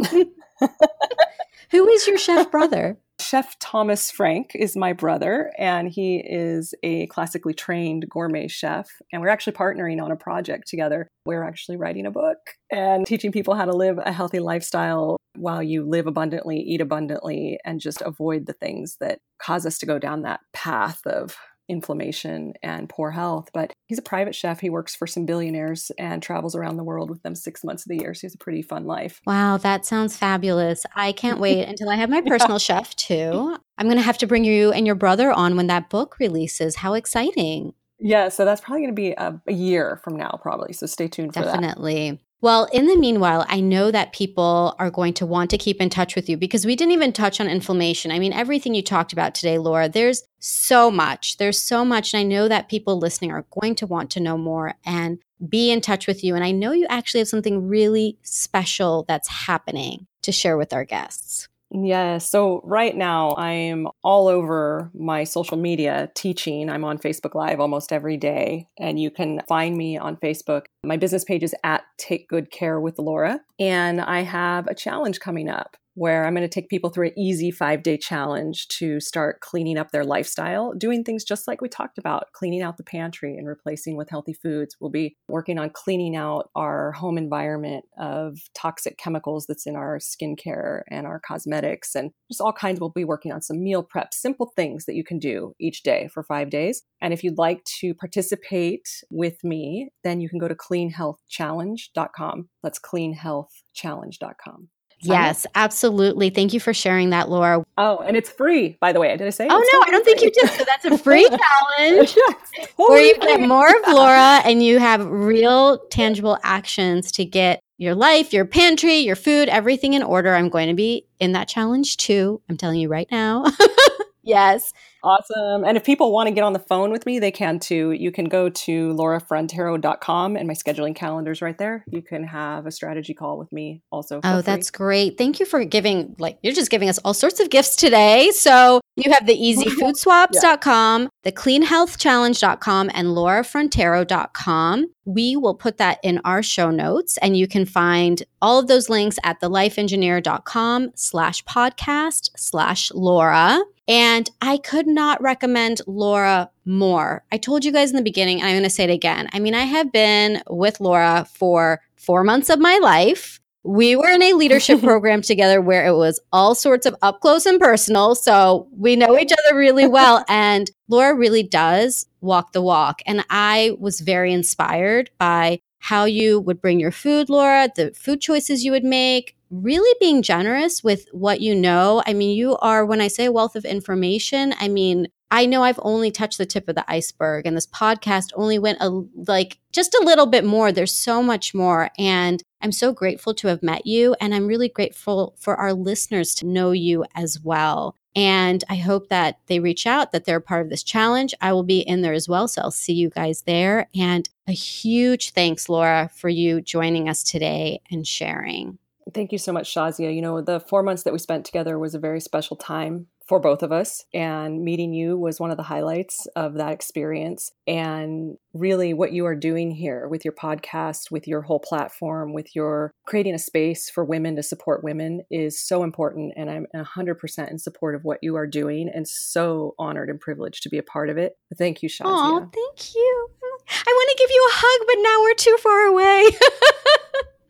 Who 1.70 1.88
is 1.88 2.06
your 2.06 2.18
chef 2.18 2.50
brother? 2.50 2.98
Chef 3.20 3.58
Thomas 3.58 4.10
Frank 4.10 4.52
is 4.54 4.76
my 4.76 4.92
brother, 4.92 5.52
and 5.58 5.88
he 5.88 6.16
is 6.16 6.74
a 6.82 7.06
classically 7.08 7.52
trained 7.52 8.08
gourmet 8.08 8.48
chef. 8.48 8.88
And 9.12 9.20
we're 9.20 9.28
actually 9.28 9.52
partnering 9.52 10.02
on 10.02 10.10
a 10.10 10.16
project 10.16 10.68
together. 10.68 11.06
We're 11.26 11.44
actually 11.44 11.76
writing 11.76 12.06
a 12.06 12.10
book 12.10 12.38
and 12.72 13.06
teaching 13.06 13.30
people 13.30 13.54
how 13.54 13.66
to 13.66 13.76
live 13.76 13.98
a 13.98 14.12
healthy 14.12 14.40
lifestyle 14.40 15.16
while 15.36 15.62
you 15.62 15.84
live 15.84 16.06
abundantly, 16.06 16.58
eat 16.58 16.80
abundantly, 16.80 17.58
and 17.64 17.78
just 17.78 18.00
avoid 18.00 18.46
the 18.46 18.52
things 18.52 18.96
that 19.00 19.20
cause 19.40 19.64
us 19.66 19.78
to 19.78 19.86
go 19.86 19.98
down 19.98 20.22
that 20.22 20.40
path 20.52 21.00
of 21.06 21.36
inflammation 21.68 22.54
and 22.62 22.88
poor 22.88 23.12
health. 23.12 23.48
But 23.54 23.72
he's 23.90 23.98
a 23.98 24.02
private 24.02 24.36
chef. 24.36 24.60
He 24.60 24.70
works 24.70 24.94
for 24.94 25.08
some 25.08 25.26
billionaires 25.26 25.90
and 25.98 26.22
travels 26.22 26.54
around 26.54 26.76
the 26.76 26.84
world 26.84 27.10
with 27.10 27.24
them 27.24 27.34
six 27.34 27.64
months 27.64 27.84
of 27.84 27.88
the 27.88 27.96
year. 27.96 28.14
So 28.14 28.20
he 28.20 28.26
has 28.26 28.36
a 28.36 28.38
pretty 28.38 28.62
fun 28.62 28.86
life. 28.86 29.20
Wow, 29.26 29.56
that 29.56 29.84
sounds 29.84 30.16
fabulous. 30.16 30.86
I 30.94 31.10
can't 31.10 31.40
wait 31.40 31.64
until 31.68 31.90
I 31.90 31.96
have 31.96 32.08
my 32.08 32.20
personal 32.20 32.60
chef 32.60 32.94
too. 32.94 33.56
I'm 33.78 33.86
going 33.86 33.96
to 33.96 34.02
have 34.02 34.18
to 34.18 34.28
bring 34.28 34.44
you 34.44 34.70
and 34.70 34.86
your 34.86 34.94
brother 34.94 35.32
on 35.32 35.56
when 35.56 35.66
that 35.66 35.90
book 35.90 36.20
releases. 36.20 36.76
How 36.76 36.94
exciting! 36.94 37.74
Yeah, 37.98 38.28
so 38.28 38.44
that's 38.44 38.60
probably 38.60 38.82
going 38.82 38.94
to 38.94 39.02
be 39.02 39.10
a, 39.10 39.42
a, 39.48 39.52
year 39.52 40.00
from 40.04 40.16
now, 40.16 40.38
probably. 40.40 40.72
So 40.72 40.86
stay 40.86 41.08
tuned 41.08 41.34
for 41.34 41.40
Definitely. 41.40 41.58
that. 41.66 41.68
Definitely. 41.68 42.20
Well, 42.42 42.64
in 42.72 42.86
the 42.86 42.96
meanwhile, 42.96 43.44
I 43.48 43.60
know 43.60 43.90
that 43.90 44.14
people 44.14 44.74
are 44.78 44.90
going 44.90 45.12
to 45.14 45.26
want 45.26 45.50
to 45.50 45.58
keep 45.58 45.78
in 45.78 45.90
touch 45.90 46.14
with 46.14 46.26
you 46.26 46.38
because 46.38 46.64
we 46.64 46.74
didn't 46.74 46.92
even 46.92 47.12
touch 47.12 47.38
on 47.38 47.46
inflammation. 47.46 48.10
I 48.10 48.18
mean, 48.18 48.32
everything 48.32 48.74
you 48.74 48.82
talked 48.82 49.12
about 49.12 49.34
today, 49.34 49.58
Laura, 49.58 49.90
there's 49.90 50.22
so 50.38 50.90
much. 50.90 51.36
There's 51.36 51.60
so 51.60 51.84
much. 51.84 52.14
And 52.14 52.20
I 52.20 52.22
know 52.22 52.48
that 52.48 52.70
people 52.70 52.98
listening 52.98 53.30
are 53.30 53.44
going 53.60 53.74
to 53.76 53.86
want 53.86 54.10
to 54.12 54.20
know 54.20 54.38
more 54.38 54.72
and 54.86 55.18
be 55.46 55.70
in 55.70 55.82
touch 55.82 56.06
with 56.06 56.24
you. 56.24 56.34
And 56.34 56.42
I 56.42 56.50
know 56.50 56.72
you 56.72 56.86
actually 56.88 57.20
have 57.20 57.28
something 57.28 57.68
really 57.68 58.16
special 58.22 59.04
that's 59.06 59.28
happening 59.28 60.06
to 60.22 60.32
share 60.32 60.56
with 60.56 60.72
our 60.72 60.86
guests. 60.86 61.49
Yeah. 61.72 62.18
So 62.18 62.60
right 62.64 62.96
now 62.96 63.34
I'm 63.36 63.86
all 64.02 64.26
over 64.26 64.90
my 64.92 65.24
social 65.24 65.56
media 65.56 66.10
teaching. 66.14 66.68
I'm 66.68 66.84
on 66.84 66.98
Facebook 66.98 67.34
Live 67.34 67.60
almost 67.60 67.92
every 67.92 68.16
day, 68.16 68.66
and 68.78 68.98
you 68.98 69.10
can 69.10 69.40
find 69.48 69.76
me 69.76 69.96
on 69.96 70.16
Facebook. 70.16 70.66
My 70.82 70.96
business 70.96 71.24
page 71.24 71.44
is 71.44 71.54
at 71.62 71.82
Take 71.96 72.28
Good 72.28 72.50
Care 72.50 72.80
with 72.80 72.98
Laura, 72.98 73.40
and 73.58 74.00
I 74.00 74.22
have 74.22 74.66
a 74.66 74.74
challenge 74.74 75.20
coming 75.20 75.48
up 75.48 75.76
where 76.00 76.24
I'm 76.24 76.34
going 76.34 76.48
to 76.48 76.48
take 76.48 76.70
people 76.70 76.88
through 76.88 77.08
an 77.08 77.18
easy 77.18 77.50
five 77.50 77.82
day 77.82 77.98
challenge 77.98 78.68
to 78.68 79.00
start 79.00 79.40
cleaning 79.40 79.76
up 79.76 79.90
their 79.90 80.02
lifestyle, 80.02 80.72
doing 80.72 81.04
things 81.04 81.24
just 81.24 81.46
like 81.46 81.60
we 81.60 81.68
talked 81.68 81.98
about, 81.98 82.32
cleaning 82.32 82.62
out 82.62 82.78
the 82.78 82.82
pantry 82.82 83.36
and 83.36 83.46
replacing 83.46 83.98
with 83.98 84.08
healthy 84.08 84.32
foods. 84.32 84.74
We'll 84.80 84.90
be 84.90 85.14
working 85.28 85.58
on 85.58 85.68
cleaning 85.68 86.16
out 86.16 86.48
our 86.56 86.92
home 86.92 87.18
environment 87.18 87.84
of 87.98 88.38
toxic 88.54 88.96
chemicals 88.96 89.44
that's 89.46 89.66
in 89.66 89.76
our 89.76 89.98
skincare 89.98 90.84
and 90.88 91.06
our 91.06 91.20
cosmetics 91.20 91.94
and 91.94 92.12
just 92.32 92.40
all 92.40 92.54
kinds. 92.54 92.80
We'll 92.80 92.88
be 92.88 93.04
working 93.04 93.32
on 93.32 93.42
some 93.42 93.62
meal 93.62 93.82
prep, 93.82 94.14
simple 94.14 94.54
things 94.56 94.86
that 94.86 94.94
you 94.94 95.04
can 95.04 95.18
do 95.18 95.52
each 95.60 95.82
day 95.82 96.08
for 96.08 96.22
five 96.22 96.48
days. 96.48 96.82
And 97.02 97.12
if 97.12 97.22
you'd 97.22 97.36
like 97.36 97.62
to 97.80 97.92
participate 97.92 98.88
with 99.10 99.44
me, 99.44 99.90
then 100.02 100.22
you 100.22 100.30
can 100.30 100.38
go 100.38 100.48
to 100.48 100.54
cleanhealthchallenge.com. 100.54 102.48
That's 102.62 102.80
cleanhealthchallenge.com. 102.80 104.70
Yes, 105.02 105.46
absolutely. 105.54 106.30
Thank 106.30 106.52
you 106.52 106.60
for 106.60 106.74
sharing 106.74 107.10
that, 107.10 107.28
Laura. 107.28 107.64
Oh, 107.78 107.98
and 107.98 108.16
it's 108.16 108.30
free, 108.30 108.76
by 108.80 108.92
the 108.92 109.00
way. 109.00 109.16
Did 109.16 109.26
I 109.26 109.30
say? 109.30 109.46
Oh, 109.48 109.70
no, 109.72 109.82
I 109.86 109.90
don't 109.90 110.04
free. 110.04 110.14
think 110.14 110.22
you 110.22 110.30
did. 110.30 110.50
So 110.50 110.64
that's 110.64 110.84
a 110.84 110.98
free 110.98 111.28
challenge 111.78 112.14
yes, 112.16 112.68
where 112.76 113.02
you 113.02 113.18
get 113.18 113.40
more 113.40 113.68
of 113.68 113.82
Laura 113.88 114.40
and 114.44 114.62
you 114.62 114.78
have 114.78 115.06
real, 115.06 115.78
tangible 115.88 116.38
actions 116.42 117.12
to 117.12 117.24
get 117.24 117.60
your 117.78 117.94
life, 117.94 118.32
your 118.32 118.44
pantry, 118.44 118.96
your 118.98 119.16
food, 119.16 119.48
everything 119.48 119.94
in 119.94 120.02
order. 120.02 120.34
I'm 120.34 120.50
going 120.50 120.68
to 120.68 120.74
be 120.74 121.06
in 121.18 121.32
that 121.32 121.48
challenge 121.48 121.96
too. 121.96 122.42
I'm 122.48 122.58
telling 122.58 122.78
you 122.78 122.88
right 122.88 123.08
now. 123.10 123.46
yes. 124.22 124.72
Awesome. 125.02 125.64
And 125.64 125.76
if 125.76 125.84
people 125.84 126.12
want 126.12 126.28
to 126.28 126.34
get 126.34 126.44
on 126.44 126.52
the 126.52 126.58
phone 126.58 126.90
with 126.90 127.06
me, 127.06 127.18
they 127.18 127.30
can 127.30 127.58
too. 127.58 127.92
You 127.92 128.12
can 128.12 128.26
go 128.26 128.48
to 128.50 128.92
laurafrontero.com 128.94 130.36
and 130.36 130.46
my 130.46 130.54
scheduling 130.54 130.94
calendar 130.94 131.30
is 131.30 131.42
right 131.42 131.56
there. 131.56 131.84
You 131.88 132.02
can 132.02 132.24
have 132.24 132.66
a 132.66 132.70
strategy 132.70 133.14
call 133.14 133.38
with 133.38 133.52
me 133.52 133.82
also. 133.90 134.20
Oh, 134.22 134.34
free. 134.34 134.42
that's 134.42 134.70
great. 134.70 135.18
Thank 135.18 135.40
you 135.40 135.46
for 135.46 135.64
giving, 135.64 136.14
like, 136.18 136.38
you're 136.42 136.52
just 136.52 136.70
giving 136.70 136.88
us 136.88 136.98
all 136.98 137.14
sorts 137.14 137.40
of 137.40 137.50
gifts 137.50 137.76
today. 137.76 138.30
So 138.32 138.80
you 138.96 139.10
have 139.12 139.26
the 139.26 139.36
easyfoodswaps.com, 139.36 141.02
yeah. 141.02 141.08
the 141.22 141.32
cleanhealthchallenge.com, 141.32 142.90
and 142.92 143.08
laurafrontero.com. 143.08 144.86
We 145.06 145.36
will 145.36 145.54
put 145.54 145.78
that 145.78 145.98
in 146.02 146.20
our 146.24 146.42
show 146.42 146.70
notes 146.70 147.16
and 147.18 147.36
you 147.36 147.48
can 147.48 147.64
find 147.64 148.22
all 148.42 148.58
of 148.58 148.68
those 148.68 148.88
links 148.88 149.18
at 149.24 149.40
thelifeengineer.com 149.40 150.90
slash 150.94 151.44
podcast 151.44 152.30
slash 152.36 152.92
Laura. 152.92 153.60
And 153.88 154.30
I 154.40 154.58
could 154.58 154.86
not 154.90 155.20
recommend 155.22 155.80
Laura 155.86 156.50
more. 156.64 157.24
I 157.32 157.38
told 157.38 157.64
you 157.64 157.72
guys 157.72 157.90
in 157.90 157.96
the 157.96 158.02
beginning, 158.02 158.40
and 158.40 158.48
I'm 158.48 158.54
going 158.54 158.64
to 158.64 158.70
say 158.70 158.84
it 158.84 158.90
again. 158.90 159.28
I 159.32 159.38
mean, 159.38 159.54
I 159.54 159.64
have 159.64 159.92
been 159.92 160.42
with 160.48 160.80
Laura 160.80 161.26
for 161.34 161.80
four 161.96 162.24
months 162.24 162.50
of 162.50 162.58
my 162.58 162.78
life. 162.82 163.40
We 163.62 163.94
were 163.94 164.08
in 164.08 164.22
a 164.22 164.32
leadership 164.32 164.80
program 164.82 165.22
together 165.22 165.60
where 165.60 165.86
it 165.86 165.94
was 165.94 166.20
all 166.32 166.54
sorts 166.54 166.86
of 166.86 166.96
up 167.02 167.20
close 167.20 167.46
and 167.46 167.60
personal. 167.60 168.14
So 168.14 168.68
we 168.76 168.96
know 168.96 169.18
each 169.18 169.32
other 169.32 169.56
really 169.56 169.86
well. 169.86 170.24
And 170.28 170.70
Laura 170.88 171.14
really 171.14 171.42
does 171.42 172.06
walk 172.20 172.52
the 172.52 172.62
walk. 172.62 173.02
And 173.06 173.24
I 173.30 173.76
was 173.78 174.00
very 174.00 174.32
inspired 174.32 175.10
by 175.18 175.60
how 175.80 176.04
you 176.04 176.38
would 176.38 176.60
bring 176.60 176.78
your 176.78 176.92
food, 176.92 177.28
Laura, 177.28 177.68
the 177.74 177.90
food 177.92 178.20
choices 178.20 178.64
you 178.64 178.70
would 178.70 178.84
make, 178.84 179.34
really 179.50 179.96
being 179.98 180.22
generous 180.22 180.84
with 180.84 181.06
what 181.12 181.40
you 181.40 181.54
know. 181.54 182.02
I 182.06 182.12
mean, 182.12 182.36
you 182.36 182.56
are, 182.58 182.86
when 182.86 183.00
I 183.00 183.08
say 183.08 183.28
wealth 183.28 183.56
of 183.56 183.64
information, 183.64 184.54
I 184.60 184.68
mean, 184.68 185.08
I 185.32 185.46
know 185.46 185.62
I've 185.62 185.78
only 185.82 186.10
touched 186.10 186.38
the 186.38 186.46
tip 186.46 186.68
of 186.68 186.74
the 186.74 186.90
iceberg 186.90 187.46
and 187.46 187.56
this 187.56 187.66
podcast 187.66 188.30
only 188.34 188.58
went 188.58 188.78
a, 188.80 188.90
like 189.28 189.58
just 189.72 189.94
a 189.94 190.02
little 190.04 190.26
bit 190.26 190.44
more. 190.44 190.70
There's 190.72 190.92
so 190.92 191.22
much 191.22 191.54
more. 191.54 191.90
And 191.98 192.42
I'm 192.60 192.72
so 192.72 192.92
grateful 192.92 193.32
to 193.34 193.48
have 193.48 193.62
met 193.62 193.86
you. 193.86 194.14
And 194.20 194.34
I'm 194.34 194.46
really 194.46 194.68
grateful 194.68 195.36
for 195.38 195.56
our 195.56 195.72
listeners 195.72 196.34
to 196.36 196.46
know 196.46 196.72
you 196.72 197.04
as 197.14 197.40
well. 197.40 197.96
And 198.16 198.64
I 198.68 198.76
hope 198.76 199.08
that 199.08 199.38
they 199.46 199.60
reach 199.60 199.86
out, 199.86 200.12
that 200.12 200.24
they're 200.24 200.40
part 200.40 200.62
of 200.62 200.70
this 200.70 200.82
challenge. 200.82 201.34
I 201.40 201.52
will 201.52 201.62
be 201.62 201.80
in 201.80 202.02
there 202.02 202.12
as 202.12 202.28
well. 202.28 202.48
So 202.48 202.62
I'll 202.62 202.70
see 202.70 202.92
you 202.92 203.10
guys 203.10 203.42
there. 203.42 203.88
And 203.94 204.28
a 204.48 204.52
huge 204.52 205.30
thanks, 205.30 205.68
Laura, 205.68 206.10
for 206.14 206.28
you 206.28 206.60
joining 206.60 207.08
us 207.08 207.22
today 207.22 207.80
and 207.90 208.06
sharing. 208.06 208.78
Thank 209.14 209.32
you 209.32 209.38
so 209.38 209.52
much, 209.52 209.72
Shazia. 209.72 210.14
You 210.14 210.22
know, 210.22 210.40
the 210.40 210.60
four 210.60 210.82
months 210.82 211.04
that 211.04 211.12
we 211.12 211.18
spent 211.18 211.44
together 211.44 211.78
was 211.78 211.94
a 211.94 211.98
very 211.98 212.20
special 212.20 212.56
time 212.56 213.06
for 213.30 213.38
both 213.38 213.62
of 213.62 213.70
us, 213.70 214.04
and 214.12 214.64
meeting 214.64 214.92
you 214.92 215.16
was 215.16 215.38
one 215.38 215.52
of 215.52 215.56
the 215.56 215.62
highlights 215.62 216.26
of 216.34 216.54
that 216.54 216.72
experience. 216.72 217.52
And 217.64 218.38
really, 218.52 218.92
what 218.92 219.12
you 219.12 219.24
are 219.24 219.36
doing 219.36 219.70
here 219.70 220.08
with 220.08 220.24
your 220.24 220.34
podcast, 220.34 221.12
with 221.12 221.28
your 221.28 221.42
whole 221.42 221.60
platform, 221.60 222.32
with 222.32 222.56
your 222.56 222.90
creating 223.06 223.36
a 223.36 223.38
space 223.38 223.88
for 223.88 224.04
women 224.04 224.34
to 224.34 224.42
support 224.42 224.82
women 224.82 225.20
is 225.30 225.64
so 225.64 225.84
important. 225.84 226.32
And 226.36 226.50
I'm 226.50 226.66
100% 226.74 227.50
in 227.52 227.60
support 227.60 227.94
of 227.94 228.02
what 228.02 228.18
you 228.20 228.34
are 228.34 228.48
doing 228.48 228.90
and 228.92 229.06
so 229.06 229.76
honored 229.78 230.10
and 230.10 230.18
privileged 230.18 230.64
to 230.64 230.68
be 230.68 230.78
a 230.78 230.82
part 230.82 231.08
of 231.08 231.16
it. 231.16 231.34
Thank 231.56 231.84
you, 231.84 231.88
Shazia. 231.88 232.06
Oh, 232.06 232.40
thank 232.40 232.94
you. 232.96 233.28
I 233.68 233.92
want 233.92 234.10
to 234.10 234.24
give 234.24 234.30
you 234.32 234.48
a 234.50 234.54
hug, 234.56 234.86
but 234.88 234.96
now 235.02 235.22
we're 235.22 235.34
too 235.34 235.56
far 235.62 235.86
away. 235.86 236.36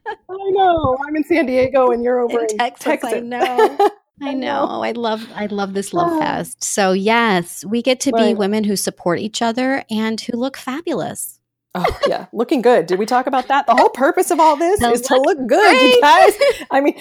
I 0.29 0.51
know. 0.51 0.99
I'm 1.09 1.17
in 1.17 1.25
San 1.25 1.47
Diego 1.47 1.91
and 1.91 2.05
you're 2.05 2.21
over 2.21 2.41
in, 2.41 2.49
in 2.51 2.59
Texas. 2.59 2.85
Texas. 2.85 3.13
I 3.15 3.21
know. 3.21 3.91
I 4.23 4.35
know. 4.35 4.67
I 4.67 4.93
love 4.93 5.27
I 5.35 5.47
love 5.47 5.73
this 5.75 5.95
love 5.95 6.11
oh. 6.13 6.21
fest. 6.21 6.63
So 6.63 6.93
yes, 6.93 7.65
we 7.65 7.83
get 7.83 8.01
to 8.01 8.13
be 8.13 8.35
women 8.35 8.65
who 8.65 8.77
support 8.77 9.19
each 9.19 9.41
other 9.41 9.85
and 9.91 10.21
who 10.21 10.37
look 10.37 10.57
fabulous. 10.57 11.41
Oh 11.73 11.99
yeah, 12.09 12.27
looking 12.33 12.63
good. 12.63 12.87
Did 12.87 12.99
we 12.99 13.07
talk 13.07 13.29
about 13.29 13.47
that? 13.47 13.65
The 13.67 13.75
whole 13.75 13.91
purpose 13.91 14.33
of 14.33 14.41
all 14.41 14.57
this 14.57 14.83
is 14.83 15.03
to 15.03 15.17
look 15.17 15.39
good, 15.47 15.77
great. 15.77 15.95
you 15.95 16.01
guys. 16.01 16.67
I 16.71 16.81
mean, 16.81 17.01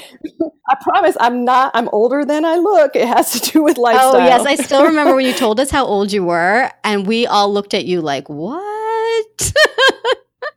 I 0.70 0.76
promise 0.82 1.18
I'm 1.20 1.44
not 1.44 1.72
I'm 1.74 1.90
older 1.90 2.24
than 2.24 2.46
I 2.46 2.56
look. 2.58 2.96
It 2.96 3.08
has 3.08 3.32
to 3.32 3.52
do 3.52 3.64
with 3.64 3.80
lifestyle. 3.80 4.18
Oh, 4.18 4.26
yes, 4.26 4.46
I 4.46 4.56
still 4.56 4.86
remember 4.86 5.16
when 5.16 5.26
you 5.26 5.34
told 5.38 5.60
us 5.60 5.72
how 5.72 5.86
old 5.86 6.12
you 6.12 6.24
were 6.24 6.70
and 6.84 7.08
we 7.08 7.26
all 7.26 7.52
looked 7.52 7.74
at 7.74 7.86
you 7.86 8.02
like, 8.02 8.30
"What?" 8.30 8.62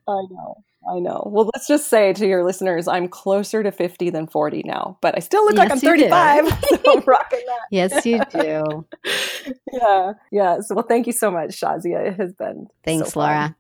I 0.09 0.23
know. 0.31 0.63
I 0.89 0.99
know. 0.99 1.29
Well, 1.31 1.51
let's 1.55 1.69
just 1.69 1.89
say 1.89 2.13
to 2.13 2.27
your 2.27 2.45
listeners, 2.45 2.89
I'm 2.89 3.09
closer 3.09 3.63
to 3.63 3.71
50 3.71 4.11
than 4.11 4.27
40 4.27 4.63
now, 4.65 4.99
but 5.01 5.17
I 5.17 5.21
still 5.21 5.45
look 5.45 5.55
yes, 5.55 5.69
like 5.69 5.73
I'm 5.73 5.79
35. 5.79 6.49
so 6.69 6.93
I'm 6.93 7.03
rocking 7.07 7.43
that. 7.47 7.61
yes, 7.71 8.05
you 8.07 8.21
do. 8.31 8.87
yeah. 9.73 10.13
Yeah. 10.31 10.61
So, 10.61 10.75
well, 10.75 10.87
thank 10.87 11.07
you 11.07 11.13
so 11.13 11.31
much, 11.31 11.61
Shazia. 11.61 12.09
It 12.09 12.21
has 12.21 12.33
been. 12.33 12.67
Thanks, 12.85 13.13
so 13.13 13.21
Laura. 13.21 13.57